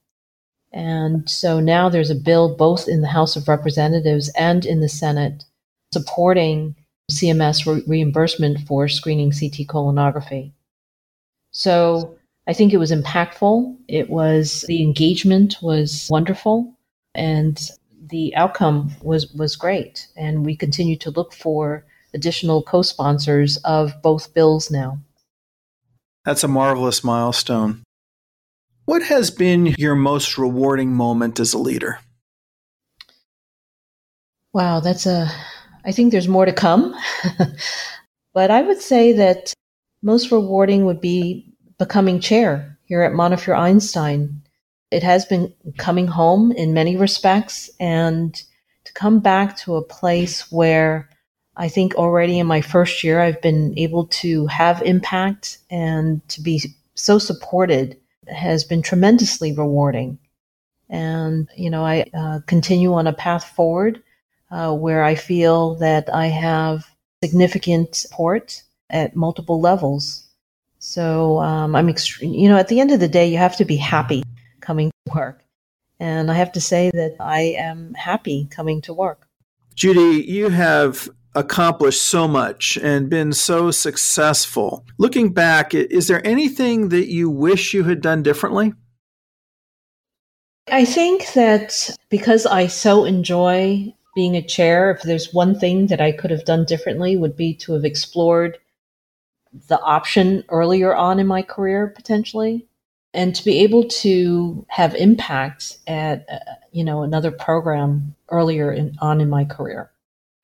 and 0.75 1.31
so 1.31 1.61
now 1.61 1.89
there's 1.89 2.11
a 2.11 2.17
bill 2.17 2.57
both 2.57 2.89
in 2.89 3.01
the 3.01 3.09
House 3.09 3.37
of 3.37 3.47
Representatives 3.47 4.29
and 4.31 4.67
in 4.67 4.81
the 4.81 4.89
Senate 4.89 5.45
supporting 5.93 6.75
CMS 7.11 7.67
re- 7.67 7.83
reimbursement 7.87 8.61
for 8.67 8.89
screening 8.89 9.31
CT 9.31 9.67
colonography. 9.69 10.53
So 11.51 12.17
I 12.47 12.53
think 12.53 12.73
it 12.73 12.79
was 12.79 12.93
impactful. 12.93 13.77
It 13.89 14.11
was 14.11 14.65
the 14.69 14.83
engagement 14.83 15.57
was 15.63 16.09
wonderful 16.11 16.75
and 17.15 17.61
the 18.11 18.35
outcome 18.37 18.93
was 19.03 19.33
was 19.33 19.57
great 19.57 20.09
and 20.17 20.45
we 20.45 20.57
continue 20.57 20.97
to 20.97 21.11
look 21.11 21.33
for 21.33 21.85
additional 22.13 22.63
co-sponsors 22.63 23.57
of 23.59 24.01
both 24.03 24.35
bills 24.35 24.71
now. 24.71 24.99
That's 26.25 26.45
a 26.45 26.49
marvelous 26.49 27.05
milestone. 27.05 27.83
What 28.87 29.03
has 29.05 29.31
been 29.31 29.75
your 29.79 29.95
most 29.95 30.37
rewarding 30.39 30.93
moment 30.93 31.41
as 31.41 31.55
a 31.55 31.59
leader? 31.59 32.01
Wow, 34.53 34.81
that's 34.81 35.07
a, 35.07 35.31
I 35.85 35.93
think 35.93 36.11
there's 36.13 36.29
more 36.29 36.47
to 36.47 36.53
come. 36.53 36.95
but 38.35 38.51
I 38.51 38.63
would 38.63 38.81
say 38.81 39.13
that 39.13 39.53
most 40.03 40.31
rewarding 40.31 40.85
would 40.85 41.01
be 41.01 41.53
becoming 41.79 42.21
chair 42.21 42.79
here 42.85 43.03
at 43.03 43.13
Montefiore 43.13 43.57
Einstein. 43.57 44.43
It 44.91 45.03
has 45.03 45.25
been 45.25 45.53
coming 45.79 46.07
home 46.07 46.53
in 46.53 46.75
many 46.75 46.97
respects 46.97 47.71
and 47.81 48.35
to 48.85 48.93
come 48.93 49.21
back 49.21 49.57
to 49.59 49.77
a 49.77 49.83
place 49.83 50.53
where 50.53 51.09
I 51.57 51.69
think 51.69 51.95
already 51.95 52.39
in 52.39 52.47
my 52.47 52.61
first 52.61 53.03
year 53.05 53.21
I've 53.21 53.41
been 53.41 53.75
able 53.79 54.07
to 54.07 54.47
have 54.47 54.83
impact 54.83 55.59
and 55.71 56.27
to 56.29 56.43
be 56.43 56.63
so 56.95 57.19
supported 57.19 57.99
has 58.29 58.65
been 58.65 58.83
tremendously 58.83 59.53
rewarding. 59.53 60.19
And, 60.89 61.49
you 61.57 61.71
know, 61.71 61.85
I 61.85 62.05
uh, 62.15 62.41
continue 62.47 62.95
on 62.95 63.07
a 63.07 63.13
path 63.13 63.45
forward 63.45 64.03
uh, 64.51 64.75
where 64.75 65.03
I 65.03 65.15
feel 65.15 65.75
that 65.77 66.13
I 66.13 66.27
have 66.27 66.85
significant 67.23 67.95
support 67.95 68.63
at 68.91 69.17
multiple 69.17 69.61
levels. 69.61 70.27
So 70.79 71.41
um, 71.41 71.75
I'm 71.75 71.89
extreme, 71.89 72.35
you 72.35 72.49
know, 72.49 72.57
at 72.59 72.69
the 72.69 72.81
end 72.81 72.91
of 72.91 73.01
the 73.01 73.09
day, 73.09 73.27
you 73.27 73.39
have 73.39 73.57
to 73.57 73.65
be 73.65 73.77
happy 73.77 74.23
coming 74.61 74.91
to 75.07 75.15
work. 75.15 75.43
And 75.99 76.31
I 76.31 76.35
have 76.35 76.53
to 76.53 76.61
say 76.61 76.91
that 76.93 77.17
I 77.21 77.55
am 77.57 77.95
happy 77.95 78.49
coming 78.51 78.83
to 78.83 78.93
work. 78.93 79.27
Judy, 79.75 80.25
you 80.27 80.51
have 80.51 81.09
accomplished 81.35 82.03
so 82.03 82.29
much 82.29 82.77
and 82.77 83.11
been 83.11 83.33
so 83.33 83.71
successful. 83.71 84.85
Looking 84.99 85.33
back, 85.33 85.75
is 85.75 86.07
there 86.07 86.25
anything 86.27 86.91
that 86.91 87.09
you 87.09 87.29
wish 87.31 87.75
you 87.75 87.85
had 87.85 88.01
done 88.01 88.23
differently? 88.23 88.75
I 90.71 90.85
think 90.85 91.33
that 91.35 91.91
because 92.09 92.47
I 92.47 92.69
so 92.69 93.05
enjoy 93.05 93.95
being 94.15 94.37
a 94.37 94.43
chair, 94.43 94.91
if 94.91 95.03
there's 95.03 95.33
one 95.33 95.59
thing 95.59 95.89
that 95.89 96.01
I 96.01 96.13
could 96.13 96.31
have 96.31 96.45
done 96.45 96.65
differently 96.65 97.17
would 97.17 97.37
be 97.37 97.55
to 97.57 97.73
have 97.73 97.85
explored 97.85 98.59
the 99.69 99.81
option 99.81 100.45
earlier 100.49 100.95
on 100.95 101.21
in 101.21 101.27
my 101.27 101.43
career 101.43 101.87
potentially 101.87 102.67
and 103.13 103.35
to 103.37 103.45
be 103.45 103.61
able 103.61 103.85
to 103.85 104.67
have 104.69 104.95
impact 104.97 105.79
at 105.87 106.27
uh, 106.29 106.39
you 106.73 106.83
know 106.83 107.05
another 107.05 107.31
program 107.31 108.17
earlier 108.31 108.73
in, 108.73 108.97
on 109.01 109.21
in 109.21 109.31
my 109.31 109.45
career 109.45 109.91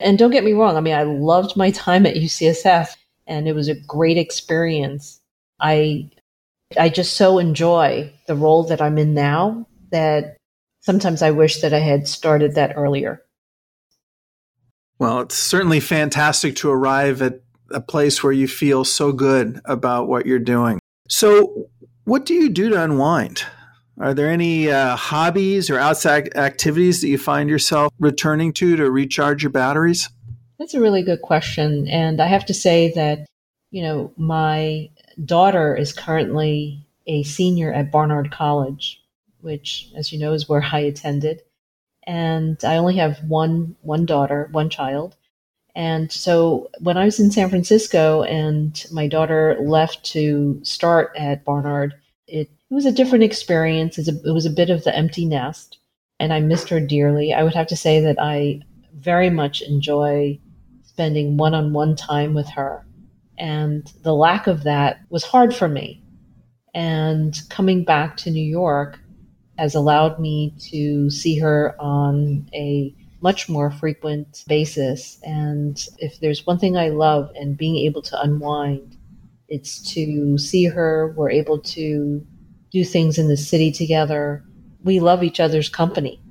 and 0.00 0.18
don't 0.18 0.30
get 0.30 0.44
me 0.44 0.54
wrong, 0.54 0.76
I 0.76 0.80
mean, 0.80 0.94
I 0.94 1.02
loved 1.02 1.56
my 1.56 1.70
time 1.70 2.06
at 2.06 2.16
UCSF 2.16 2.96
and 3.26 3.46
it 3.46 3.54
was 3.54 3.68
a 3.68 3.74
great 3.74 4.16
experience. 4.16 5.20
I 5.60 6.10
I 6.78 6.88
just 6.88 7.16
so 7.16 7.38
enjoy 7.38 8.12
the 8.26 8.36
role 8.36 8.62
that 8.64 8.80
I'm 8.80 8.96
in 8.96 9.12
now 9.12 9.66
that 9.90 10.36
sometimes 10.80 11.20
I 11.20 11.32
wish 11.32 11.60
that 11.60 11.74
I 11.74 11.80
had 11.80 12.08
started 12.08 12.54
that 12.54 12.74
earlier. 12.76 13.22
Well, 15.00 15.20
it's 15.20 15.34
certainly 15.34 15.80
fantastic 15.80 16.56
to 16.56 16.70
arrive 16.70 17.22
at 17.22 17.40
a 17.70 17.80
place 17.80 18.22
where 18.22 18.34
you 18.34 18.46
feel 18.46 18.84
so 18.84 19.12
good 19.12 19.58
about 19.64 20.08
what 20.08 20.26
you're 20.26 20.38
doing. 20.38 20.78
So, 21.08 21.70
what 22.04 22.26
do 22.26 22.34
you 22.34 22.50
do 22.50 22.68
to 22.68 22.84
unwind? 22.84 23.42
Are 23.98 24.12
there 24.12 24.30
any 24.30 24.70
uh, 24.70 24.96
hobbies 24.96 25.70
or 25.70 25.78
outside 25.78 26.36
activities 26.36 27.00
that 27.00 27.08
you 27.08 27.16
find 27.16 27.48
yourself 27.48 27.94
returning 27.98 28.52
to 28.54 28.76
to 28.76 28.90
recharge 28.90 29.42
your 29.42 29.50
batteries? 29.50 30.10
That's 30.58 30.74
a 30.74 30.80
really 30.80 31.02
good 31.02 31.22
question. 31.22 31.88
And 31.88 32.20
I 32.20 32.26
have 32.26 32.44
to 32.46 32.54
say 32.54 32.92
that, 32.94 33.26
you 33.70 33.82
know, 33.82 34.12
my 34.18 34.90
daughter 35.24 35.74
is 35.74 35.94
currently 35.94 36.86
a 37.06 37.22
senior 37.22 37.72
at 37.72 37.90
Barnard 37.90 38.30
College, 38.30 39.02
which, 39.40 39.90
as 39.96 40.12
you 40.12 40.18
know, 40.18 40.34
is 40.34 40.46
where 40.46 40.62
I 40.62 40.80
attended. 40.80 41.40
And 42.06 42.58
I 42.64 42.76
only 42.76 42.96
have 42.96 43.18
one 43.24 43.76
one 43.82 44.06
daughter, 44.06 44.48
one 44.52 44.70
child. 44.70 45.16
And 45.74 46.10
so 46.10 46.68
when 46.80 46.96
I 46.96 47.04
was 47.04 47.20
in 47.20 47.30
San 47.30 47.48
Francisco 47.48 48.22
and 48.24 48.84
my 48.90 49.06
daughter 49.06 49.56
left 49.60 50.04
to 50.12 50.60
start 50.64 51.12
at 51.16 51.44
Barnard, 51.44 51.94
it 52.26 52.50
it 52.70 52.74
was 52.74 52.86
a 52.86 52.92
different 52.92 53.24
experience. 53.24 53.98
A, 53.98 54.12
it 54.24 54.32
was 54.32 54.46
a 54.46 54.50
bit 54.50 54.70
of 54.70 54.84
the 54.84 54.94
empty 54.94 55.26
nest, 55.26 55.78
and 56.20 56.32
I 56.32 56.40
missed 56.40 56.68
her 56.68 56.80
dearly. 56.80 57.32
I 57.32 57.42
would 57.42 57.54
have 57.54 57.66
to 57.68 57.76
say 57.76 58.00
that 58.00 58.16
I 58.20 58.60
very 58.94 59.30
much 59.30 59.62
enjoy 59.62 60.38
spending 60.82 61.36
one 61.36 61.54
on 61.54 61.72
one 61.72 61.96
time 61.96 62.34
with 62.34 62.48
her. 62.50 62.86
And 63.38 63.90
the 64.02 64.14
lack 64.14 64.46
of 64.46 64.64
that 64.64 65.00
was 65.08 65.24
hard 65.24 65.54
for 65.54 65.68
me. 65.68 66.02
And 66.74 67.40
coming 67.48 67.84
back 67.84 68.16
to 68.18 68.30
New 68.30 68.44
York 68.44 68.99
has 69.60 69.74
allowed 69.74 70.18
me 70.18 70.54
to 70.58 71.10
see 71.10 71.38
her 71.38 71.76
on 71.78 72.48
a 72.54 72.94
much 73.20 73.46
more 73.46 73.70
frequent 73.70 74.42
basis. 74.48 75.20
And 75.22 75.86
if 75.98 76.18
there's 76.18 76.46
one 76.46 76.58
thing 76.58 76.78
I 76.78 76.88
love 76.88 77.30
and 77.34 77.58
being 77.58 77.76
able 77.76 78.00
to 78.00 78.18
unwind, 78.18 78.96
it's 79.48 79.92
to 79.92 80.38
see 80.38 80.64
her. 80.64 81.12
We're 81.14 81.30
able 81.30 81.58
to 81.58 82.26
do 82.72 82.84
things 82.84 83.18
in 83.18 83.28
the 83.28 83.36
city 83.36 83.70
together. 83.70 84.42
We 84.82 84.98
love 84.98 85.22
each 85.22 85.40
other's 85.40 85.68
company. 85.68 86.22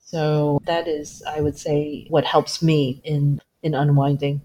So 0.00 0.58
that 0.66 0.88
is, 0.88 1.22
I 1.28 1.42
would 1.42 1.56
say, 1.56 2.06
what 2.10 2.24
helps 2.24 2.60
me 2.60 3.00
in, 3.04 3.40
in 3.62 3.76
unwinding. 3.76 4.40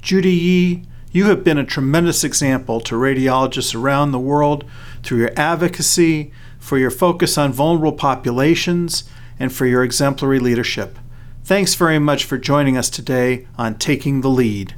Judy 0.00 0.30
Yee, 0.30 0.84
you 1.10 1.24
have 1.24 1.42
been 1.42 1.58
a 1.58 1.64
tremendous 1.64 2.22
example 2.22 2.80
to 2.82 2.94
radiologists 2.94 3.74
around 3.74 4.12
the 4.12 4.20
world 4.20 4.64
through 5.02 5.18
your 5.18 5.32
advocacy, 5.36 6.32
for 6.64 6.78
your 6.78 6.90
focus 6.90 7.36
on 7.36 7.52
vulnerable 7.52 7.92
populations, 7.92 9.04
and 9.38 9.52
for 9.52 9.66
your 9.66 9.84
exemplary 9.84 10.38
leadership. 10.38 10.98
Thanks 11.44 11.74
very 11.74 11.98
much 11.98 12.24
for 12.24 12.38
joining 12.38 12.78
us 12.78 12.88
today 12.88 13.46
on 13.58 13.74
Taking 13.74 14.22
the 14.22 14.30
Lead. 14.30 14.74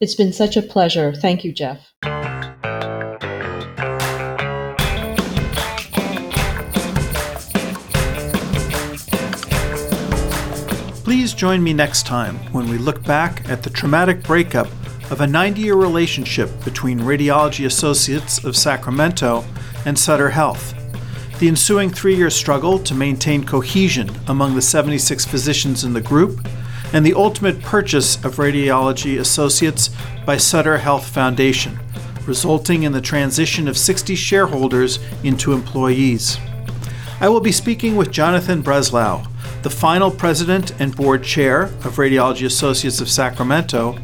It's 0.00 0.14
been 0.14 0.34
such 0.34 0.54
a 0.58 0.60
pleasure. 0.60 1.14
Thank 1.14 1.42
you, 1.42 1.50
Jeff. 1.50 1.78
Please 11.04 11.32
join 11.32 11.62
me 11.62 11.72
next 11.72 12.04
time 12.04 12.36
when 12.52 12.68
we 12.68 12.76
look 12.76 13.02
back 13.04 13.48
at 13.48 13.62
the 13.62 13.70
traumatic 13.70 14.22
breakup 14.22 14.66
of 15.10 15.22
a 15.22 15.26
90 15.26 15.62
year 15.62 15.76
relationship 15.76 16.50
between 16.64 17.00
Radiology 17.00 17.64
Associates 17.64 18.44
of 18.44 18.54
Sacramento 18.54 19.42
and 19.86 19.98
Sutter 19.98 20.28
Health. 20.28 20.73
The 21.44 21.48
ensuing 21.48 21.90
three 21.90 22.16
year 22.16 22.30
struggle 22.30 22.78
to 22.78 22.94
maintain 22.94 23.44
cohesion 23.44 24.10
among 24.28 24.54
the 24.54 24.62
76 24.62 25.26
physicians 25.26 25.84
in 25.84 25.92
the 25.92 26.00
group, 26.00 26.40
and 26.94 27.04
the 27.04 27.12
ultimate 27.12 27.60
purchase 27.60 28.16
of 28.24 28.36
Radiology 28.36 29.20
Associates 29.20 29.90
by 30.24 30.38
Sutter 30.38 30.78
Health 30.78 31.06
Foundation, 31.06 31.78
resulting 32.24 32.84
in 32.84 32.92
the 32.92 33.00
transition 33.02 33.68
of 33.68 33.76
60 33.76 34.14
shareholders 34.14 34.98
into 35.22 35.52
employees. 35.52 36.38
I 37.20 37.28
will 37.28 37.40
be 37.40 37.52
speaking 37.52 37.94
with 37.94 38.10
Jonathan 38.10 38.62
Breslau, 38.62 39.26
the 39.60 39.68
final 39.68 40.10
president 40.10 40.72
and 40.80 40.96
board 40.96 41.22
chair 41.22 41.64
of 41.64 41.96
Radiology 41.96 42.46
Associates 42.46 43.02
of 43.02 43.10
Sacramento, 43.10 43.98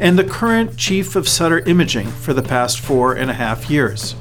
and 0.00 0.18
the 0.18 0.24
current 0.24 0.78
chief 0.78 1.14
of 1.14 1.28
Sutter 1.28 1.58
Imaging 1.58 2.06
for 2.06 2.32
the 2.32 2.42
past 2.42 2.80
four 2.80 3.12
and 3.12 3.30
a 3.30 3.34
half 3.34 3.68
years. 3.68 4.16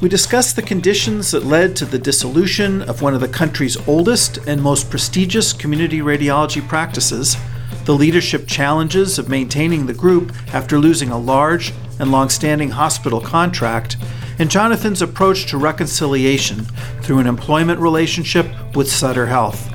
We 0.00 0.08
discuss 0.08 0.54
the 0.54 0.62
conditions 0.62 1.30
that 1.32 1.44
led 1.44 1.76
to 1.76 1.84
the 1.84 1.98
dissolution 1.98 2.80
of 2.80 3.02
one 3.02 3.12
of 3.12 3.20
the 3.20 3.28
country's 3.28 3.76
oldest 3.86 4.38
and 4.46 4.62
most 4.62 4.88
prestigious 4.88 5.52
community 5.52 5.98
radiology 5.98 6.66
practices, 6.66 7.36
the 7.84 7.92
leadership 7.92 8.46
challenges 8.46 9.18
of 9.18 9.28
maintaining 9.28 9.84
the 9.84 9.92
group 9.92 10.32
after 10.54 10.78
losing 10.78 11.10
a 11.10 11.18
large 11.18 11.74
and 11.98 12.10
long-standing 12.10 12.70
hospital 12.70 13.20
contract, 13.20 13.98
and 14.38 14.50
Jonathan's 14.50 15.02
approach 15.02 15.44
to 15.50 15.58
reconciliation 15.58 16.64
through 17.02 17.18
an 17.18 17.26
employment 17.26 17.78
relationship 17.78 18.46
with 18.74 18.90
Sutter 18.90 19.26
Health. 19.26 19.70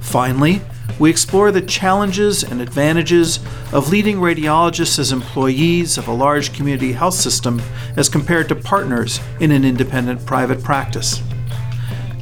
Finally, 0.00 0.60
we 0.98 1.10
explore 1.10 1.52
the 1.52 1.62
challenges 1.62 2.42
and 2.42 2.60
advantages 2.60 3.38
of 3.72 3.90
leading 3.90 4.16
radiologists 4.16 4.98
as 4.98 5.12
employees 5.12 5.96
of 5.96 6.08
a 6.08 6.12
large 6.12 6.52
community 6.52 6.92
health 6.92 7.14
system 7.14 7.62
as 7.96 8.08
compared 8.08 8.48
to 8.48 8.56
partners 8.56 9.20
in 9.40 9.52
an 9.52 9.64
independent 9.64 10.24
private 10.26 10.62
practice. 10.62 11.22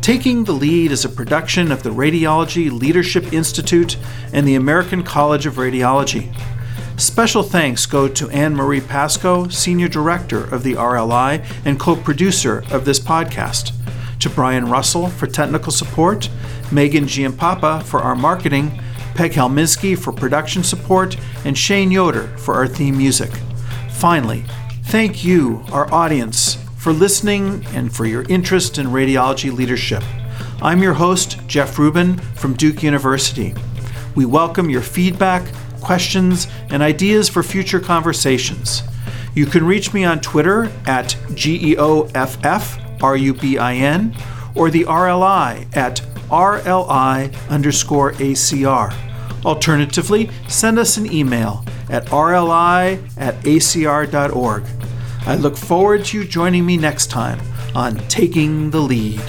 Taking 0.06 0.44
the 0.44 0.52
Lead 0.52 0.92
is 0.92 1.04
a 1.04 1.08
production 1.08 1.72
of 1.72 1.82
the 1.82 1.90
Radiology 1.90 2.70
Leadership 2.70 3.32
Institute 3.32 3.96
and 4.32 4.46
the 4.46 4.54
American 4.54 5.02
College 5.02 5.46
of 5.46 5.54
Radiology. 5.54 6.32
Special 6.96 7.42
thanks 7.42 7.86
go 7.86 8.06
to 8.06 8.30
Anne 8.30 8.54
Marie 8.54 8.80
Pasco, 8.80 9.48
Senior 9.48 9.88
Director 9.88 10.44
of 10.44 10.62
the 10.62 10.74
RLI 10.74 11.44
and 11.64 11.80
co 11.80 11.96
producer 11.96 12.62
of 12.70 12.84
this 12.84 13.00
podcast, 13.00 13.72
to 14.20 14.30
Brian 14.30 14.70
Russell 14.70 15.08
for 15.08 15.26
technical 15.26 15.72
support, 15.72 16.30
Megan 16.72 17.04
Giampapa 17.04 17.82
for 17.82 18.00
our 18.00 18.16
marketing, 18.16 18.82
Peg 19.14 19.32
Helminski 19.32 19.98
for 19.98 20.12
production 20.12 20.62
support, 20.62 21.16
and 21.44 21.56
Shane 21.56 21.90
Yoder 21.90 22.26
for 22.38 22.54
our 22.54 22.66
theme 22.66 22.98
music. 22.98 23.30
Finally, 23.90 24.44
thank 24.84 25.24
you, 25.24 25.64
our 25.72 25.92
audience, 25.92 26.58
for 26.76 26.92
listening 26.92 27.64
and 27.74 27.94
for 27.94 28.04
your 28.06 28.22
interest 28.28 28.78
in 28.78 28.86
radiology 28.88 29.52
leadership. 29.52 30.02
I'm 30.62 30.82
your 30.82 30.94
host, 30.94 31.38
Jeff 31.46 31.78
Rubin 31.78 32.18
from 32.18 32.54
Duke 32.54 32.82
University. 32.82 33.54
We 34.14 34.24
welcome 34.24 34.70
your 34.70 34.82
feedback, 34.82 35.50
questions, 35.80 36.48
and 36.70 36.82
ideas 36.82 37.28
for 37.28 37.42
future 37.42 37.80
conversations. 37.80 38.82
You 39.34 39.46
can 39.46 39.66
reach 39.66 39.92
me 39.92 40.04
on 40.04 40.20
Twitter 40.20 40.70
at 40.86 41.16
GEOFF, 41.34 42.82
or 43.02 44.70
the 44.70 44.84
RLI 44.84 45.76
at 45.76 46.15
RLI 46.30 47.34
underscore 47.48 48.12
ACR. 48.12 48.94
Alternatively, 49.44 50.30
send 50.48 50.78
us 50.78 50.96
an 50.96 51.12
email 51.12 51.64
at 51.88 52.06
rli 52.06 53.00
at 53.16 53.34
acr.org. 53.42 54.64
I 55.26 55.34
look 55.36 55.56
forward 55.56 56.04
to 56.06 56.18
you 56.18 56.24
joining 56.24 56.66
me 56.66 56.76
next 56.76 57.08
time 57.08 57.40
on 57.74 57.96
Taking 58.08 58.70
the 58.70 58.80
Lead. 58.80 59.22